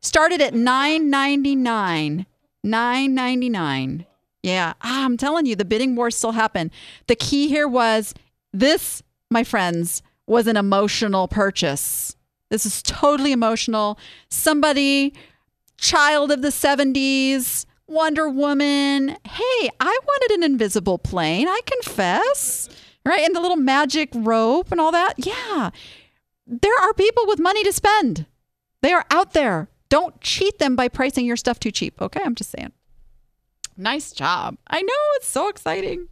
started 0.00 0.40
at 0.40 0.54
9.99 0.54 2.26
Nine 2.62 3.14
ninety 3.14 3.48
nine. 3.48 4.06
Yeah, 4.42 4.72
ah, 4.82 5.04
I'm 5.04 5.16
telling 5.16 5.46
you, 5.46 5.54
the 5.54 5.64
bidding 5.64 5.96
wars 5.96 6.16
still 6.16 6.32
happen. 6.32 6.70
The 7.08 7.16
key 7.16 7.48
here 7.48 7.68
was 7.68 8.14
this, 8.52 9.02
my 9.30 9.44
friends, 9.44 10.02
was 10.26 10.46
an 10.46 10.56
emotional 10.56 11.28
purchase. 11.28 12.16
This 12.50 12.66
is 12.66 12.82
totally 12.82 13.32
emotional. 13.32 13.98
Somebody, 14.28 15.14
child 15.76 16.32
of 16.32 16.42
the 16.42 16.48
70s, 16.48 17.66
Wonder 17.86 18.28
Woman. 18.28 19.10
Hey, 19.24 19.70
I 19.80 19.98
wanted 20.04 20.36
an 20.36 20.42
invisible 20.42 20.98
plane. 20.98 21.48
I 21.48 21.60
confess. 21.66 22.68
Right? 23.04 23.22
And 23.22 23.34
the 23.34 23.40
little 23.40 23.56
magic 23.56 24.10
rope 24.14 24.70
and 24.70 24.80
all 24.80 24.92
that. 24.92 25.14
Yeah. 25.18 25.70
There 26.46 26.78
are 26.82 26.92
people 26.92 27.24
with 27.26 27.38
money 27.38 27.64
to 27.64 27.72
spend. 27.72 28.26
They 28.82 28.92
are 28.92 29.06
out 29.10 29.32
there. 29.32 29.68
Don't 29.90 30.18
cheat 30.20 30.58
them 30.58 30.74
by 30.76 30.88
pricing 30.88 31.26
your 31.26 31.36
stuff 31.36 31.60
too 31.60 31.70
cheap. 31.70 32.00
Okay, 32.00 32.20
I'm 32.24 32.34
just 32.34 32.50
saying. 32.50 32.72
Nice 33.76 34.12
job. 34.12 34.56
I 34.68 34.80
know 34.80 34.92
it's 35.16 35.28
so 35.28 35.48
exciting. 35.48 36.08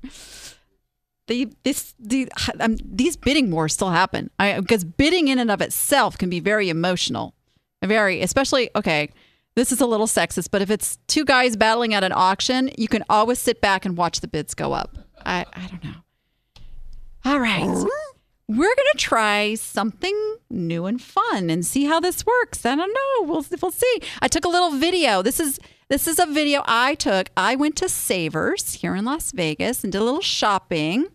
The 1.29 1.49
this 1.63 1.95
the 1.99 2.31
um, 2.61 2.77
these 2.85 3.17
bidding 3.17 3.51
wars 3.51 3.75
still 3.75 3.91
happen. 3.91 4.31
I, 4.39 4.61
because 4.61 4.85
bidding 4.85 5.29
in 5.29 5.39
and 5.39 5.51
of 5.51 5.61
itself 5.61 6.19
can 6.19 6.31
be 6.31 6.41
very 6.41 6.69
emotional, 6.69 7.35
very 7.83 8.21
especially 8.23 8.71
okay. 8.75 9.11
This 9.55 9.73
is 9.73 9.81
a 9.81 9.87
little 9.87 10.07
sexist, 10.07 10.51
but 10.53 10.63
if 10.63 10.71
it's 10.71 10.99
two 11.09 11.25
guys 11.25 11.57
battling 11.57 11.93
at 11.93 12.05
an 12.05 12.13
auction, 12.13 12.71
you 12.79 12.87
can 12.87 13.05
always 13.11 13.41
sit 13.41 13.61
back 13.61 13.85
and 13.85 13.97
watch 13.97 14.21
the 14.21 14.29
bids 14.29 14.55
go 14.55 14.73
up. 14.73 14.97
I 15.25 15.45
I 15.53 15.67
don't 15.67 15.85
know. 15.85 15.95
All 17.25 17.41
right 17.41 17.87
we're 18.49 18.75
going 18.75 18.93
to 18.93 18.99
try 18.99 19.55
something 19.55 20.37
new 20.49 20.87
and 20.87 21.03
fun 21.03 21.51
and 21.51 21.67
see 21.67 21.85
how 21.85 22.01
this 22.01 22.25
works. 22.25 22.65
I 22.65 22.75
don't 22.75 22.93
know. 22.93 23.31
We'll 23.31 23.45
we'll 23.61 23.71
see. 23.71 24.01
I 24.23 24.29
took 24.29 24.47
a 24.47 24.49
little 24.49 24.71
video. 24.71 25.23
This 25.23 25.39
is 25.39 25.61
this 25.89 26.09
is 26.09 26.19
a 26.19 26.27
video 26.27 26.63
I 26.67 26.95
took. 26.95 27.29
I 27.37 27.57
went 27.57 27.77
to 27.77 27.89
Savers 27.89 28.75
here 28.75 28.95
in 28.95 29.05
Las 29.05 29.33
Vegas 29.33 29.85
and 29.85 29.93
did 29.93 30.01
a 30.01 30.05
little 30.05 30.23
shopping. 30.23 31.09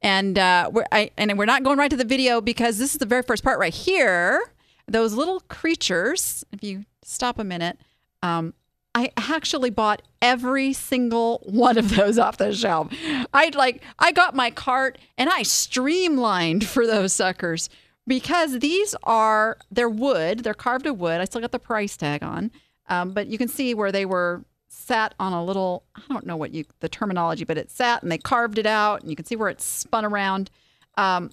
And 0.00 0.38
uh, 0.38 0.70
we're 0.72 0.86
I, 0.92 1.10
and 1.16 1.36
we're 1.36 1.46
not 1.46 1.64
going 1.64 1.78
right 1.78 1.90
to 1.90 1.96
the 1.96 2.04
video 2.04 2.40
because 2.40 2.78
this 2.78 2.92
is 2.92 2.98
the 2.98 3.06
very 3.06 3.22
first 3.22 3.42
part 3.42 3.58
right 3.58 3.74
here. 3.74 4.52
Those 4.86 5.14
little 5.14 5.40
creatures. 5.40 6.44
If 6.52 6.62
you 6.62 6.84
stop 7.02 7.40
a 7.40 7.44
minute, 7.44 7.78
um, 8.22 8.54
I 8.94 9.12
actually 9.16 9.70
bought 9.70 10.02
every 10.20 10.72
single 10.72 11.40
one 11.44 11.78
of 11.78 11.96
those 11.96 12.18
off 12.18 12.36
the 12.36 12.52
shelf. 12.52 12.92
I'd 13.32 13.54
like 13.54 13.82
I 13.98 14.12
got 14.12 14.34
my 14.34 14.50
cart 14.50 14.98
and 15.16 15.30
I 15.30 15.42
streamlined 15.42 16.66
for 16.66 16.86
those 16.86 17.12
suckers 17.12 17.70
because 18.06 18.58
these 18.58 18.94
are 19.04 19.58
they're 19.70 19.88
wood, 19.88 20.40
they're 20.40 20.54
carved 20.54 20.86
of 20.86 20.98
wood. 20.98 21.20
I 21.20 21.24
still 21.24 21.40
got 21.40 21.52
the 21.52 21.58
price 21.58 21.96
tag 21.96 22.22
on, 22.22 22.50
um, 22.88 23.12
but 23.12 23.28
you 23.28 23.38
can 23.38 23.48
see 23.48 23.74
where 23.74 23.92
they 23.92 24.04
were 24.04 24.44
sat 24.68 25.14
on 25.20 25.32
a 25.32 25.44
little, 25.44 25.84
I 25.94 26.02
don't 26.08 26.26
know 26.26 26.36
what 26.36 26.52
you, 26.52 26.64
the 26.80 26.88
terminology, 26.88 27.44
but 27.44 27.58
it 27.58 27.70
sat 27.70 28.02
and 28.02 28.10
they 28.10 28.18
carved 28.18 28.58
it 28.58 28.66
out 28.66 29.02
and 29.02 29.10
you 29.10 29.16
can 29.16 29.24
see 29.24 29.36
where 29.36 29.48
it 29.48 29.60
spun 29.60 30.04
around. 30.04 30.50
Um, 30.96 31.30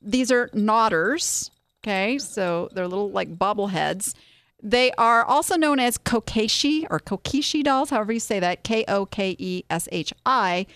these 0.00 0.30
are 0.30 0.48
nodders. 0.48 1.50
Okay. 1.82 2.18
So 2.18 2.68
they're 2.72 2.86
little 2.86 3.10
like 3.10 3.36
bobbleheads. 3.36 4.14
They 4.62 4.92
are 4.92 5.24
also 5.24 5.56
known 5.56 5.80
as 5.80 5.98
kokeshi 5.98 6.86
or 6.88 7.00
kokeshi 7.00 7.64
dolls, 7.64 7.90
however 7.90 8.12
you 8.12 8.20
say 8.20 8.38
that, 8.38 8.62
K 8.62 8.84
O 8.86 9.06
K 9.06 9.34
E 9.38 9.64
S 9.68 9.88
H 9.90 10.12
I. 10.24 10.66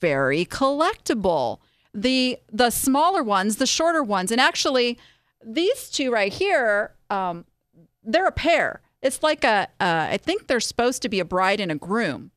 Very 0.00 0.44
collectible. 0.44 1.58
The 1.92 2.38
the 2.52 2.70
smaller 2.70 3.22
ones, 3.22 3.56
the 3.56 3.66
shorter 3.66 4.02
ones, 4.02 4.30
and 4.30 4.40
actually 4.40 4.98
these 5.44 5.90
two 5.90 6.12
right 6.12 6.32
here, 6.32 6.94
um, 7.10 7.44
they're 8.02 8.26
a 8.26 8.32
pair. 8.32 8.80
It's 9.02 9.22
like 9.22 9.44
a, 9.44 9.68
uh, 9.80 10.08
I 10.10 10.16
think 10.16 10.46
they're 10.46 10.60
supposed 10.60 11.02
to 11.02 11.08
be 11.08 11.20
a 11.20 11.24
bride 11.24 11.60
and 11.60 11.70
a 11.70 11.74
groom. 11.74 12.30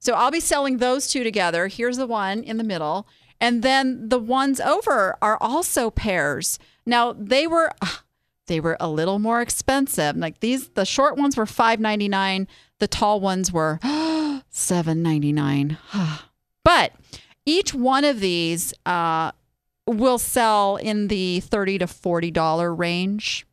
So 0.00 0.14
I'll 0.14 0.30
be 0.30 0.40
selling 0.40 0.78
those 0.78 1.08
two 1.08 1.22
together. 1.22 1.68
Here's 1.68 1.96
the 1.96 2.06
one 2.06 2.42
in 2.42 2.56
the 2.56 2.64
middle. 2.64 3.06
And 3.40 3.62
then 3.62 4.08
the 4.08 4.18
ones 4.18 4.60
over 4.60 5.16
are 5.22 5.38
also 5.40 5.90
pairs. 5.90 6.58
Now 6.84 7.12
they 7.12 7.46
were 7.46 7.70
they 8.48 8.60
were 8.60 8.76
a 8.80 8.88
little 8.88 9.18
more 9.18 9.40
expensive. 9.40 10.16
Like 10.16 10.40
these 10.40 10.68
the 10.70 10.84
short 10.84 11.16
ones 11.16 11.36
were 11.36 11.44
$5.99, 11.44 12.46
the 12.80 12.88
tall 12.88 13.20
ones 13.20 13.52
were 13.52 13.78
$7.99. 13.84 15.78
but 16.64 16.92
each 17.46 17.72
one 17.72 18.04
of 18.04 18.20
these 18.20 18.74
uh, 18.84 19.32
will 19.86 20.18
sell 20.18 20.76
in 20.76 21.08
the 21.08 21.40
30 21.40 21.78
to 21.78 21.86
$40 21.86 22.78
range 22.78 23.46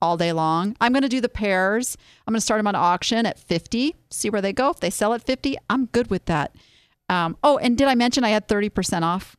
all 0.00 0.16
day 0.16 0.32
long. 0.32 0.76
I'm 0.80 0.92
going 0.92 1.02
to 1.02 1.08
do 1.08 1.20
the 1.20 1.28
pairs. 1.28 1.96
I'm 2.26 2.32
going 2.32 2.38
to 2.38 2.40
start 2.40 2.58
them 2.58 2.66
on 2.66 2.74
auction 2.74 3.26
at 3.26 3.38
50, 3.38 3.94
see 4.10 4.30
where 4.30 4.40
they 4.40 4.52
go. 4.52 4.70
If 4.70 4.80
they 4.80 4.90
sell 4.90 5.12
at 5.14 5.22
50, 5.22 5.56
I'm 5.70 5.86
good 5.86 6.10
with 6.10 6.24
that. 6.26 6.54
Um, 7.08 7.36
oh, 7.44 7.58
and 7.58 7.76
did 7.76 7.88
I 7.88 7.94
mention 7.94 8.24
I 8.24 8.30
had 8.30 8.48
30% 8.48 9.02
off? 9.02 9.36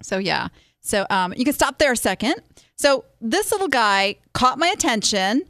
So, 0.00 0.18
yeah. 0.18 0.48
So, 0.88 1.04
um, 1.10 1.34
you 1.36 1.44
can 1.44 1.52
stop 1.52 1.76
there 1.76 1.92
a 1.92 1.96
second. 1.96 2.36
So, 2.76 3.04
this 3.20 3.52
little 3.52 3.68
guy 3.68 4.16
caught 4.32 4.58
my 4.58 4.68
attention. 4.68 5.42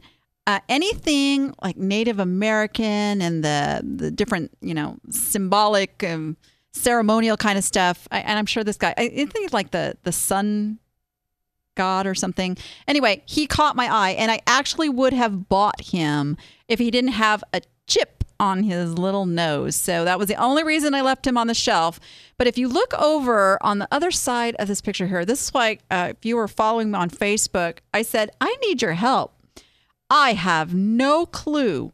Uh, 0.45 0.59
anything 0.67 1.53
like 1.61 1.77
Native 1.77 2.19
American 2.19 3.21
and 3.21 3.41
the 3.41 3.81
the 3.83 4.11
different, 4.11 4.51
you 4.59 4.73
know, 4.73 4.97
symbolic, 5.09 6.03
um, 6.03 6.35
ceremonial 6.73 7.37
kind 7.37 7.57
of 7.57 7.63
stuff. 7.63 8.05
I, 8.11 8.19
and 8.19 8.37
I'm 8.37 8.47
sure 8.47 8.65
this 8.65 8.75
guy, 8.75 8.93
I, 8.97 9.03
I 9.03 9.07
think 9.07 9.45
it's 9.45 9.53
like 9.53 9.71
the 9.71 9.95
the 10.03 10.11
sun 10.11 10.79
god 11.75 12.05
or 12.05 12.15
something. 12.15 12.57
Anyway, 12.85 13.23
he 13.25 13.47
caught 13.47 13.77
my 13.77 13.87
eye, 13.89 14.11
and 14.11 14.29
I 14.29 14.41
actually 14.45 14.89
would 14.89 15.13
have 15.13 15.47
bought 15.47 15.79
him 15.79 16.35
if 16.67 16.79
he 16.79 16.91
didn't 16.91 17.11
have 17.13 17.45
a 17.53 17.61
chip 17.87 18.18
on 18.39 18.63
his 18.63 18.97
little 18.97 19.25
nose. 19.25 19.75
So 19.75 20.05
that 20.05 20.17
was 20.17 20.27
the 20.27 20.35
only 20.35 20.63
reason 20.63 20.93
I 20.93 21.01
left 21.01 21.27
him 21.27 21.37
on 21.37 21.47
the 21.47 21.53
shelf. 21.53 21.99
But 22.37 22.47
if 22.47 22.57
you 22.57 22.67
look 22.67 22.93
over 22.93 23.57
on 23.61 23.79
the 23.79 23.87
other 23.91 24.11
side 24.11 24.55
of 24.59 24.67
this 24.67 24.81
picture 24.81 25.07
here, 25.07 25.25
this 25.25 25.43
is 25.43 25.53
why 25.53 25.79
uh, 25.91 26.09
if 26.11 26.25
you 26.25 26.37
were 26.37 26.47
following 26.47 26.91
me 26.91 26.97
on 26.97 27.09
Facebook, 27.09 27.79
I 27.93 28.01
said, 28.01 28.31
I 28.39 28.55
need 28.61 28.81
your 28.81 28.93
help. 28.93 29.33
I 30.09 30.33
have 30.33 30.73
no 30.73 31.25
clue 31.25 31.91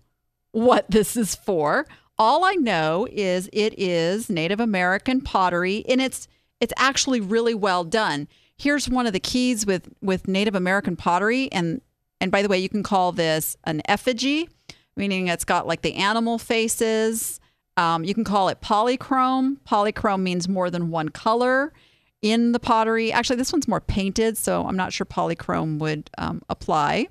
what 0.51 0.85
this 0.89 1.17
is 1.17 1.35
for. 1.35 1.87
All 2.17 2.45
I 2.45 2.53
know 2.53 3.07
is 3.11 3.49
it 3.51 3.77
is 3.77 4.29
Native 4.29 4.59
American 4.59 5.21
pottery 5.21 5.83
and 5.89 6.01
it's 6.01 6.27
it's 6.61 6.73
actually 6.77 7.19
really 7.19 7.53
well 7.53 7.83
done. 7.83 8.29
Here's 8.57 8.89
one 8.89 9.05
of 9.05 9.11
the 9.11 9.19
keys 9.19 9.65
with 9.65 9.89
with 10.01 10.27
Native 10.27 10.55
American 10.55 10.95
pottery 10.95 11.51
and 11.51 11.81
and 12.21 12.31
by 12.31 12.41
the 12.41 12.47
way, 12.47 12.57
you 12.57 12.69
can 12.69 12.83
call 12.83 13.11
this 13.11 13.57
an 13.65 13.81
effigy, 13.85 14.49
meaning 14.95 15.27
it's 15.27 15.45
got 15.45 15.67
like 15.67 15.81
the 15.81 15.95
animal 15.95 16.37
faces. 16.37 17.39
Um, 17.77 18.03
you 18.03 18.13
can 18.13 18.23
call 18.23 18.49
it 18.49 18.61
polychrome. 18.61 19.57
Polychrome 19.67 20.21
means 20.21 20.47
more 20.47 20.69
than 20.69 20.89
one 20.91 21.09
color 21.09 21.73
in 22.21 22.53
the 22.53 22.59
pottery. 22.59 23.11
Actually, 23.11 23.35
this 23.35 23.51
one's 23.51 23.67
more 23.67 23.81
painted, 23.81 24.37
so 24.37 24.65
I'm 24.65 24.77
not 24.77 24.93
sure 24.93 25.05
polychrome 25.05 25.79
would 25.79 26.09
um, 26.17 26.41
apply. 26.49 27.07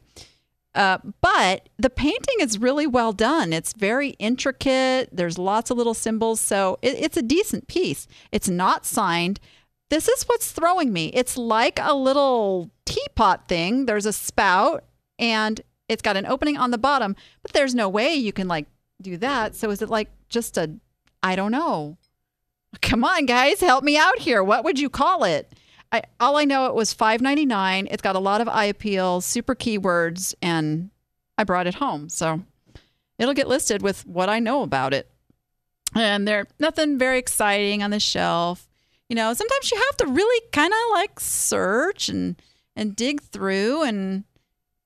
Uh, 0.75 0.99
but 1.21 1.69
the 1.79 1.91
painting 1.91 2.35
is 2.41 2.59
really 2.59 2.87
well 2.87 3.13
done. 3.13 3.53
It's 3.53 3.73
very 3.75 4.11
intricate. 4.19 5.09
There's 5.13 5.39
lots 5.39 5.71
of 5.71 5.77
little 5.77 5.95
symbols. 5.95 6.41
So 6.41 6.79
it, 6.83 6.97
it's 6.99 7.17
a 7.17 7.23
decent 7.23 7.69
piece. 7.69 8.09
It's 8.33 8.49
not 8.49 8.85
signed. 8.85 9.39
This 9.91 10.09
is 10.09 10.25
what's 10.25 10.51
throwing 10.51 10.93
me. 10.93 11.09
It's 11.15 11.37
like 11.37 11.79
a 11.81 11.95
little 11.95 12.71
teapot 12.87 13.47
thing. 13.47 13.87
There's 13.87 14.07
a 14.07 14.13
spout 14.13 14.85
and 15.19 15.61
it's 15.89 16.03
got 16.03 16.17
an 16.17 16.27
opening 16.27 16.57
on 16.57 16.71
the 16.71 16.79
bottom, 16.79 17.17
but 17.43 17.53
there's 17.53 17.75
no 17.75 17.89
way 17.89 18.15
you 18.15 18.33
can 18.33 18.49
like 18.49 18.67
do 19.01 19.17
that. 19.19 19.55
So 19.55 19.71
is 19.71 19.83
it 19.83 19.91
like 19.91 20.11
just 20.29 20.57
a, 20.57 20.71
I 21.23 21.37
don't 21.37 21.53
know. 21.53 21.99
Come 22.83 23.05
on, 23.05 23.27
guys, 23.27 23.61
help 23.61 23.85
me 23.85 23.97
out 23.97 24.19
here. 24.19 24.43
What 24.43 24.65
would 24.65 24.79
you 24.79 24.89
call 24.89 25.25
it? 25.25 25.53
I, 25.93 26.03
all 26.19 26.37
I 26.37 26.45
know 26.45 26.67
it 26.67 26.75
was 26.75 26.93
five 26.93 27.21
ninety 27.21 27.47
nine. 27.47 27.87
It's 27.91 28.03
got 28.03 28.17
a 28.17 28.21
lot 28.21 28.41
of 28.41 28.49
eye 28.49 28.65
appeal, 28.65 29.21
super 29.21 29.55
keywords, 29.55 30.35
and 30.43 30.91
I 31.39 31.45
brought 31.45 31.69
it 31.69 31.75
home. 31.75 32.09
So 32.09 32.43
it'll 33.19 33.35
get 33.35 33.47
listed 33.47 33.81
with 33.81 34.05
what 34.05 34.29
I 34.29 34.41
know 34.41 34.63
about 34.63 34.93
it. 34.93 35.09
And 35.95 36.27
there 36.27 36.47
nothing 36.59 36.99
very 36.99 37.19
exciting 37.19 37.83
on 37.83 37.91
the 37.91 38.01
shelf. 38.01 38.69
You 39.09 39.15
know, 39.15 39.33
sometimes 39.35 39.71
you 39.71 39.77
have 39.77 39.97
to 39.99 40.07
really 40.07 40.43
kind 40.51 40.73
of 40.73 40.79
like 40.95 41.21
search 41.21 42.09
and 42.09 42.43
and 42.75 42.97
dig 42.97 43.23
through 43.23 43.85
and 43.85 44.25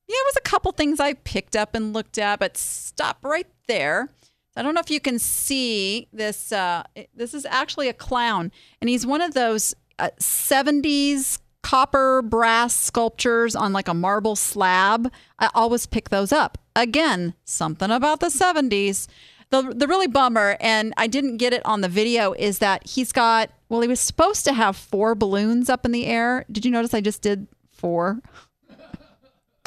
yeah, 0.08 0.14
it 0.14 0.26
was 0.26 0.36
a 0.38 0.48
couple 0.48 0.72
things 0.72 1.00
I 1.00 1.12
picked 1.12 1.54
up 1.54 1.74
and 1.74 1.92
looked 1.92 2.16
at, 2.16 2.38
but 2.38 2.56
stop 2.56 3.18
right 3.22 3.46
there. 3.66 4.08
I 4.56 4.62
don't 4.62 4.74
know 4.74 4.80
if 4.80 4.90
you 4.90 5.00
can 5.00 5.18
see 5.18 6.08
this. 6.12 6.50
Uh, 6.50 6.82
this 7.14 7.34
is 7.34 7.44
actually 7.44 7.88
a 7.88 7.92
clown, 7.92 8.50
and 8.80 8.88
he's 8.88 9.06
one 9.06 9.20
of 9.20 9.34
those 9.34 9.74
uh, 9.98 10.10
70s 10.18 11.38
copper 11.62 12.22
brass 12.22 12.74
sculptures 12.74 13.54
on 13.54 13.72
like 13.74 13.86
a 13.86 13.94
marble 13.94 14.34
slab. 14.34 15.12
I 15.38 15.50
always 15.54 15.86
pick 15.86 16.08
those 16.08 16.32
up. 16.32 16.56
Again, 16.74 17.34
something 17.44 17.90
about 17.90 18.20
the 18.20 18.28
70s. 18.28 19.08
The, 19.50 19.74
the 19.74 19.86
really 19.86 20.06
bummer, 20.06 20.56
and 20.60 20.94
I 20.96 21.06
didn't 21.06 21.36
get 21.36 21.52
it 21.52 21.64
on 21.64 21.80
the 21.80 21.88
video, 21.88 22.32
is 22.32 22.58
that 22.58 22.86
he's 22.86 23.12
got, 23.12 23.50
well, 23.68 23.80
he 23.80 23.88
was 23.88 24.00
supposed 24.00 24.44
to 24.46 24.52
have 24.52 24.76
four 24.76 25.14
balloons 25.14 25.68
up 25.68 25.84
in 25.84 25.92
the 25.92 26.06
air. 26.06 26.44
Did 26.50 26.64
you 26.64 26.70
notice 26.70 26.94
I 26.94 27.00
just 27.00 27.22
did 27.22 27.46
four? 27.72 28.22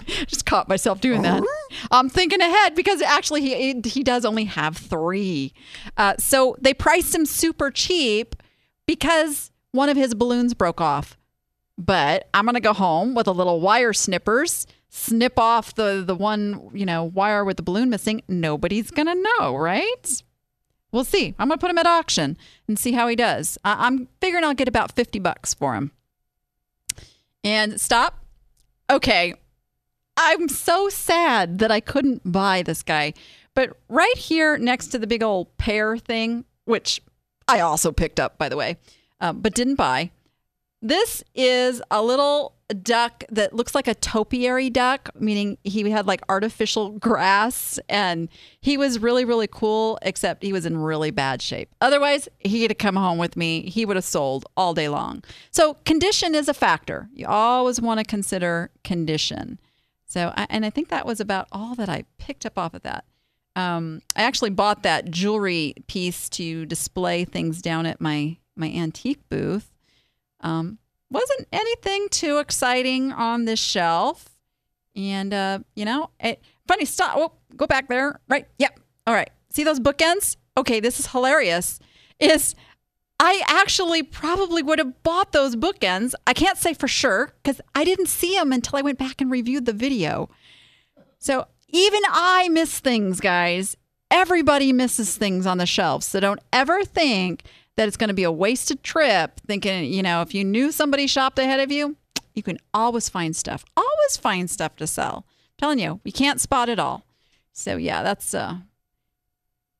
just 0.27 0.45
caught 0.45 0.67
myself 0.67 1.01
doing 1.01 1.21
that. 1.23 1.43
I'm 1.91 2.09
thinking 2.09 2.41
ahead 2.41 2.75
because 2.75 3.01
actually 3.01 3.41
he 3.41 3.81
he 3.85 4.03
does 4.03 4.25
only 4.25 4.45
have 4.45 4.77
three. 4.77 5.53
Uh, 5.97 6.15
so 6.17 6.55
they 6.59 6.73
priced 6.73 7.13
him 7.15 7.25
super 7.25 7.71
cheap 7.71 8.35
because 8.85 9.51
one 9.71 9.89
of 9.89 9.97
his 9.97 10.13
balloons 10.13 10.53
broke 10.53 10.81
off. 10.81 11.17
But 11.77 12.27
I'm 12.33 12.45
going 12.45 12.55
to 12.55 12.61
go 12.61 12.73
home 12.73 13.15
with 13.15 13.25
a 13.27 13.31
little 13.31 13.59
wire 13.59 13.93
snippers, 13.93 14.67
snip 14.89 15.39
off 15.39 15.73
the, 15.73 16.03
the 16.05 16.13
one, 16.13 16.69
you 16.73 16.85
know, 16.85 17.05
wire 17.05 17.43
with 17.43 17.57
the 17.57 17.63
balloon 17.63 17.89
missing. 17.89 18.21
Nobody's 18.27 18.91
going 18.91 19.07
to 19.07 19.15
know, 19.39 19.55
right? 19.55 20.21
We'll 20.91 21.05
see. 21.05 21.33
I'm 21.39 21.47
going 21.47 21.57
to 21.57 21.61
put 21.61 21.71
him 21.71 21.77
at 21.79 21.87
auction 21.87 22.37
and 22.67 22.77
see 22.77 22.91
how 22.91 23.07
he 23.07 23.15
does. 23.15 23.57
I- 23.63 23.87
I'm 23.87 24.09
figuring 24.19 24.43
I'll 24.43 24.53
get 24.53 24.67
about 24.67 24.91
50 24.91 25.17
bucks 25.19 25.53
for 25.53 25.73
him. 25.73 25.91
And 27.43 27.79
stop. 27.81 28.23
Okay. 28.89 29.33
I'm 30.17 30.49
so 30.49 30.89
sad 30.89 31.59
that 31.59 31.71
I 31.71 31.79
couldn't 31.79 32.31
buy 32.31 32.61
this 32.61 32.83
guy. 32.83 33.13
But 33.53 33.77
right 33.89 34.17
here 34.17 34.57
next 34.57 34.87
to 34.87 34.99
the 34.99 35.07
big 35.07 35.23
old 35.23 35.57
pear 35.57 35.97
thing, 35.97 36.45
which 36.65 37.01
I 37.47 37.59
also 37.59 37.91
picked 37.91 38.19
up, 38.19 38.37
by 38.37 38.49
the 38.49 38.57
way, 38.57 38.77
um, 39.19 39.41
but 39.41 39.53
didn't 39.53 39.75
buy. 39.75 40.11
This 40.81 41.23
is 41.35 41.81
a 41.91 42.01
little 42.01 42.55
duck 42.81 43.23
that 43.29 43.53
looks 43.53 43.75
like 43.75 43.87
a 43.87 43.93
topiary 43.93 44.69
duck, 44.69 45.09
meaning 45.19 45.57
he 45.63 45.89
had 45.91 46.07
like 46.07 46.21
artificial 46.29 46.91
grass 46.91 47.77
and 47.87 48.29
he 48.61 48.77
was 48.77 48.99
really, 48.99 49.25
really 49.25 49.47
cool, 49.47 49.99
except 50.01 50.41
he 50.41 50.53
was 50.53 50.65
in 50.65 50.77
really 50.77 51.11
bad 51.11 51.41
shape. 51.41 51.69
Otherwise, 51.81 52.29
he'd 52.39 52.71
have 52.71 52.77
come 52.77 52.95
home 52.95 53.17
with 53.17 53.35
me. 53.35 53.69
He 53.69 53.85
would 53.85 53.97
have 53.97 54.05
sold 54.05 54.45
all 54.57 54.73
day 54.73 54.89
long. 54.89 55.23
So, 55.51 55.75
condition 55.85 56.33
is 56.33 56.47
a 56.47 56.53
factor. 56.53 57.09
You 57.13 57.27
always 57.27 57.79
want 57.81 57.99
to 57.99 58.05
consider 58.05 58.71
condition. 58.83 59.59
So, 60.11 60.33
and 60.35 60.65
I 60.65 60.69
think 60.69 60.89
that 60.89 61.05
was 61.05 61.21
about 61.21 61.47
all 61.53 61.73
that 61.75 61.87
I 61.87 62.03
picked 62.17 62.45
up 62.45 62.57
off 62.57 62.73
of 62.73 62.81
that. 62.81 63.05
Um, 63.55 64.01
I 64.13 64.23
actually 64.23 64.49
bought 64.49 64.83
that 64.83 65.09
jewelry 65.09 65.73
piece 65.87 66.27
to 66.31 66.65
display 66.65 67.23
things 67.23 67.61
down 67.61 67.85
at 67.85 68.01
my 68.01 68.37
my 68.57 68.69
antique 68.69 69.21
booth. 69.29 69.71
Um, 70.41 70.79
wasn't 71.09 71.47
anything 71.53 72.09
too 72.09 72.39
exciting 72.39 73.13
on 73.13 73.45
this 73.45 73.59
shelf. 73.59 74.37
And, 74.97 75.33
uh, 75.33 75.59
you 75.75 75.85
know, 75.85 76.09
it, 76.19 76.43
funny, 76.67 76.83
stop. 76.83 77.13
Oh, 77.15 77.31
go 77.55 77.65
back 77.65 77.87
there. 77.87 78.19
Right. 78.27 78.47
Yep. 78.59 78.79
All 79.07 79.13
right. 79.13 79.29
See 79.49 79.63
those 79.63 79.79
bookends? 79.79 80.35
Okay, 80.57 80.81
this 80.81 80.99
is 80.99 81.07
hilarious. 81.07 81.79
Is 82.19 82.53
I 83.23 83.43
actually 83.45 84.01
probably 84.01 84.63
would 84.63 84.79
have 84.79 85.03
bought 85.03 85.31
those 85.31 85.55
bookends. 85.55 86.15
I 86.25 86.33
can't 86.33 86.57
say 86.57 86.73
for 86.73 86.87
sure 86.87 87.35
because 87.43 87.61
I 87.75 87.83
didn't 87.83 88.07
see 88.07 88.33
them 88.33 88.51
until 88.51 88.79
I 88.79 88.81
went 88.81 88.97
back 88.97 89.21
and 89.21 89.29
reviewed 89.29 89.67
the 89.67 89.73
video. 89.73 90.27
So 91.19 91.45
even 91.67 92.01
I 92.09 92.49
miss 92.49 92.79
things, 92.79 93.19
guys. 93.19 93.77
Everybody 94.09 94.73
misses 94.73 95.15
things 95.17 95.45
on 95.45 95.59
the 95.59 95.67
shelves. 95.67 96.07
So 96.07 96.19
don't 96.19 96.39
ever 96.51 96.83
think 96.83 97.43
that 97.77 97.87
it's 97.87 97.95
going 97.95 98.07
to 98.07 98.15
be 98.15 98.23
a 98.23 98.31
wasted 98.31 98.81
trip 98.81 99.39
thinking, 99.45 99.93
you 99.93 100.01
know, 100.01 100.23
if 100.23 100.33
you 100.33 100.43
knew 100.43 100.71
somebody 100.71 101.05
shopped 101.05 101.37
ahead 101.37 101.59
of 101.59 101.71
you, 101.71 101.97
you 102.33 102.41
can 102.41 102.57
always 102.73 103.07
find 103.07 103.35
stuff. 103.35 103.63
Always 103.77 104.17
find 104.17 104.49
stuff 104.49 104.75
to 104.77 104.87
sell. 104.87 105.27
I'm 105.27 105.53
telling 105.59 105.79
you, 105.79 105.99
we 106.03 106.11
can't 106.11 106.41
spot 106.41 106.69
it 106.69 106.79
all. 106.79 107.05
So 107.53 107.77
yeah, 107.77 108.01
that's 108.01 108.33
uh 108.33 108.55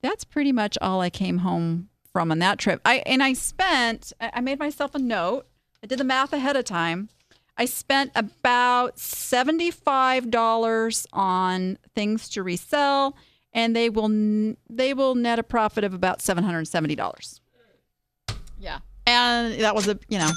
that's 0.04 0.26
pretty 0.26 0.52
much 0.52 0.78
all 0.80 1.02
I 1.02 1.10
came 1.10 1.39
home 1.39 1.89
from 2.14 2.32
on 2.32 2.39
that 2.39 2.59
trip. 2.59 2.82
I 2.86 3.03
and 3.05 3.24
I 3.24 3.34
spent 3.34 4.14
I 4.20 4.41
made 4.41 4.59
myself 4.59 4.95
a 4.95 4.99
note. 4.99 5.47
I 5.84 5.88
did 5.88 5.99
the 5.99 6.03
math 6.03 6.34
ahead 6.34 6.55
of 6.55 6.66
time. 6.66 7.09
I 7.57 7.66
spent 7.66 8.12
about 8.16 8.95
$75 8.95 11.05
on 11.14 11.78
things 11.93 12.30
to 12.30 12.43
resell 12.43 13.18
and 13.53 13.76
they 13.76 13.89
will 13.89 14.55
they 14.70 14.93
will 14.93 15.16
net 15.16 15.39
a 15.39 15.43
profit 15.43 15.84
of 15.84 15.93
about 15.93 16.20
$770. 16.20 17.39
Yeah. 18.59 18.80
And 19.05 19.59
that 19.62 19.76
was 19.76 19.88
a, 19.88 19.99
you 20.07 20.20
know, 20.20 20.30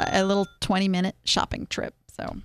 a 0.00 0.24
little 0.24 0.46
20 0.60 0.88
minute 0.88 1.16
shopping 1.24 1.66
trip. 1.66 1.94
So 2.16 2.36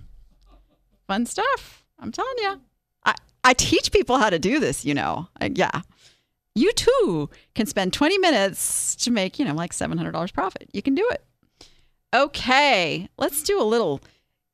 fun 1.06 1.26
stuff. 1.26 1.84
I'm 1.98 2.12
telling 2.12 2.38
you. 2.38 2.60
I, 3.04 3.14
I 3.42 3.54
teach 3.54 3.92
people 3.92 4.18
how 4.18 4.30
to 4.30 4.38
do 4.38 4.60
this, 4.60 4.84
you 4.84 4.94
know. 4.94 5.28
I, 5.40 5.50
yeah. 5.54 5.82
You 6.54 6.72
too 6.72 7.30
can 7.54 7.66
spend 7.66 7.92
20 7.92 8.18
minutes 8.18 8.94
to 8.96 9.10
make, 9.10 9.38
you 9.38 9.44
know, 9.44 9.54
like 9.54 9.72
$700 9.72 10.32
profit. 10.32 10.68
You 10.72 10.82
can 10.82 10.94
do 10.94 11.08
it. 11.10 11.24
Okay. 12.14 13.08
Let's 13.18 13.42
do 13.42 13.60
a 13.60 13.64
little 13.64 14.00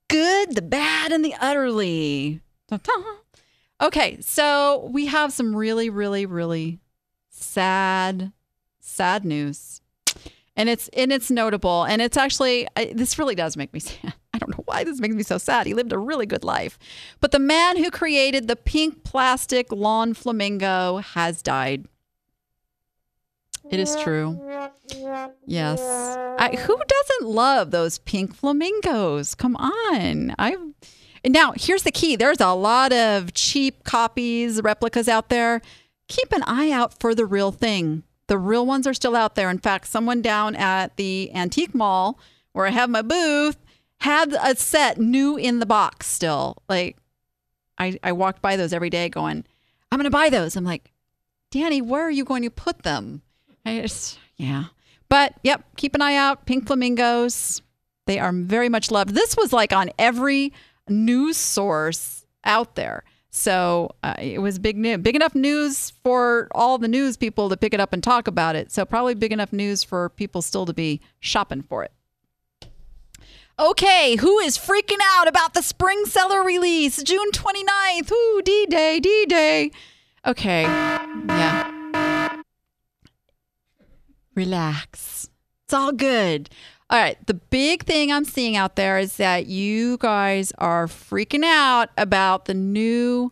good, 0.09 0.55
the 0.55 0.63
bad, 0.63 1.13
and 1.13 1.25
the 1.25 1.35
utterly. 1.41 2.41
Okay. 3.83 4.19
So 4.21 4.89
we 4.93 5.07
have 5.07 5.33
some 5.33 5.55
really, 5.55 5.91
really, 5.91 6.25
really 6.25 6.81
sad, 7.29 8.33
sad 8.81 9.25
news 9.25 9.81
and 10.61 10.69
it's 10.69 10.89
and 10.89 11.11
it's 11.11 11.31
notable 11.31 11.85
and 11.85 12.03
it's 12.03 12.19
actually 12.19 12.69
this 12.93 13.19
really 13.19 13.35
does 13.35 13.57
make 13.57 13.73
me 13.73 13.81
sad 13.81 13.99
i 14.05 14.13
don't 14.51 14.59
know 14.59 14.65
why 14.67 14.85
this 14.85 15.01
makes 15.01 15.15
me 15.15 15.23
so 15.23 15.39
sad. 15.39 15.67
He 15.67 15.75
lived 15.75 15.93
a 15.93 15.99
really 15.99 16.27
good 16.27 16.45
life. 16.45 16.79
But 17.21 17.33
the 17.33 17.39
man 17.39 17.77
who 17.77 17.91
created 17.91 18.49
the 18.49 18.57
pink 18.57 19.05
plastic 19.05 19.71
lawn 19.73 20.15
flamingo 20.15 20.99
has 20.99 21.43
died. 21.43 21.87
It 23.71 23.79
is 23.79 23.95
true. 23.97 24.41
Yes. 25.47 25.81
I, 25.81 26.57
who 26.57 26.77
doesn't 26.77 27.29
love 27.29 27.71
those 27.71 27.99
pink 27.99 28.35
flamingos? 28.35 29.35
Come 29.35 29.55
on. 29.57 30.35
I 30.39 30.57
now 31.27 31.53
here's 31.57 31.83
the 31.83 31.93
key. 31.93 32.17
There's 32.17 32.41
a 32.41 32.53
lot 32.53 32.93
of 32.93 33.35
cheap 33.35 33.85
copies 33.85 34.61
replicas 34.63 35.09
out 35.09 35.29
there. 35.29 35.61
Keep 36.09 36.33
an 36.33 36.43
eye 36.45 36.73
out 36.73 36.99
for 36.99 37.15
the 37.15 37.27
real 37.27 37.53
thing. 37.53 38.03
The 38.27 38.39
real 38.39 38.67
ones 38.67 38.87
are 38.87 38.95
still 38.95 39.15
out 39.15 39.35
there. 39.35 39.51
In 39.51 39.59
fact, 39.59 39.87
someone 39.87 40.23
down 40.23 40.57
at 40.57 40.97
the 40.97 41.31
antique 41.35 41.75
mall 41.75 42.19
where 42.53 42.67
I 42.67 42.71
have 42.71 42.91
my 42.91 43.03
booth 43.03 43.57
had 44.01 44.33
a 44.33 44.57
set 44.57 44.99
new 44.99 45.37
in 45.37 45.59
the 45.59 45.67
box 45.67 46.07
still. 46.07 46.63
Like 46.69 46.97
I, 47.79 47.99
I 48.03 48.13
walked 48.13 48.43
by 48.43 48.57
those 48.57 48.73
every 48.73 48.91
day 48.91 49.09
going, 49.09 49.45
I'm 49.91 49.99
going 49.99 50.05
to 50.05 50.11
buy 50.11 50.31
those. 50.31 50.57
I'm 50.57 50.65
like, 50.65 50.93
Danny, 51.51 51.83
where 51.83 52.03
are 52.03 52.11
you 52.11 52.25
going 52.25 52.43
to 52.43 52.51
put 52.51 52.83
them? 52.83 53.23
I 53.65 53.81
just, 53.81 54.19
yeah. 54.37 54.65
But 55.09 55.35
yep, 55.43 55.65
keep 55.77 55.95
an 55.95 56.03
eye 56.03 56.15
out. 56.15 56.47
Pink 56.47 56.67
flamingos. 56.67 57.63
They 58.07 58.19
are 58.19 58.33
very 58.33 58.69
much 58.69 58.91
loved. 58.91 59.15
This 59.15 59.37
was 59.37 59.53
like 59.53 59.73
on 59.73 59.91
every 59.99 60.53
news 60.89 61.37
source 61.37 62.25
out 62.45 62.77
there. 62.77 63.05
So 63.31 63.91
uh, 64.03 64.15
it 64.19 64.41
was 64.41 64.59
big 64.59 64.77
news, 64.77 64.99
big 64.99 65.15
enough 65.15 65.35
news 65.35 65.91
for 66.03 66.49
all 66.53 66.79
the 66.79 66.89
news 66.89 67.17
people 67.17 67.49
to 67.49 67.57
pick 67.57 67.75
it 67.75 67.81
up 67.81 67.93
and 67.93 68.03
talk 68.03 68.27
about 68.27 68.57
it. 68.57 68.73
So 68.73 68.85
probably 68.85 69.15
big 69.15 69.33
enough 69.33 69.53
news 69.53 69.85
for 69.85 70.09
people 70.11 70.43
still 70.43 70.67
to 70.67 70.75
be 70.75 71.01
shopping 71.21 71.63
for 71.63 71.85
it. 71.85 71.93
Okay, 73.61 74.17
who 74.17 74.39
is 74.39 74.57
freaking 74.57 75.01
out 75.17 75.29
about 75.29 75.53
the 75.53 75.61
spring 75.61 76.07
seller 76.07 76.43
release? 76.43 77.03
June 77.03 77.31
29th. 77.31 78.11
Ooh, 78.11 78.41
D 78.43 78.65
Day, 78.71 79.01
D 79.01 79.27
Day. 79.27 79.71
Okay, 80.27 80.63
yeah. 80.63 82.41
Relax. 84.35 85.29
It's 85.67 85.75
all 85.75 85.93
good. 85.93 86.49
All 86.89 86.99
right. 86.99 87.19
The 87.27 87.35
big 87.35 87.85
thing 87.85 88.11
I'm 88.11 88.25
seeing 88.25 88.57
out 88.57 88.77
there 88.77 88.99
is 88.99 89.19
that 89.19 89.45
you 89.45 89.99
guys 89.99 90.55
are 90.57 90.87
freaking 90.87 91.45
out 91.45 91.91
about 91.99 92.47
the 92.47 92.55
new 92.55 93.31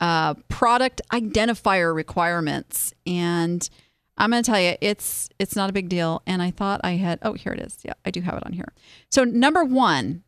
uh, 0.00 0.34
product 0.48 1.02
identifier 1.12 1.94
requirements, 1.94 2.92
and 3.06 3.70
I'm 4.18 4.30
going 4.30 4.42
to 4.42 4.50
tell 4.50 4.60
you, 4.60 4.74
it's 4.80 5.28
it's 5.38 5.56
not 5.56 5.70
a 5.70 5.72
big 5.72 5.88
deal. 5.88 6.22
And 6.26 6.42
I 6.42 6.50
thought 6.50 6.80
I 6.84 6.92
had. 6.92 7.18
Oh, 7.22 7.32
here 7.32 7.52
it 7.52 7.60
is. 7.60 7.78
Yeah, 7.84 7.94
I 8.04 8.10
do 8.10 8.20
have 8.20 8.34
it 8.34 8.44
on 8.44 8.52
here. 8.52 8.72
So 9.10 9.24
number 9.24 9.64
one, 9.64 10.22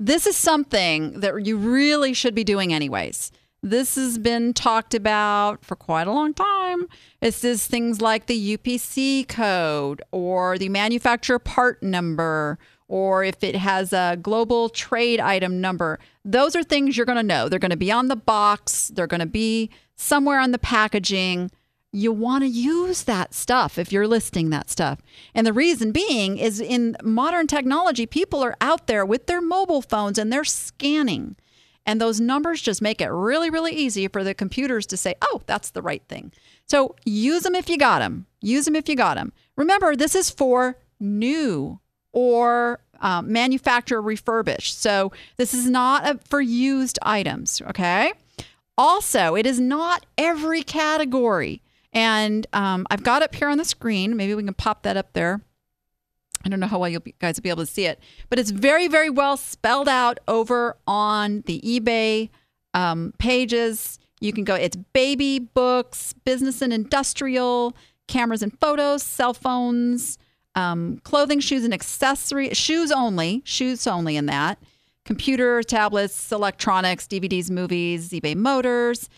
this 0.00 0.26
is 0.26 0.36
something 0.36 1.20
that 1.20 1.46
you 1.46 1.56
really 1.56 2.14
should 2.14 2.34
be 2.34 2.44
doing 2.44 2.72
anyways. 2.72 3.30
This 3.62 3.94
has 3.94 4.18
been 4.18 4.52
talked 4.52 4.92
about 4.92 5.64
for 5.64 5.74
quite 5.74 6.06
a 6.06 6.12
long 6.12 6.34
time. 6.34 6.86
It 7.22 7.32
says 7.32 7.66
things 7.66 8.02
like 8.02 8.26
the 8.26 8.58
UPC 8.58 9.26
code 9.26 10.02
or 10.12 10.58
the 10.58 10.68
manufacturer 10.68 11.38
part 11.38 11.82
number 11.82 12.58
or 12.88 13.24
if 13.24 13.42
it 13.42 13.56
has 13.56 13.94
a 13.94 14.18
global 14.20 14.68
trade 14.68 15.18
item 15.18 15.60
number. 15.60 15.98
Those 16.24 16.54
are 16.54 16.62
things 16.62 16.96
you're 16.96 17.06
going 17.06 17.16
to 17.16 17.22
know. 17.22 17.48
They're 17.48 17.58
going 17.58 17.70
to 17.70 17.76
be 17.76 17.90
on 17.90 18.08
the 18.08 18.16
box, 18.16 18.88
they're 18.88 19.06
going 19.06 19.20
to 19.20 19.26
be 19.26 19.70
somewhere 19.96 20.40
on 20.40 20.50
the 20.50 20.58
packaging. 20.58 21.50
You 21.94 22.12
want 22.12 22.42
to 22.42 22.48
use 22.48 23.04
that 23.04 23.34
stuff 23.34 23.78
if 23.78 23.92
you're 23.92 24.08
listing 24.08 24.50
that 24.50 24.68
stuff. 24.68 25.00
And 25.34 25.46
the 25.46 25.52
reason 25.52 25.92
being 25.92 26.38
is 26.38 26.60
in 26.60 26.96
modern 27.02 27.46
technology, 27.46 28.04
people 28.04 28.42
are 28.42 28.56
out 28.60 28.88
there 28.88 29.06
with 29.06 29.26
their 29.26 29.40
mobile 29.40 29.80
phones 29.80 30.18
and 30.18 30.32
they're 30.32 30.44
scanning. 30.44 31.36
And 31.86 32.00
those 32.00 32.20
numbers 32.20 32.60
just 32.60 32.82
make 32.82 33.00
it 33.00 33.08
really, 33.08 33.48
really 33.48 33.72
easy 33.72 34.08
for 34.08 34.24
the 34.24 34.34
computers 34.34 34.86
to 34.86 34.96
say, 34.96 35.14
oh, 35.22 35.42
that's 35.46 35.70
the 35.70 35.82
right 35.82 36.02
thing. 36.08 36.32
So 36.66 36.96
use 37.04 37.42
them 37.44 37.54
if 37.54 37.68
you 37.68 37.78
got 37.78 38.00
them. 38.00 38.26
Use 38.40 38.64
them 38.64 38.74
if 38.74 38.88
you 38.88 38.96
got 38.96 39.16
them. 39.16 39.32
Remember, 39.56 39.94
this 39.94 40.14
is 40.14 40.30
for 40.30 40.78
new 40.98 41.78
or 42.12 42.80
um, 43.00 43.30
manufacturer 43.30 44.02
refurbished. 44.02 44.80
So 44.80 45.12
this 45.36 45.54
is 45.54 45.68
not 45.68 46.08
a, 46.08 46.18
for 46.28 46.40
used 46.40 46.98
items, 47.02 47.62
okay? 47.68 48.14
Also, 48.76 49.36
it 49.36 49.46
is 49.46 49.60
not 49.60 50.06
every 50.18 50.62
category. 50.62 51.60
And 51.94 52.46
um, 52.52 52.86
I've 52.90 53.04
got 53.04 53.22
up 53.22 53.34
here 53.34 53.48
on 53.48 53.56
the 53.56 53.64
screen. 53.64 54.16
Maybe 54.16 54.34
we 54.34 54.42
can 54.42 54.52
pop 54.52 54.82
that 54.82 54.96
up 54.96 55.12
there. 55.12 55.40
I 56.44 56.48
don't 56.50 56.60
know 56.60 56.66
how 56.66 56.78
well 56.78 56.90
you 56.90 57.00
guys 57.20 57.36
will 57.36 57.42
be 57.42 57.48
able 57.48 57.64
to 57.64 57.72
see 57.72 57.86
it, 57.86 57.98
but 58.28 58.38
it's 58.38 58.50
very, 58.50 58.86
very 58.86 59.08
well 59.08 59.38
spelled 59.38 59.88
out 59.88 60.18
over 60.28 60.76
on 60.86 61.42
the 61.46 61.60
eBay 61.62 62.28
um, 62.74 63.14
pages. 63.18 63.98
You 64.20 64.32
can 64.32 64.44
go, 64.44 64.54
it's 64.54 64.76
baby 64.76 65.38
books, 65.38 66.12
business 66.24 66.60
and 66.60 66.72
industrial, 66.72 67.74
cameras 68.08 68.42
and 68.42 68.58
photos, 68.60 69.02
cell 69.02 69.32
phones, 69.32 70.18
um, 70.54 71.00
clothing, 71.04 71.40
shoes, 71.40 71.64
and 71.64 71.72
accessories, 71.72 72.56
shoes 72.56 72.92
only, 72.92 73.42
shoes 73.44 73.86
only 73.86 74.16
in 74.16 74.26
that, 74.26 74.58
computer, 75.04 75.62
tablets, 75.62 76.30
electronics, 76.30 77.06
DVDs, 77.06 77.50
movies, 77.50 78.10
eBay 78.10 78.36
Motors, 78.36 79.08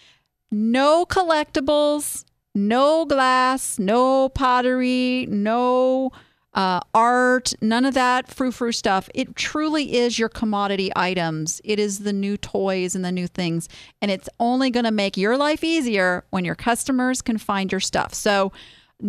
no 0.51 1.05
collectibles, 1.05 2.25
no 2.57 3.05
glass, 3.05 3.79
no 3.79 4.31
pottery, 4.31 5.27
no 5.29 6.11
uh, 6.55 6.81
art, 6.95 7.53
none 7.61 7.85
of 7.85 7.93
that 7.95 8.33
frou 8.33 8.51
frou 8.51 8.73
stuff. 8.73 9.11
It 9.15 9.37
truly 9.37 9.95
is 9.95 10.19
your 10.19 10.31
commodity 10.31 10.91
items. 10.97 11.61
It 11.65 11.79
is 11.79 11.99
the 12.01 12.15
new 12.15 12.39
toys 12.39 12.95
and 12.95 13.05
the 13.05 13.13
new 13.13 13.27
things. 13.27 13.69
And 14.01 14.11
it's 14.11 14.29
only 14.41 14.71
going 14.71 14.87
to 14.87 14.91
make 14.91 15.19
your 15.19 15.37
life 15.37 15.63
easier 15.63 16.25
when 16.31 16.47
your 16.47 16.55
customers 16.55 17.21
can 17.21 17.37
find 17.37 17.71
your 17.71 17.81
stuff. 17.81 18.15
So 18.15 18.53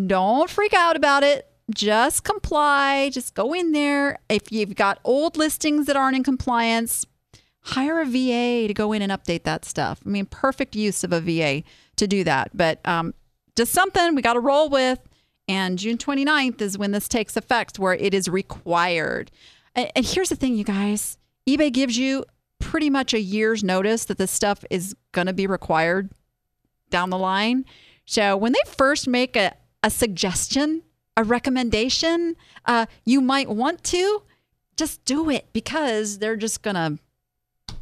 don't 0.05 0.49
freak 0.49 0.73
out 0.73 0.97
about 0.97 1.23
it. 1.23 1.49
Just 1.73 2.25
comply. 2.25 3.09
Just 3.09 3.33
go 3.33 3.53
in 3.53 3.71
there. 3.71 4.19
If 4.27 4.51
you've 4.51 4.75
got 4.75 4.99
old 5.05 5.37
listings 5.37 5.85
that 5.85 5.95
aren't 5.95 6.17
in 6.17 6.23
compliance, 6.23 7.05
hire 7.61 8.01
a 8.01 8.05
VA 8.05 8.67
to 8.67 8.73
go 8.73 8.91
in 8.91 9.01
and 9.01 9.11
update 9.11 9.43
that 9.43 9.63
stuff. 9.63 10.01
I 10.05 10.09
mean, 10.09 10.25
perfect 10.25 10.75
use 10.75 11.05
of 11.05 11.13
a 11.13 11.21
VA 11.21 11.63
to 11.95 12.07
do 12.07 12.25
that. 12.25 12.51
But 12.53 12.85
um, 12.85 13.13
just 13.57 13.73
something 13.73 14.15
we 14.15 14.21
got 14.21 14.33
to 14.33 14.39
roll 14.39 14.69
with. 14.69 14.99
And 15.49 15.77
June 15.79 15.97
29th 15.97 16.61
is 16.61 16.77
when 16.77 16.91
this 16.91 17.07
takes 17.07 17.35
effect, 17.35 17.79
where 17.79 17.93
it 17.93 18.13
is 18.13 18.29
required. 18.29 19.31
And, 19.75 19.91
and 19.95 20.05
here's 20.05 20.29
the 20.29 20.35
thing, 20.35 20.55
you 20.55 20.63
guys 20.63 21.17
eBay 21.47 21.71
gives 21.71 21.97
you 21.97 22.25
pretty 22.59 22.89
much 22.89 23.13
a 23.13 23.19
year's 23.19 23.63
notice 23.63 24.05
that 24.05 24.17
this 24.17 24.31
stuff 24.31 24.65
is 24.69 24.95
going 25.13 25.27
to 25.27 25.33
be 25.33 25.47
required 25.47 26.11
down 26.89 27.09
the 27.09 27.17
line. 27.17 27.65
So 28.05 28.35
when 28.35 28.51
they 28.51 28.59
first 28.67 29.07
make 29.07 29.35
a, 29.35 29.53
a 29.83 29.89
suggestion, 29.89 30.83
a 31.15 31.23
recommendation, 31.23 32.35
uh, 32.65 32.85
you 33.05 33.21
might 33.21 33.49
want 33.49 33.83
to 33.85 34.23
just 34.75 35.03
do 35.05 35.29
it 35.29 35.47
because 35.53 36.19
they're 36.19 36.35
just 36.35 36.61
going 36.61 36.75
to 36.75 37.75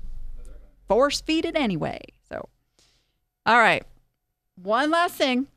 force 0.87 1.21
feed 1.21 1.45
it 1.45 1.55
anyway. 1.55 2.01
So, 2.29 2.47
all 3.45 3.57
right. 3.57 3.83
One 4.55 4.91
last 4.91 5.15
thing 5.15 5.47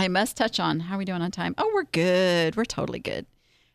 I 0.00 0.08
must 0.08 0.34
touch 0.34 0.58
on 0.58 0.80
how 0.80 0.94
are 0.94 0.98
we 0.98 1.04
doing 1.04 1.20
on 1.20 1.30
time? 1.30 1.54
Oh, 1.58 1.70
we're 1.74 1.84
good. 1.84 2.56
We're 2.56 2.64
totally 2.64 3.00
good. 3.00 3.26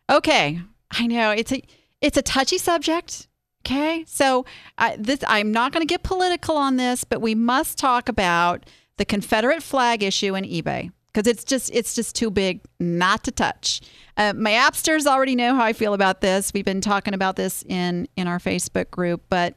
Okay, 0.10 0.60
I 0.90 1.06
know 1.06 1.30
it's 1.30 1.52
a 1.52 1.62
it's 2.02 2.18
a 2.18 2.24
touchy 2.24 2.58
subject. 2.58 3.28
Okay, 3.62 4.04
so 4.08 4.44
uh, 4.80 4.96
this 4.98 5.20
I'm 5.28 5.52
not 5.52 5.72
going 5.72 5.86
to 5.86 5.92
get 5.92 6.02
political 6.02 6.58
on 6.58 6.78
this, 6.78 7.04
but 7.04 7.22
we 7.22 7.36
must 7.36 7.78
talk 7.78 8.10
about 8.10 8.66
the 8.98 9.06
Confederate 9.06 9.62
flag 9.62 10.02
issue 10.02 10.34
in 10.34 10.46
eBay 10.46 10.92
because 11.14 11.28
it's 11.28 11.44
just 11.44 11.70
it's 11.72 11.94
just 11.94 12.16
too 12.16 12.32
big 12.32 12.62
not 12.80 13.24
to 13.26 13.32
touch. 13.32 13.82
Uh, 14.18 14.34
my 14.36 14.52
appsters 14.52 15.06
already 15.06 15.36
know 15.36 15.54
how 15.54 15.64
I 15.64 15.74
feel 15.74 15.94
about 15.94 16.22
this. 16.22 16.52
We've 16.56 16.66
been 16.66 16.82
talking 16.82 17.14
about 17.14 17.36
this 17.36 17.64
in 17.70 18.08
in 18.16 18.28
our 18.28 18.40
Facebook 18.40 18.90
group, 18.90 19.22
but 19.30 19.54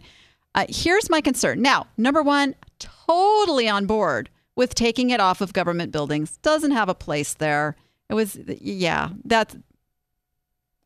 uh, 0.55 0.67
here's 0.69 1.09
my 1.09 1.23
concern. 1.23 1.63
Now, 1.63 1.87
number 1.97 2.23
one, 2.23 2.55
totally 2.79 3.71
on 3.71 3.87
board 3.87 4.29
with 4.59 4.75
taking 4.75 5.11
it 5.11 5.21
off 5.21 5.41
of 5.41 5.53
government 5.53 5.93
buildings. 5.93 6.37
Doesn't 6.39 6.73
have 6.73 6.89
a 6.89 6.95
place 6.95 7.33
there. 7.33 7.77
It 8.11 8.15
was 8.15 8.37
yeah, 8.61 9.11
that's 9.25 9.57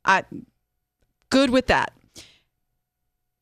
I 0.04 0.24
good 1.30 1.48
with 1.48 1.68
that. 1.68 1.92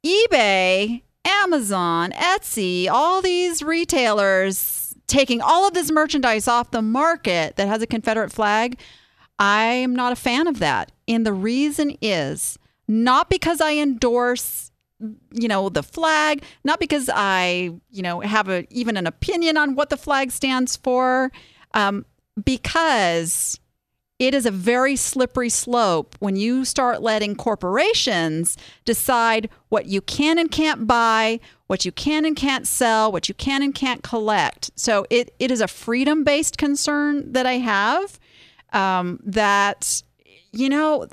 eBay, 0.07 1.03
Amazon, 1.25 2.13
Etsy, 2.13 2.89
all 2.89 3.21
these 3.21 3.61
retailers 3.61 4.95
taking 5.09 5.41
all 5.41 5.67
of 5.67 5.75
this 5.75 5.91
merchandise 5.91 6.47
off 6.47 6.71
the 6.71 6.81
market 6.81 7.57
that 7.57 7.67
has 7.67 7.83
a 7.83 7.87
Confederate 7.87 8.31
flag. 8.31 8.79
I'm 9.41 9.97
not 9.97 10.13
a 10.13 10.17
fan 10.17 10.47
of 10.47 10.61
that. 10.61 10.93
And 11.09 11.27
the 11.27 11.33
reason 11.33 11.97
is 12.01 12.57
not 12.87 13.29
because 13.29 13.61
I 13.61 13.73
endorse 13.73 14.70
you 15.33 15.49
know 15.49 15.69
the 15.69 15.83
flag 15.83 16.43
not 16.65 16.79
because 16.79 17.09
i 17.13 17.71
you 17.91 18.03
know 18.03 18.21
have 18.21 18.49
a 18.49 18.67
even 18.71 18.97
an 18.97 19.07
opinion 19.07 19.57
on 19.57 19.75
what 19.75 19.91
the 19.91 19.97
flag 19.97 20.31
stands 20.31 20.77
for 20.77 21.33
um, 21.75 22.05
because 22.45 23.61
it 24.21 24.35
is 24.35 24.45
a 24.45 24.51
very 24.51 24.97
slippery 24.97 25.49
slope 25.49 26.15
when 26.19 26.37
you 26.37 26.67
start 26.67 27.01
letting 27.01 27.35
corporations 27.35 28.59
decide 28.85 29.49
what 29.71 29.87
you 29.87 30.03
can 30.03 30.37
and 30.37 30.51
can't 30.51 30.87
buy, 30.87 31.41
what 31.69 31.87
you 31.87 31.91
can 31.91 32.27
and 32.27 32.37
can't 32.37 32.67
sell, 32.67 33.11
what 33.11 33.31
you 33.31 33.35
can 33.35 33.63
and 33.63 33.75
can't 33.75 34.03
collect. 34.03 34.71
So 34.77 35.07
it, 35.09 35.35
it 35.39 35.51
is 35.51 35.63
a 35.63 35.67
freedom 35.67 36.23
based 36.23 36.59
concern 36.59 37.33
that 37.33 37.47
I 37.47 37.55
have 37.55 38.21
um, 38.75 39.21
that, 39.25 40.03
you 40.53 40.69
know, 40.69 41.09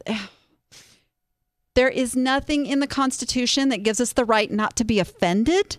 there 1.78 1.89
is 1.89 2.15
nothing 2.15 2.65
in 2.65 2.80
the 2.80 2.88
Constitution 2.88 3.69
that 3.69 3.84
gives 3.84 4.01
us 4.01 4.13
the 4.13 4.25
right 4.25 4.49
not 4.49 4.75
to 4.78 4.84
be 4.84 4.97
offended. 4.97 5.78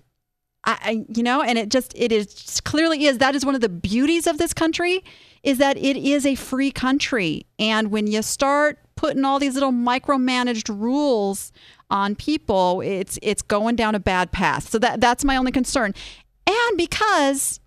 I, 0.63 1.05
you 1.13 1.25
know, 1.25 1.43
and 1.43 1.59
it 1.59 1.71
just 1.71 1.93
it 1.97 2.13
is 2.13 2.61
clearly 2.61 3.07
is 3.07 3.19
that 3.19 3.35
is 3.35 3.45
one 3.45 3.57
of 3.57 3.63
the 3.63 3.69
beauties 3.69 4.29
of 4.29 4.39
this 4.39 4.55
country 4.55 5.03
is 5.43 5.59
that 5.59 5.77
it 5.77 5.97
is 5.97 6.25
a 6.25 6.37
free 6.37 6.71
country. 6.71 7.47
And 7.59 7.91
when 7.91 8.07
you 8.07 8.23
start 8.23 8.79
putting 8.95 9.25
all 9.25 9.41
these 9.41 9.55
little 9.55 9.73
micromanaged 9.73 10.69
rules 10.69 11.51
on 11.91 12.15
people, 12.15 12.81
it's 12.81 13.19
it's 13.21 13.43
going 13.43 13.75
down 13.75 13.97
a 13.97 14.01
bad 14.01 14.31
path. 14.31 14.69
So 14.69 14.79
that 14.79 15.01
that's 15.01 15.25
my 15.25 15.37
only 15.37 15.51
concern. 15.51 15.95
And 16.47 16.77
because 16.77 17.59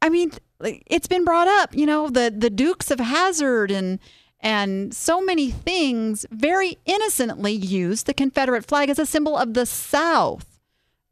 I 0.00 0.08
mean, 0.08 0.30
it's 0.62 1.08
been 1.08 1.24
brought 1.24 1.48
up, 1.48 1.74
you 1.74 1.86
know, 1.86 2.10
the 2.10 2.32
the 2.32 2.50
Dukes 2.50 2.92
of 2.92 3.00
Hazzard 3.00 3.72
and 3.72 3.98
and 4.40 4.94
so 4.94 5.20
many 5.20 5.50
things 5.50 6.24
very 6.30 6.78
innocently 6.86 7.52
use 7.52 8.04
the 8.04 8.14
Confederate 8.14 8.64
flag 8.64 8.88
as 8.88 8.98
a 8.98 9.06
symbol 9.06 9.36
of 9.36 9.54
the 9.54 9.66
South, 9.66 10.58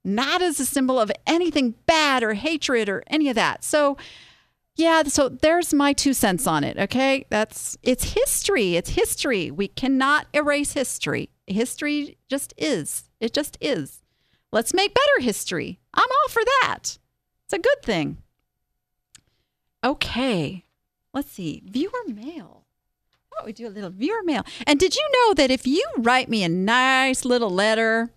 not 0.04 0.40
as 0.40 0.58
a 0.58 0.64
symbol 0.66 0.98
of 0.98 1.12
anything 1.26 1.74
bad 1.86 2.22
or 2.22 2.34
hatred 2.34 2.88
or 2.88 3.02
any 3.08 3.28
of 3.28 3.34
that. 3.34 3.64
So 3.64 3.96
yeah, 4.76 5.02
so 5.02 5.28
there's 5.28 5.74
my 5.74 5.92
two 5.92 6.14
cents 6.14 6.46
on 6.46 6.62
it, 6.62 6.78
okay? 6.78 7.26
That's 7.30 7.76
it's 7.82 8.14
history. 8.14 8.76
It's 8.76 8.90
history. 8.90 9.50
We 9.50 9.68
cannot 9.68 10.28
erase 10.32 10.72
history. 10.72 11.30
History 11.48 12.16
just 12.28 12.54
is. 12.56 13.10
It 13.20 13.34
just 13.34 13.58
is. 13.60 14.02
Let's 14.52 14.72
make 14.72 14.94
better 14.94 15.20
history. 15.20 15.80
I'm 15.92 16.08
all 16.08 16.28
for 16.28 16.42
that. 16.62 16.98
It's 17.44 17.52
a 17.52 17.58
good 17.58 17.82
thing. 17.82 18.18
Okay. 19.84 20.64
Let's 21.12 21.32
see. 21.32 21.62
Viewer 21.66 21.90
mail. 22.06 22.64
Oh, 23.40 23.44
we 23.44 23.52
do 23.52 23.66
a 23.66 23.70
little 23.70 23.90
viewer 23.90 24.22
mail. 24.24 24.44
And 24.66 24.80
did 24.80 24.96
you 24.96 25.08
know 25.12 25.34
that 25.34 25.50
if 25.50 25.66
you 25.66 25.84
write 25.98 26.28
me 26.28 26.42
a 26.42 26.48
nice 26.48 27.24
little 27.24 27.50
letter 27.50 28.10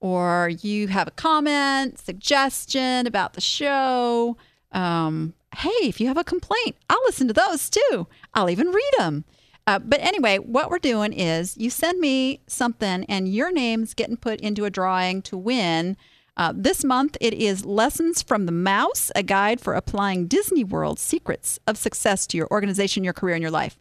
or 0.00 0.50
you 0.62 0.88
have 0.88 1.08
a 1.08 1.12
comment, 1.12 1.98
suggestion 1.98 3.06
about 3.06 3.34
the 3.34 3.40
show, 3.40 4.36
um, 4.72 5.34
hey, 5.56 5.68
if 5.82 6.00
you 6.00 6.06
have 6.06 6.16
a 6.16 6.24
complaint, 6.24 6.76
I'll 6.88 7.02
listen 7.04 7.26
to 7.28 7.34
those 7.34 7.68
too. 7.68 8.06
I'll 8.34 8.50
even 8.50 8.68
read 8.68 8.92
them. 8.98 9.24
Uh, 9.66 9.78
but 9.78 10.00
anyway, 10.00 10.38
what 10.38 10.70
we're 10.70 10.78
doing 10.78 11.12
is 11.12 11.56
you 11.56 11.70
send 11.70 12.00
me 12.00 12.40
something 12.46 13.04
and 13.04 13.28
your 13.28 13.52
name's 13.52 13.94
getting 13.94 14.16
put 14.16 14.40
into 14.40 14.64
a 14.64 14.70
drawing 14.70 15.22
to 15.22 15.36
win. 15.36 15.96
Uh, 16.36 16.52
this 16.56 16.84
month 16.84 17.16
it 17.20 17.34
is 17.34 17.66
Lessons 17.66 18.22
from 18.22 18.46
the 18.46 18.52
Mouse, 18.52 19.10
a 19.14 19.22
guide 19.22 19.60
for 19.60 19.74
applying 19.74 20.26
Disney 20.26 20.64
World 20.64 20.98
secrets 20.98 21.58
of 21.66 21.76
success 21.76 22.26
to 22.28 22.36
your 22.36 22.48
organization, 22.50 23.04
your 23.04 23.12
career, 23.12 23.34
and 23.34 23.42
your 23.42 23.50
life. 23.50 23.76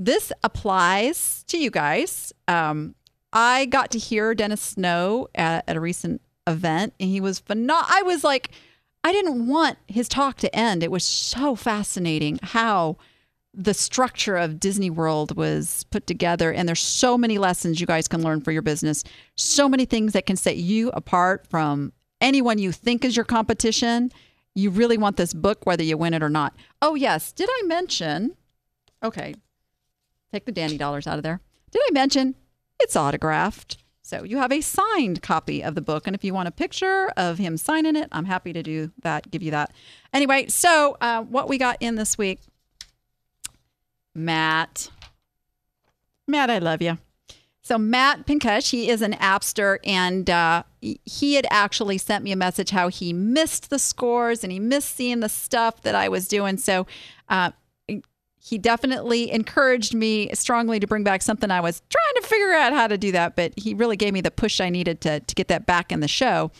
This 0.00 0.30
applies 0.44 1.42
to 1.48 1.58
you 1.58 1.70
guys. 1.70 2.32
Um, 2.46 2.94
I 3.32 3.66
got 3.66 3.90
to 3.90 3.98
hear 3.98 4.32
Dennis 4.32 4.60
Snow 4.60 5.26
at, 5.34 5.64
at 5.66 5.76
a 5.76 5.80
recent 5.80 6.22
event, 6.46 6.94
and 7.00 7.10
he 7.10 7.20
was 7.20 7.40
phenomenal. 7.40 7.84
I 7.88 8.02
was 8.02 8.22
like, 8.22 8.52
I 9.02 9.12
didn't 9.12 9.48
want 9.48 9.76
his 9.88 10.08
talk 10.08 10.36
to 10.38 10.54
end. 10.54 10.84
It 10.84 10.92
was 10.92 11.02
so 11.02 11.56
fascinating 11.56 12.38
how 12.42 12.96
the 13.52 13.74
structure 13.74 14.36
of 14.36 14.60
Disney 14.60 14.88
World 14.88 15.36
was 15.36 15.84
put 15.90 16.06
together. 16.06 16.52
And 16.52 16.68
there's 16.68 16.80
so 16.80 17.18
many 17.18 17.38
lessons 17.38 17.80
you 17.80 17.86
guys 17.86 18.06
can 18.06 18.22
learn 18.22 18.40
for 18.40 18.52
your 18.52 18.62
business, 18.62 19.02
so 19.34 19.68
many 19.68 19.84
things 19.84 20.12
that 20.12 20.26
can 20.26 20.36
set 20.36 20.58
you 20.58 20.90
apart 20.90 21.44
from 21.48 21.92
anyone 22.20 22.58
you 22.58 22.70
think 22.70 23.04
is 23.04 23.16
your 23.16 23.24
competition. 23.24 24.12
You 24.54 24.70
really 24.70 24.96
want 24.96 25.16
this 25.16 25.34
book, 25.34 25.66
whether 25.66 25.82
you 25.82 25.96
win 25.96 26.14
it 26.14 26.22
or 26.22 26.28
not. 26.28 26.54
Oh, 26.80 26.94
yes. 26.94 27.32
Did 27.32 27.48
I 27.50 27.62
mention? 27.66 28.36
Okay. 29.02 29.34
Take 30.32 30.44
the 30.44 30.52
dandy 30.52 30.78
dollars 30.78 31.06
out 31.06 31.16
of 31.16 31.22
there. 31.22 31.40
Did 31.70 31.82
I 31.88 31.92
mention 31.92 32.34
it's 32.80 32.96
autographed? 32.96 33.78
So 34.02 34.24
you 34.24 34.38
have 34.38 34.52
a 34.52 34.62
signed 34.62 35.20
copy 35.20 35.62
of 35.62 35.74
the 35.74 35.82
book. 35.82 36.06
And 36.06 36.16
if 36.16 36.24
you 36.24 36.32
want 36.32 36.48
a 36.48 36.52
picture 36.52 37.12
of 37.16 37.36
him 37.36 37.58
signing 37.58 37.94
it, 37.94 38.08
I'm 38.10 38.24
happy 38.24 38.54
to 38.54 38.62
do 38.62 38.90
that, 39.02 39.30
give 39.30 39.42
you 39.42 39.50
that. 39.50 39.72
Anyway, 40.14 40.46
so 40.48 40.96
uh, 41.00 41.22
what 41.22 41.48
we 41.48 41.58
got 41.58 41.76
in 41.80 41.96
this 41.96 42.16
week, 42.16 42.40
Matt. 44.14 44.90
Matt, 46.26 46.48
I 46.48 46.58
love 46.58 46.80
you. 46.80 46.96
So 47.60 47.76
Matt 47.76 48.26
Pinkush, 48.26 48.70
he 48.70 48.88
is 48.88 49.02
an 49.02 49.12
appster, 49.12 49.78
and 49.84 50.30
uh, 50.30 50.62
he 50.80 51.34
had 51.34 51.46
actually 51.50 51.98
sent 51.98 52.24
me 52.24 52.32
a 52.32 52.36
message 52.36 52.70
how 52.70 52.88
he 52.88 53.12
missed 53.12 53.68
the 53.68 53.78
scores 53.78 54.42
and 54.42 54.50
he 54.50 54.58
missed 54.58 54.96
seeing 54.96 55.20
the 55.20 55.28
stuff 55.28 55.82
that 55.82 55.94
I 55.94 56.08
was 56.08 56.26
doing. 56.28 56.56
So 56.56 56.86
uh, 57.28 57.50
he 58.48 58.56
definitely 58.56 59.30
encouraged 59.30 59.94
me 59.94 60.30
strongly 60.32 60.80
to 60.80 60.86
bring 60.86 61.04
back 61.04 61.20
something 61.20 61.50
I 61.50 61.60
was 61.60 61.82
trying 61.90 62.22
to 62.22 62.26
figure 62.26 62.52
out 62.52 62.72
how 62.72 62.86
to 62.86 62.96
do 62.96 63.12
that, 63.12 63.36
but 63.36 63.52
he 63.58 63.74
really 63.74 63.96
gave 63.96 64.14
me 64.14 64.22
the 64.22 64.30
push 64.30 64.58
I 64.58 64.70
needed 64.70 65.02
to, 65.02 65.20
to 65.20 65.34
get 65.34 65.48
that 65.48 65.66
back 65.66 65.92
in 65.92 66.00
the 66.00 66.08
show. 66.08 66.50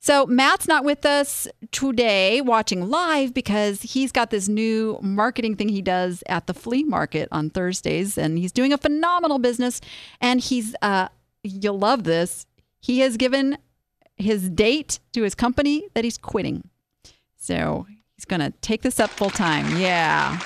So 0.00 0.26
Matt's 0.26 0.66
not 0.66 0.84
with 0.84 1.06
us 1.06 1.46
today 1.70 2.40
watching 2.40 2.90
live 2.90 3.32
because 3.32 3.82
he's 3.82 4.10
got 4.10 4.30
this 4.30 4.48
new 4.48 4.98
marketing 5.00 5.54
thing 5.54 5.68
he 5.68 5.80
does 5.80 6.24
at 6.26 6.48
the 6.48 6.54
flea 6.54 6.82
market 6.82 7.28
on 7.30 7.50
Thursdays, 7.50 8.18
and 8.18 8.36
he's 8.36 8.50
doing 8.50 8.72
a 8.72 8.78
phenomenal 8.78 9.38
business. 9.38 9.80
And 10.20 10.40
he's, 10.40 10.74
uh, 10.82 11.06
you'll 11.44 11.78
love 11.78 12.02
this. 12.02 12.46
He 12.80 12.98
has 12.98 13.16
given 13.16 13.58
his 14.16 14.50
date 14.50 14.98
to 15.12 15.22
his 15.22 15.36
company 15.36 15.84
that 15.94 16.02
he's 16.02 16.18
quitting. 16.18 16.68
So 17.36 17.86
he's 18.16 18.24
going 18.24 18.40
to 18.40 18.50
take 18.60 18.82
this 18.82 18.98
up 18.98 19.10
full 19.10 19.30
time. 19.30 19.78
Yeah. 19.78 20.40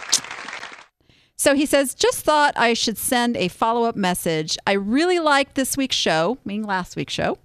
So 1.37 1.55
he 1.55 1.67
says, 1.67 1.95
just 1.95 2.25
thought 2.25 2.55
I 2.57 2.73
should 2.73 2.97
send 2.97 3.37
a 3.37 3.49
follow 3.49 3.85
up 3.85 3.95
message. 3.95 4.57
I 4.67 4.73
really 4.73 5.19
liked 5.19 5.55
this 5.55 5.77
week's 5.77 5.97
show, 5.97 6.39
meaning 6.45 6.65
last 6.65 6.97
week's 6.97 7.13
show, 7.13 7.39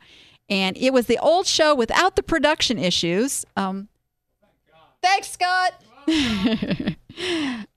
and 0.50 0.78
it 0.78 0.94
was 0.94 1.08
the 1.08 1.20
old 1.20 1.46
show 1.46 1.76
without 1.76 2.16
the 2.16 2.24
production 2.24 2.80
issues. 2.80 3.46
Um, 3.58 3.90
thanks, 5.02 5.32
Scott. 5.32 5.84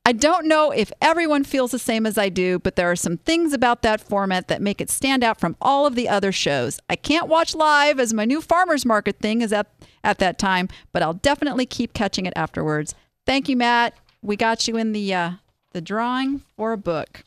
I 0.07 0.13
don't 0.13 0.47
know 0.47 0.71
if 0.71 0.93
everyone 1.01 1.45
feels 1.45 1.73
the 1.73 1.79
same 1.79 2.07
as 2.07 2.17
I 2.17 2.29
do, 2.29 2.59
but 2.59 2.77
there 2.77 2.91
are 2.91 2.97
some 2.97 3.17
things 3.17 3.53
about 3.53 3.83
that 3.83 4.01
format 4.01 4.49
that 4.49 4.63
make 4.63 4.81
it 4.81 4.91
stand 4.91 5.25
out 5.25 5.41
from 5.41 5.57
all 5.61 5.87
of 5.87 5.95
the 5.95 6.09
other 6.09 6.31
shows. 6.31 6.79
I 6.89 6.97
can't 6.97 7.27
watch 7.27 7.55
live 7.55 7.99
as 7.99 8.13
my 8.13 8.25
new 8.25 8.41
farmers 8.41 8.87
market 8.87 9.19
thing 9.19 9.43
is 9.43 9.53
at 9.53 9.67
at 10.05 10.19
that 10.19 10.39
time, 10.39 10.69
but 10.93 11.03
I'll 11.03 11.15
definitely 11.15 11.67
keep 11.67 11.95
catching 11.95 12.27
it 12.27 12.35
afterwards. 12.37 12.95
Thank 13.27 13.49
you, 13.49 13.57
Matt. 13.57 13.95
We 14.23 14.37
got 14.37 14.69
you 14.69 14.77
in 14.77 14.93
the 14.93 15.15
uh, 15.15 15.31
the 15.75 15.83
drawing 15.83 16.41
for 16.57 16.73
a 16.73 16.79
book. 16.79 17.25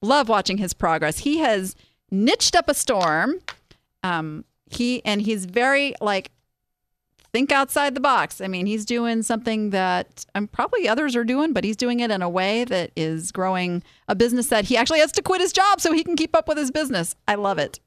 Love 0.00 0.28
watching 0.28 0.56
his 0.56 0.72
progress. 0.72 1.18
He 1.18 1.38
has 1.38 1.76
niched 2.10 2.56
up 2.56 2.68
a 2.68 2.74
storm. 2.74 3.34
Um, 4.02 4.44
he 4.70 5.04
and 5.04 5.20
he's 5.20 5.44
very 5.44 5.94
like 6.00 6.30
think 7.32 7.52
outside 7.52 7.94
the 7.94 8.00
box. 8.00 8.40
I 8.40 8.48
mean, 8.48 8.66
he's 8.66 8.86
doing 8.86 9.22
something 9.22 9.70
that 9.70 10.24
um, 10.34 10.46
probably 10.46 10.88
others 10.88 11.14
are 11.14 11.24
doing, 11.24 11.52
but 11.52 11.64
he's 11.64 11.76
doing 11.76 12.00
it 12.00 12.10
in 12.10 12.22
a 12.22 12.28
way 12.28 12.64
that 12.64 12.90
is 12.96 13.32
growing 13.32 13.82
a 14.06 14.14
business 14.14 14.46
that 14.46 14.66
he 14.66 14.76
actually 14.76 15.00
has 15.00 15.12
to 15.12 15.22
quit 15.22 15.40
his 15.40 15.52
job 15.52 15.80
so 15.80 15.92
he 15.92 16.04
can 16.04 16.16
keep 16.16 16.34
up 16.34 16.48
with 16.48 16.56
his 16.56 16.70
business. 16.70 17.14
I 17.26 17.34
love 17.34 17.58
it. 17.58 17.80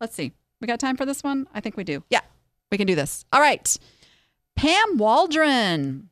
Let's 0.00 0.14
see. 0.14 0.32
We 0.60 0.66
got 0.66 0.80
time 0.80 0.96
for 0.96 1.04
this 1.04 1.22
one? 1.22 1.46
I 1.54 1.60
think 1.60 1.76
we 1.76 1.84
do. 1.84 2.02
Yeah, 2.08 2.20
we 2.70 2.78
can 2.78 2.86
do 2.86 2.94
this. 2.94 3.24
All 3.32 3.40
right. 3.40 3.76
Pam 4.56 4.96
Waldron. 4.96 6.08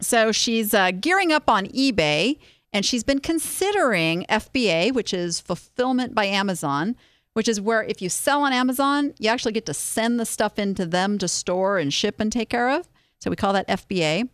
So 0.00 0.32
she's 0.32 0.74
uh, 0.74 0.90
gearing 0.92 1.32
up 1.32 1.48
on 1.48 1.66
eBay 1.66 2.38
and 2.74 2.84
she's 2.84 3.04
been 3.04 3.20
considering 3.20 4.26
FBA, 4.28 4.92
which 4.92 5.14
is 5.14 5.40
fulfillment 5.40 6.14
by 6.14 6.26
Amazon 6.26 6.96
which 7.34 7.48
is 7.48 7.60
where 7.60 7.82
if 7.82 8.00
you 8.00 8.08
sell 8.08 8.42
on 8.42 8.52
Amazon, 8.52 9.12
you 9.18 9.28
actually 9.28 9.52
get 9.52 9.66
to 9.66 9.74
send 9.74 10.18
the 10.18 10.24
stuff 10.24 10.58
into 10.58 10.86
them 10.86 11.18
to 11.18 11.28
store 11.28 11.78
and 11.78 11.92
ship 11.92 12.18
and 12.18 12.32
take 12.32 12.48
care 12.48 12.70
of. 12.70 12.88
So 13.20 13.28
we 13.28 13.36
call 13.36 13.52
that 13.52 13.68
FBA. 13.68 14.28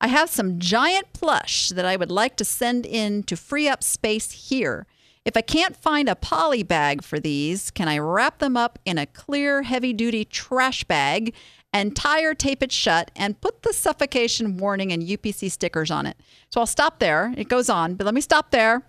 I 0.00 0.08
have 0.08 0.30
some 0.30 0.58
giant 0.58 1.12
plush 1.12 1.68
that 1.70 1.84
I 1.84 1.96
would 1.96 2.10
like 2.10 2.36
to 2.36 2.44
send 2.44 2.86
in 2.86 3.22
to 3.24 3.36
free 3.36 3.68
up 3.68 3.84
space 3.84 4.48
here. 4.48 4.86
If 5.24 5.36
I 5.36 5.42
can't 5.42 5.76
find 5.76 6.08
a 6.08 6.16
poly 6.16 6.62
bag 6.62 7.02
for 7.02 7.20
these, 7.20 7.70
can 7.70 7.86
I 7.86 7.98
wrap 7.98 8.38
them 8.38 8.56
up 8.56 8.78
in 8.86 8.96
a 8.96 9.06
clear, 9.06 9.62
heavy 9.62 9.92
duty 9.92 10.24
trash 10.24 10.84
bag 10.84 11.34
and 11.72 11.94
tire 11.94 12.34
tape 12.34 12.62
it 12.62 12.72
shut 12.72 13.10
and 13.14 13.40
put 13.40 13.62
the 13.62 13.72
suffocation 13.72 14.56
warning 14.56 14.92
and 14.92 15.02
UPC 15.02 15.50
stickers 15.50 15.90
on 15.90 16.06
it? 16.06 16.16
So 16.50 16.60
I'll 16.60 16.66
stop 16.66 16.98
there. 16.98 17.34
It 17.36 17.48
goes 17.48 17.68
on, 17.68 17.94
but 17.94 18.04
let 18.04 18.14
me 18.14 18.20
stop 18.20 18.50
there. 18.50 18.82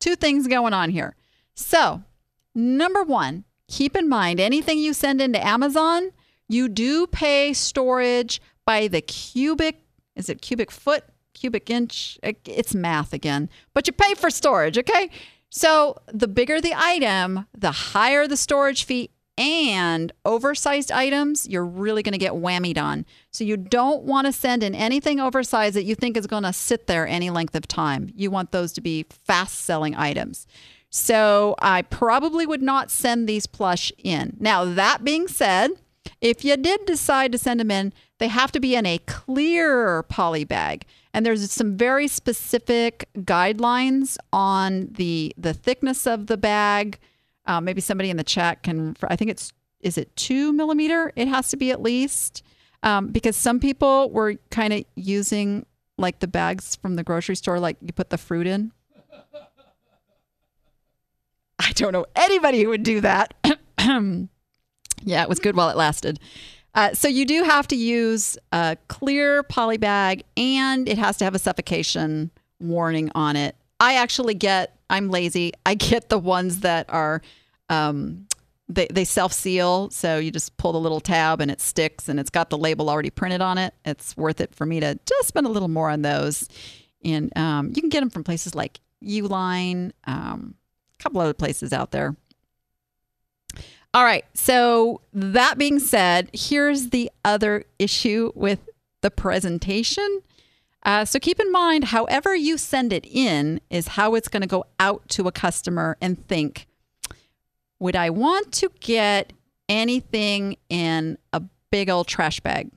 Two 0.00 0.16
things 0.16 0.46
going 0.46 0.72
on 0.72 0.90
here. 0.90 1.16
So 1.54 2.02
Number 2.54 3.02
one, 3.02 3.44
keep 3.68 3.96
in 3.96 4.08
mind 4.08 4.38
anything 4.38 4.78
you 4.78 4.92
send 4.92 5.20
into 5.20 5.44
Amazon, 5.44 6.10
you 6.48 6.68
do 6.68 7.06
pay 7.06 7.52
storage 7.52 8.40
by 8.66 8.88
the 8.88 9.00
cubic, 9.00 9.84
is 10.14 10.28
it 10.28 10.42
cubic 10.42 10.70
foot, 10.70 11.04
cubic 11.34 11.70
inch? 11.70 12.18
It's 12.22 12.74
math 12.74 13.12
again, 13.12 13.48
but 13.72 13.86
you 13.86 13.92
pay 13.92 14.14
for 14.14 14.28
storage, 14.28 14.76
okay? 14.76 15.10
So 15.48 15.98
the 16.12 16.28
bigger 16.28 16.60
the 16.60 16.74
item, 16.76 17.46
the 17.56 17.72
higher 17.72 18.26
the 18.26 18.36
storage 18.36 18.84
fee. 18.84 19.10
And 19.38 20.12
oversized 20.24 20.92
items, 20.92 21.48
you're 21.48 21.64
really 21.64 22.02
going 22.02 22.12
to 22.12 22.18
get 22.18 22.34
whammied 22.34 22.78
on. 22.78 23.06
So 23.30 23.44
you 23.44 23.56
don't 23.56 24.02
want 24.02 24.26
to 24.26 24.32
send 24.32 24.62
in 24.62 24.74
anything 24.74 25.20
oversized 25.20 25.74
that 25.76 25.84
you 25.84 25.94
think 25.94 26.16
is 26.16 26.26
going 26.26 26.42
to 26.42 26.52
sit 26.52 26.86
there 26.86 27.06
any 27.06 27.30
length 27.30 27.54
of 27.54 27.66
time. 27.66 28.10
You 28.14 28.30
want 28.30 28.52
those 28.52 28.72
to 28.74 28.82
be 28.82 29.06
fast 29.24 29.60
selling 29.60 29.94
items. 29.96 30.46
So 30.90 31.54
I 31.60 31.80
probably 31.82 32.44
would 32.44 32.60
not 32.60 32.90
send 32.90 33.26
these 33.26 33.46
plush 33.46 33.90
in. 33.96 34.36
Now, 34.38 34.66
that 34.66 35.02
being 35.02 35.26
said, 35.26 35.70
if 36.20 36.44
you 36.44 36.56
did 36.58 36.84
decide 36.84 37.32
to 37.32 37.38
send 37.38 37.60
them 37.60 37.70
in, 37.70 37.94
they 38.18 38.28
have 38.28 38.52
to 38.52 38.60
be 38.60 38.76
in 38.76 38.84
a 38.84 38.98
clear 38.98 40.02
poly 40.04 40.44
bag. 40.44 40.84
And 41.14 41.24
there's 41.24 41.50
some 41.50 41.76
very 41.76 42.08
specific 42.08 43.08
guidelines 43.18 44.16
on 44.32 44.88
the 44.92 45.34
the 45.36 45.54
thickness 45.54 46.06
of 46.06 46.26
the 46.26 46.36
bag. 46.36 46.98
Uh, 47.46 47.60
maybe 47.60 47.80
somebody 47.80 48.10
in 48.10 48.16
the 48.16 48.24
chat 48.24 48.62
can. 48.62 48.96
I 49.08 49.16
think 49.16 49.30
it's 49.30 49.52
is 49.80 49.98
it 49.98 50.14
two 50.16 50.52
millimeter? 50.52 51.12
It 51.16 51.28
has 51.28 51.48
to 51.48 51.56
be 51.56 51.70
at 51.70 51.82
least 51.82 52.42
um, 52.82 53.08
because 53.08 53.36
some 53.36 53.60
people 53.60 54.10
were 54.10 54.36
kind 54.50 54.72
of 54.72 54.84
using 54.94 55.66
like 55.98 56.20
the 56.20 56.28
bags 56.28 56.76
from 56.76 56.96
the 56.96 57.02
grocery 57.02 57.36
store, 57.36 57.58
like 57.58 57.76
you 57.80 57.92
put 57.92 58.10
the 58.10 58.18
fruit 58.18 58.46
in. 58.46 58.72
I 61.58 61.72
don't 61.74 61.92
know 61.92 62.06
anybody 62.16 62.62
who 62.62 62.70
would 62.70 62.82
do 62.82 63.00
that. 63.02 63.34
yeah, 63.78 65.22
it 65.22 65.28
was 65.28 65.38
good 65.38 65.54
while 65.54 65.68
it 65.68 65.76
lasted. 65.76 66.18
Uh, 66.74 66.92
so 66.94 67.06
you 67.06 67.24
do 67.24 67.44
have 67.44 67.68
to 67.68 67.76
use 67.76 68.38
a 68.50 68.76
clear 68.88 69.42
poly 69.42 69.76
bag 69.76 70.24
and 70.36 70.88
it 70.88 70.98
has 70.98 71.16
to 71.18 71.24
have 71.24 71.34
a 71.34 71.38
suffocation 71.38 72.30
warning 72.60 73.10
on 73.14 73.36
it. 73.36 73.54
I 73.78 73.94
actually 73.94 74.34
get, 74.34 74.76
I'm 74.90 75.10
lazy, 75.10 75.52
I 75.64 75.74
get 75.74 76.08
the 76.08 76.18
ones 76.18 76.60
that 76.60 76.86
are, 76.88 77.22
um, 77.68 78.26
they, 78.68 78.86
they 78.92 79.04
self 79.04 79.32
seal. 79.32 79.90
So 79.90 80.18
you 80.18 80.30
just 80.30 80.56
pull 80.56 80.72
the 80.72 80.80
little 80.80 81.00
tab 81.00 81.40
and 81.40 81.50
it 81.50 81.60
sticks 81.60 82.08
and 82.08 82.18
it's 82.18 82.30
got 82.30 82.50
the 82.50 82.58
label 82.58 82.88
already 82.88 83.10
printed 83.10 83.40
on 83.40 83.58
it. 83.58 83.74
It's 83.84 84.16
worth 84.16 84.40
it 84.40 84.54
for 84.54 84.66
me 84.66 84.80
to 84.80 84.98
just 85.06 85.28
spend 85.28 85.46
a 85.46 85.50
little 85.50 85.68
more 85.68 85.90
on 85.90 86.02
those. 86.02 86.48
And 87.04 87.36
um, 87.36 87.72
you 87.74 87.82
can 87.82 87.90
get 87.90 88.00
them 88.00 88.10
from 88.10 88.24
places 88.24 88.54
like 88.54 88.80
Uline, 89.02 89.92
um, 90.04 90.54
a 90.98 91.02
couple 91.02 91.20
other 91.20 91.34
places 91.34 91.72
out 91.72 91.90
there. 91.90 92.16
All 93.94 94.04
right. 94.04 94.24
So, 94.34 95.02
that 95.12 95.58
being 95.58 95.78
said, 95.78 96.30
here's 96.32 96.90
the 96.90 97.10
other 97.24 97.64
issue 97.78 98.32
with 98.34 98.60
the 99.02 99.10
presentation. 99.10 100.22
Uh, 100.84 101.04
so, 101.04 101.18
keep 101.18 101.38
in 101.38 101.50
mind, 101.52 101.84
however 101.84 102.34
you 102.34 102.58
send 102.58 102.92
it 102.92 103.06
in 103.06 103.60
is 103.70 103.88
how 103.88 104.14
it's 104.14 104.28
going 104.28 104.40
to 104.40 104.48
go 104.48 104.64
out 104.80 105.08
to 105.10 105.28
a 105.28 105.32
customer 105.32 105.96
and 106.00 106.26
think, 106.26 106.66
would 107.78 107.94
I 107.94 108.10
want 108.10 108.52
to 108.54 108.70
get 108.80 109.32
anything 109.68 110.56
in 110.68 111.18
a 111.32 111.42
big 111.70 111.88
old 111.88 112.08
trash 112.08 112.40
bag? 112.40 112.70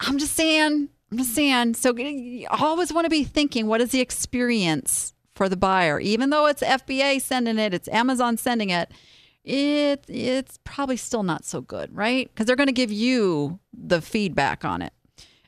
I'm 0.00 0.18
just 0.18 0.34
saying, 0.34 0.88
I'm 1.12 1.18
just 1.18 1.34
saying. 1.34 1.74
So, 1.74 1.94
you 1.96 2.46
always 2.48 2.92
want 2.92 3.04
to 3.04 3.10
be 3.10 3.24
thinking, 3.24 3.66
what 3.66 3.82
is 3.82 3.90
the 3.90 4.00
experience 4.00 5.12
for 5.40 5.48
the 5.48 5.56
buyer. 5.56 5.98
Even 5.98 6.28
though 6.28 6.44
it's 6.44 6.62
FBA 6.62 7.18
sending 7.22 7.58
it, 7.58 7.72
it's 7.72 7.88
Amazon 7.88 8.36
sending 8.36 8.68
it, 8.68 8.92
it 9.42 10.04
it's 10.06 10.58
probably 10.64 10.98
still 10.98 11.22
not 11.22 11.46
so 11.46 11.62
good, 11.62 11.96
right? 11.96 12.28
Because 12.28 12.44
they're 12.44 12.56
going 12.56 12.66
to 12.66 12.74
give 12.74 12.92
you 12.92 13.58
the 13.72 14.02
feedback 14.02 14.66
on 14.66 14.82
it. 14.82 14.92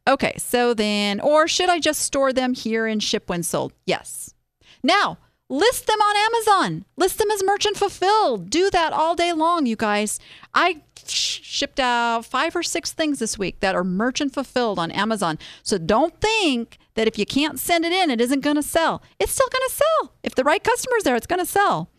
Okay, 0.09 0.35
so 0.37 0.75
then, 0.75 1.21
or 1.21 1.47
should 1.47 1.69
I 1.69 1.79
just 1.79 2.03
store 2.03 2.33
them 2.33 2.55
here 2.55 2.87
and 2.87 3.03
ship 3.03 3.29
when 3.29 3.43
sold? 3.43 3.73
Yes. 3.87 4.35
Now, 4.83 5.19
list 5.49 5.87
them 5.87 6.01
on 6.01 6.17
Amazon. 6.17 6.85
List 6.97 7.19
them 7.19 7.31
as 7.31 7.45
merchant 7.45 7.77
fulfilled. 7.77 8.51
Do 8.51 8.69
that 8.71 8.93
all 8.93 9.15
day 9.15 9.33
long, 9.33 9.67
you 9.67 9.77
guys. 9.77 10.19
I 10.55 10.83
shipped 11.07 11.79
out 11.79 12.25
five 12.25 12.57
or 12.57 12.63
six 12.63 12.93
things 12.93 13.21
this 13.21 13.39
week 13.39 13.61
that 13.61 13.75
are 13.75 13.85
merchant 13.85 14.35
fulfilled 14.35 14.79
on 14.79 14.91
Amazon. 14.91 15.39
So 15.63 15.79
don't 15.79 16.21
think 16.21 16.79
that 16.95 17.07
if 17.07 17.19
you 17.19 17.27
can't 17.27 17.61
send 17.61 17.85
it 17.85 17.93
in, 17.93 18.11
it 18.11 18.21
isn't 18.21 18.41
going 18.41 18.57
to 18.57 18.63
sell. 18.63 19.03
It's 19.21 19.33
still 19.33 19.49
going 19.51 19.69
to 19.69 19.75
sell. 19.75 20.15
If 20.23 20.35
the 20.35 20.45
right 20.45 20.63
customer's 20.63 21.05
there, 21.05 21.17
it's 21.17 21.27
going 21.27 21.41
to 21.41 21.47
sell. 21.47 21.91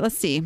Let's 0.00 0.16
see. 0.16 0.42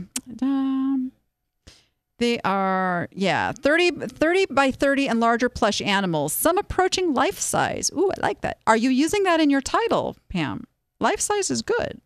They 2.19 2.41
are, 2.41 3.09
yeah, 3.13 3.53
30, 3.53 3.91
30 4.09 4.47
by 4.51 4.71
30 4.71 5.09
and 5.09 5.21
larger 5.21 5.49
plush 5.49 5.81
animals, 5.81 6.33
some 6.33 6.59
approaching 6.59 7.15
life 7.15 7.39
size. 7.39 7.91
Ooh, 7.97 8.11
I 8.11 8.21
like 8.21 8.41
that. 8.41 8.59
Are 8.67 8.77
you 8.77 8.91
using 8.91 9.23
that 9.23 9.41
in 9.41 9.51
your 9.51 9.61
title, 9.61 10.17
Pam? 10.29 10.65
Life 11.01 11.21
size 11.21 11.51
is 11.51 11.63
good. 11.63 12.01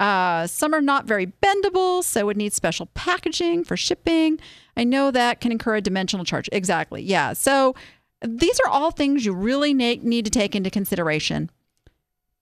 Uh, 0.00 0.46
some 0.48 0.74
are 0.74 0.80
not 0.80 1.06
very 1.06 1.26
bendable, 1.26 2.02
so 2.02 2.26
would 2.26 2.36
need 2.36 2.52
special 2.52 2.86
packaging 2.94 3.62
for 3.62 3.76
shipping. 3.76 4.40
I 4.76 4.82
know 4.82 5.12
that 5.12 5.40
can 5.40 5.52
incur 5.52 5.76
a 5.76 5.80
dimensional 5.80 6.24
charge. 6.24 6.48
Exactly. 6.50 7.02
Yeah. 7.02 7.32
So 7.32 7.76
these 8.20 8.58
are 8.60 8.68
all 8.68 8.90
things 8.90 9.24
you 9.24 9.32
really 9.32 9.72
need 9.72 10.24
to 10.24 10.30
take 10.30 10.56
into 10.56 10.70
consideration. 10.70 11.50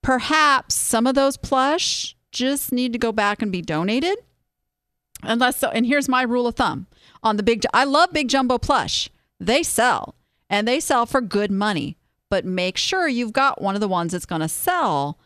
Perhaps 0.01 0.73
some 0.73 1.05
of 1.05 1.13
those 1.13 1.37
plush 1.37 2.15
just 2.31 2.71
need 2.71 2.91
to 2.93 2.99
go 2.99 3.11
back 3.11 3.43
and 3.43 3.51
be 3.51 3.61
donated. 3.61 4.17
Unless 5.21 5.59
so, 5.59 5.69
and 5.69 5.85
here's 5.85 6.09
my 6.09 6.23
rule 6.23 6.47
of 6.47 6.55
thumb 6.55 6.87
on 7.23 7.37
the 7.37 7.43
big, 7.43 7.63
I 7.73 7.85
love 7.85 8.13
big 8.13 8.27
jumbo 8.27 8.57
plush. 8.57 9.09
They 9.39 9.63
sell 9.63 10.15
and 10.49 10.67
they 10.67 10.79
sell 10.79 11.05
for 11.05 11.21
good 11.21 11.51
money, 11.51 11.97
but 12.29 12.45
make 12.45 12.77
sure 12.77 13.07
you've 13.07 13.33
got 13.33 13.61
one 13.61 13.75
of 13.75 13.81
the 13.81 13.87
ones 13.87 14.11
that's 14.11 14.25
going 14.25 14.41
to 14.41 14.49
sell. 14.49 15.17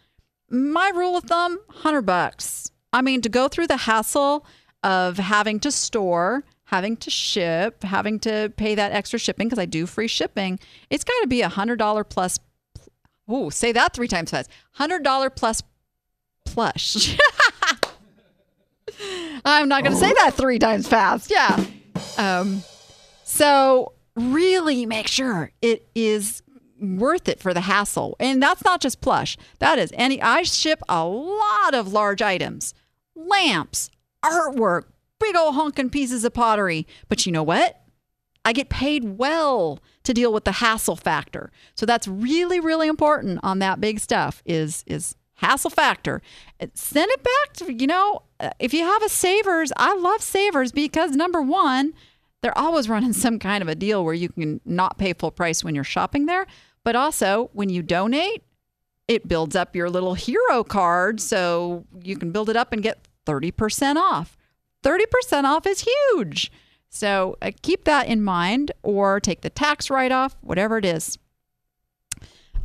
My 0.50 0.92
rule 0.96 1.18
of 1.18 1.26
thumb 1.26 1.60
100 1.68 2.04
bucks. 2.04 2.72
I 2.94 3.02
mean 3.02 3.22
to 3.22 3.30
go 3.30 3.48
through 3.48 3.68
the 3.68 3.78
hassle 3.78 4.46
of 4.84 5.18
having 5.18 5.60
to 5.60 5.72
store 5.72 6.44
having 6.66 6.98
to 6.98 7.10
ship 7.10 7.82
having 7.84 8.20
to 8.20 8.52
pay 8.58 8.76
that 8.76 8.92
extra 8.92 9.18
shipping 9.18 9.48
because 9.48 9.58
i 9.58 9.66
do 9.66 9.86
free 9.86 10.08
shipping 10.08 10.60
it's 10.90 11.04
got 11.04 11.20
to 11.22 11.28
be 11.28 11.42
a 11.42 11.50
hundred 11.50 11.78
dollar 11.78 12.04
plus 12.04 12.40
oh 13.28 13.50
say 13.50 13.72
that 13.72 13.94
three 13.94 14.08
times 14.08 14.32
fast. 14.32 14.50
Hundred 14.74 15.04
dollar 15.04 15.30
plus 15.30 15.64
plush. 16.46 17.18
I'm 19.46 19.68
not 19.68 19.84
going 19.84 19.94
to 19.94 20.00
say 20.00 20.12
oh. 20.12 20.16
that 20.24 20.34
three 20.36 20.60
times 20.60 20.88
fast. 20.88 21.30
Yeah 21.32 21.66
um, 22.18 22.64
so 23.24 23.94
really 24.16 24.86
make 24.86 25.08
sure 25.08 25.52
it 25.62 25.88
is 25.96 26.42
worth 26.80 27.28
it 27.28 27.40
for 27.40 27.54
the 27.54 27.62
hassle. 27.62 28.16
And 28.20 28.42
that's 28.42 28.64
not 28.64 28.82
just 28.82 29.02
plush. 29.02 29.38
That 29.60 29.80
is 29.80 29.92
any 29.96 30.22
I 30.22 30.44
ship 30.44 30.82
a 30.90 31.06
lot 31.06 31.74
of 31.74 31.92
large 31.94 32.22
items. 32.22 32.74
Lamps, 33.16 33.90
artwork, 34.24 34.84
big 35.20 35.36
old 35.36 35.56
honking 35.56 35.90
pieces 35.90 36.24
of 36.24 36.34
pottery. 36.34 36.88
But 37.10 37.26
you 37.26 37.32
know 37.32 37.44
what? 37.44 37.82
I 38.46 38.54
get 38.54 38.70
paid 38.70 39.18
well 39.18 39.80
to 40.04 40.14
deal 40.14 40.32
with 40.32 40.46
the 40.46 40.54
hassle 40.54 40.96
factor. 40.96 41.52
So 41.76 41.86
that's 41.86 42.08
really 42.08 42.60
really 42.60 42.88
important 42.88 43.40
on 43.44 43.60
that 43.60 43.82
big 43.82 44.00
stuff 44.00 44.42
is 44.46 44.84
is 44.88 45.16
hassle 45.38 45.70
factor. 45.70 46.22
Send 46.74 47.10
it 47.12 47.24
back 47.24 47.54
to 47.54 47.74
you 47.74 47.88
know, 47.88 48.24
if 48.60 48.74
you 48.74 48.84
have 48.84 49.04
a 49.04 49.10
savers, 49.10 49.72
I 49.78 49.96
love 49.96 50.22
savers 50.22 50.72
because 50.72 51.12
number 51.12 51.42
1, 51.42 51.94
they're 52.42 52.58
always 52.58 52.90
running 52.90 53.14
some 53.26 53.40
kind 53.40 53.62
of 53.62 53.68
a 53.68 53.76
deal 53.76 54.04
where 54.04 54.14
you 54.14 54.30
can 54.30 54.62
not 54.66 54.98
pay 54.98 55.14
full 55.14 55.32
price 55.32 55.64
when 55.64 55.76
you're 55.76 55.84
shopping 55.84 56.26
there. 56.26 56.46
But 56.84 56.96
also, 56.96 57.50
when 57.54 57.70
you 57.70 57.82
donate, 57.82 58.44
it 59.08 59.28
builds 59.28 59.56
up 59.56 59.76
your 59.76 59.90
little 59.90 60.14
hero 60.14 60.64
card 60.64 61.20
so 61.20 61.86
you 62.04 62.18
can 62.18 62.32
build 62.32 62.50
it 62.50 62.56
up 62.56 62.74
and 62.74 62.82
get 62.82 63.08
30% 63.26 63.96
off. 63.96 64.38
30% 64.84 65.44
off 65.44 65.66
is 65.66 65.86
huge. 65.86 66.52
So 66.90 67.38
uh, 67.42 67.52
keep 67.62 67.84
that 67.86 68.08
in 68.08 68.24
mind 68.24 68.72
or 68.84 69.20
take 69.20 69.42
the 69.42 69.50
tax 69.50 69.90
write 69.90 70.12
off, 70.12 70.38
whatever 70.42 70.78
it 70.78 70.86
is. 70.86 71.18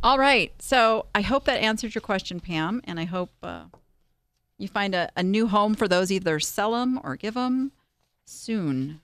All 0.03 0.19
right. 0.19 0.51
So 0.61 1.05
I 1.15 1.21
hope 1.21 1.45
that 1.45 1.61
answered 1.61 1.95
your 1.95 2.01
question, 2.01 2.41
Pam. 2.41 2.81
And 2.83 2.99
I 2.99 3.05
hope 3.05 3.31
uh, 3.41 3.63
you 4.57 4.67
find 4.67 4.93
a, 4.93 5.09
a 5.15 5.23
new 5.23 5.47
home 5.47 5.75
for 5.75 5.87
those, 5.87 6.11
either 6.11 6.41
sell 6.41 6.73
them 6.73 6.99
or 7.03 7.15
give 7.15 7.35
them 7.35 7.71
soon. 8.25 8.99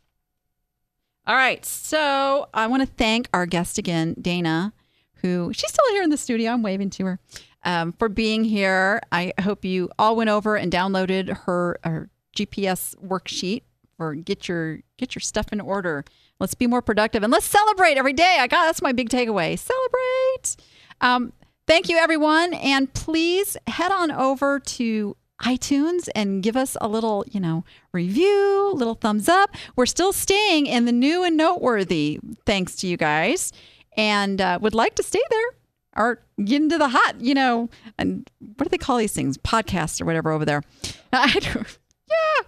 All 1.26 1.36
right. 1.36 1.66
So 1.66 2.50
I 2.54 2.68
want 2.68 2.82
to 2.82 2.86
thank 2.86 3.30
our 3.34 3.46
guest 3.46 3.78
again, 3.78 4.14
Dana, 4.20 4.74
who 5.22 5.54
she's 5.54 5.72
still 5.72 5.90
here 5.92 6.04
in 6.04 6.10
the 6.10 6.18
studio. 6.18 6.52
I'm 6.52 6.64
waving 6.64 6.90
to 6.92 7.06
her 7.06 7.20
um, 7.64 7.94
for 7.94 8.10
being 8.10 8.44
here. 8.44 9.00
I 9.10 9.32
hope 9.42 9.64
you 9.64 9.90
all 9.98 10.18
went 10.18 10.30
over 10.30 10.58
and 10.58 10.70
downloaded 10.70 11.30
her, 11.46 11.80
her 11.86 12.10
GPS 12.36 12.96
worksheet 12.98 13.64
for 13.96 14.16
get 14.16 14.48
your 14.48 14.80
get 14.98 15.16
your 15.16 15.22
stuff 15.22 15.48
in 15.52 15.62
order. 15.62 16.04
Let's 16.40 16.56
be 16.56 16.68
more 16.68 16.82
productive 16.82 17.22
and 17.22 17.32
let's 17.32 17.46
celebrate 17.46 17.98
every 17.98 18.14
day. 18.14 18.38
I 18.40 18.48
got 18.48 18.66
that's 18.66 18.82
my 18.82 18.92
big 18.92 19.10
takeaway. 19.10 19.58
Celebrate. 19.60 20.56
Um, 21.02 21.34
thank 21.68 21.90
you, 21.90 21.98
everyone, 21.98 22.54
and 22.54 22.94
please 22.94 23.58
head 23.68 23.92
on 23.92 24.12
over 24.12 24.60
to 24.60 25.16
iTunes 25.42 26.10
and 26.16 26.44
give 26.44 26.58
us 26.58 26.76
a 26.82 26.88
little, 26.88 27.24
you 27.32 27.40
know, 27.40 27.64
review, 27.94 28.74
little 28.74 28.96
thumbs 28.96 29.30
up. 29.30 29.56
We're 29.76 29.86
still 29.86 30.12
staying 30.12 30.66
in 30.66 30.86
the 30.86 30.92
new 30.92 31.24
and 31.24 31.38
noteworthy, 31.38 32.20
thanks 32.46 32.76
to 32.78 32.88
you 32.88 32.98
guys, 32.98 33.54
and 33.96 34.42
uh, 34.42 34.60
would 34.62 34.74
like 34.74 34.96
to 34.96 35.04
stay 35.04 35.22
there 35.30 35.50
or 35.96 36.22
get 36.44 36.62
into 36.62 36.78
the 36.78 36.90
hot, 36.90 37.20
you 37.20 37.34
know, 37.34 37.70
and 37.98 38.30
what 38.40 38.66
do 38.66 38.70
they 38.70 38.78
call 38.78 38.98
these 38.98 39.14
things? 39.14 39.38
Podcasts 39.38 40.02
or 40.02 40.06
whatever 40.06 40.32
over 40.32 40.46
there. 40.46 40.64
yeah. 41.14 42.44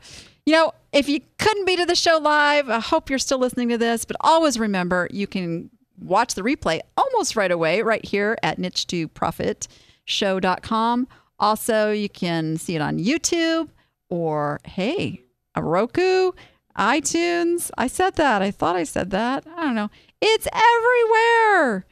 You 0.45 0.53
know, 0.53 0.73
if 0.91 1.07
you 1.07 1.21
couldn't 1.37 1.65
be 1.65 1.77
to 1.77 1.85
the 1.85 1.95
show 1.95 2.17
live, 2.17 2.69
I 2.69 2.79
hope 2.79 3.09
you're 3.09 3.19
still 3.19 3.39
listening 3.39 3.69
to 3.69 3.77
this, 3.77 4.05
but 4.05 4.17
always 4.21 4.59
remember 4.59 5.07
you 5.11 5.27
can 5.27 5.69
watch 6.01 6.33
the 6.33 6.41
replay 6.41 6.79
almost 6.97 7.35
right 7.35 7.51
away 7.51 7.81
right 7.81 8.03
here 8.03 8.37
at 8.43 8.59
niche 8.59 8.87
to 8.87 9.07
profit 9.07 9.67
show.com. 10.05 11.07
Also, 11.39 11.91
you 11.91 12.09
can 12.09 12.57
see 12.57 12.75
it 12.75 12.81
on 12.81 12.99
YouTube 12.99 13.69
or 14.09 14.59
hey, 14.65 15.21
a 15.55 15.63
Roku, 15.63 16.31
iTunes. 16.77 17.71
I 17.77 17.87
said 17.87 18.15
that. 18.15 18.41
I 18.41 18.51
thought 18.51 18.75
I 18.75 18.83
said 18.83 19.09
that. 19.11 19.45
I 19.55 19.61
don't 19.61 19.75
know. 19.75 19.89
It's 20.21 20.47
everywhere. 20.53 21.85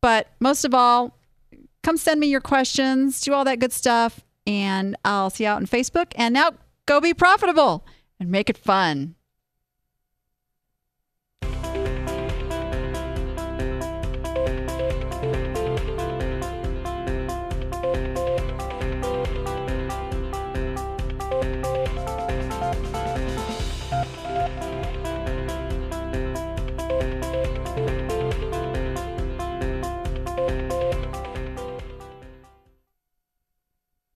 But 0.00 0.28
most 0.40 0.64
of 0.64 0.74
all, 0.74 1.18
come 1.82 1.96
send 1.96 2.20
me 2.20 2.26
your 2.26 2.40
questions, 2.40 3.20
do 3.20 3.32
all 3.32 3.44
that 3.44 3.60
good 3.60 3.72
stuff, 3.72 4.24
and 4.46 4.96
I'll 5.04 5.30
see 5.30 5.44
you 5.44 5.50
out 5.50 5.56
on 5.56 5.66
Facebook. 5.66 6.12
And 6.16 6.34
now 6.34 6.52
go 6.86 7.00
be 7.00 7.14
profitable 7.14 7.86
and 8.18 8.30
make 8.30 8.50
it 8.50 8.58
fun. 8.58 9.14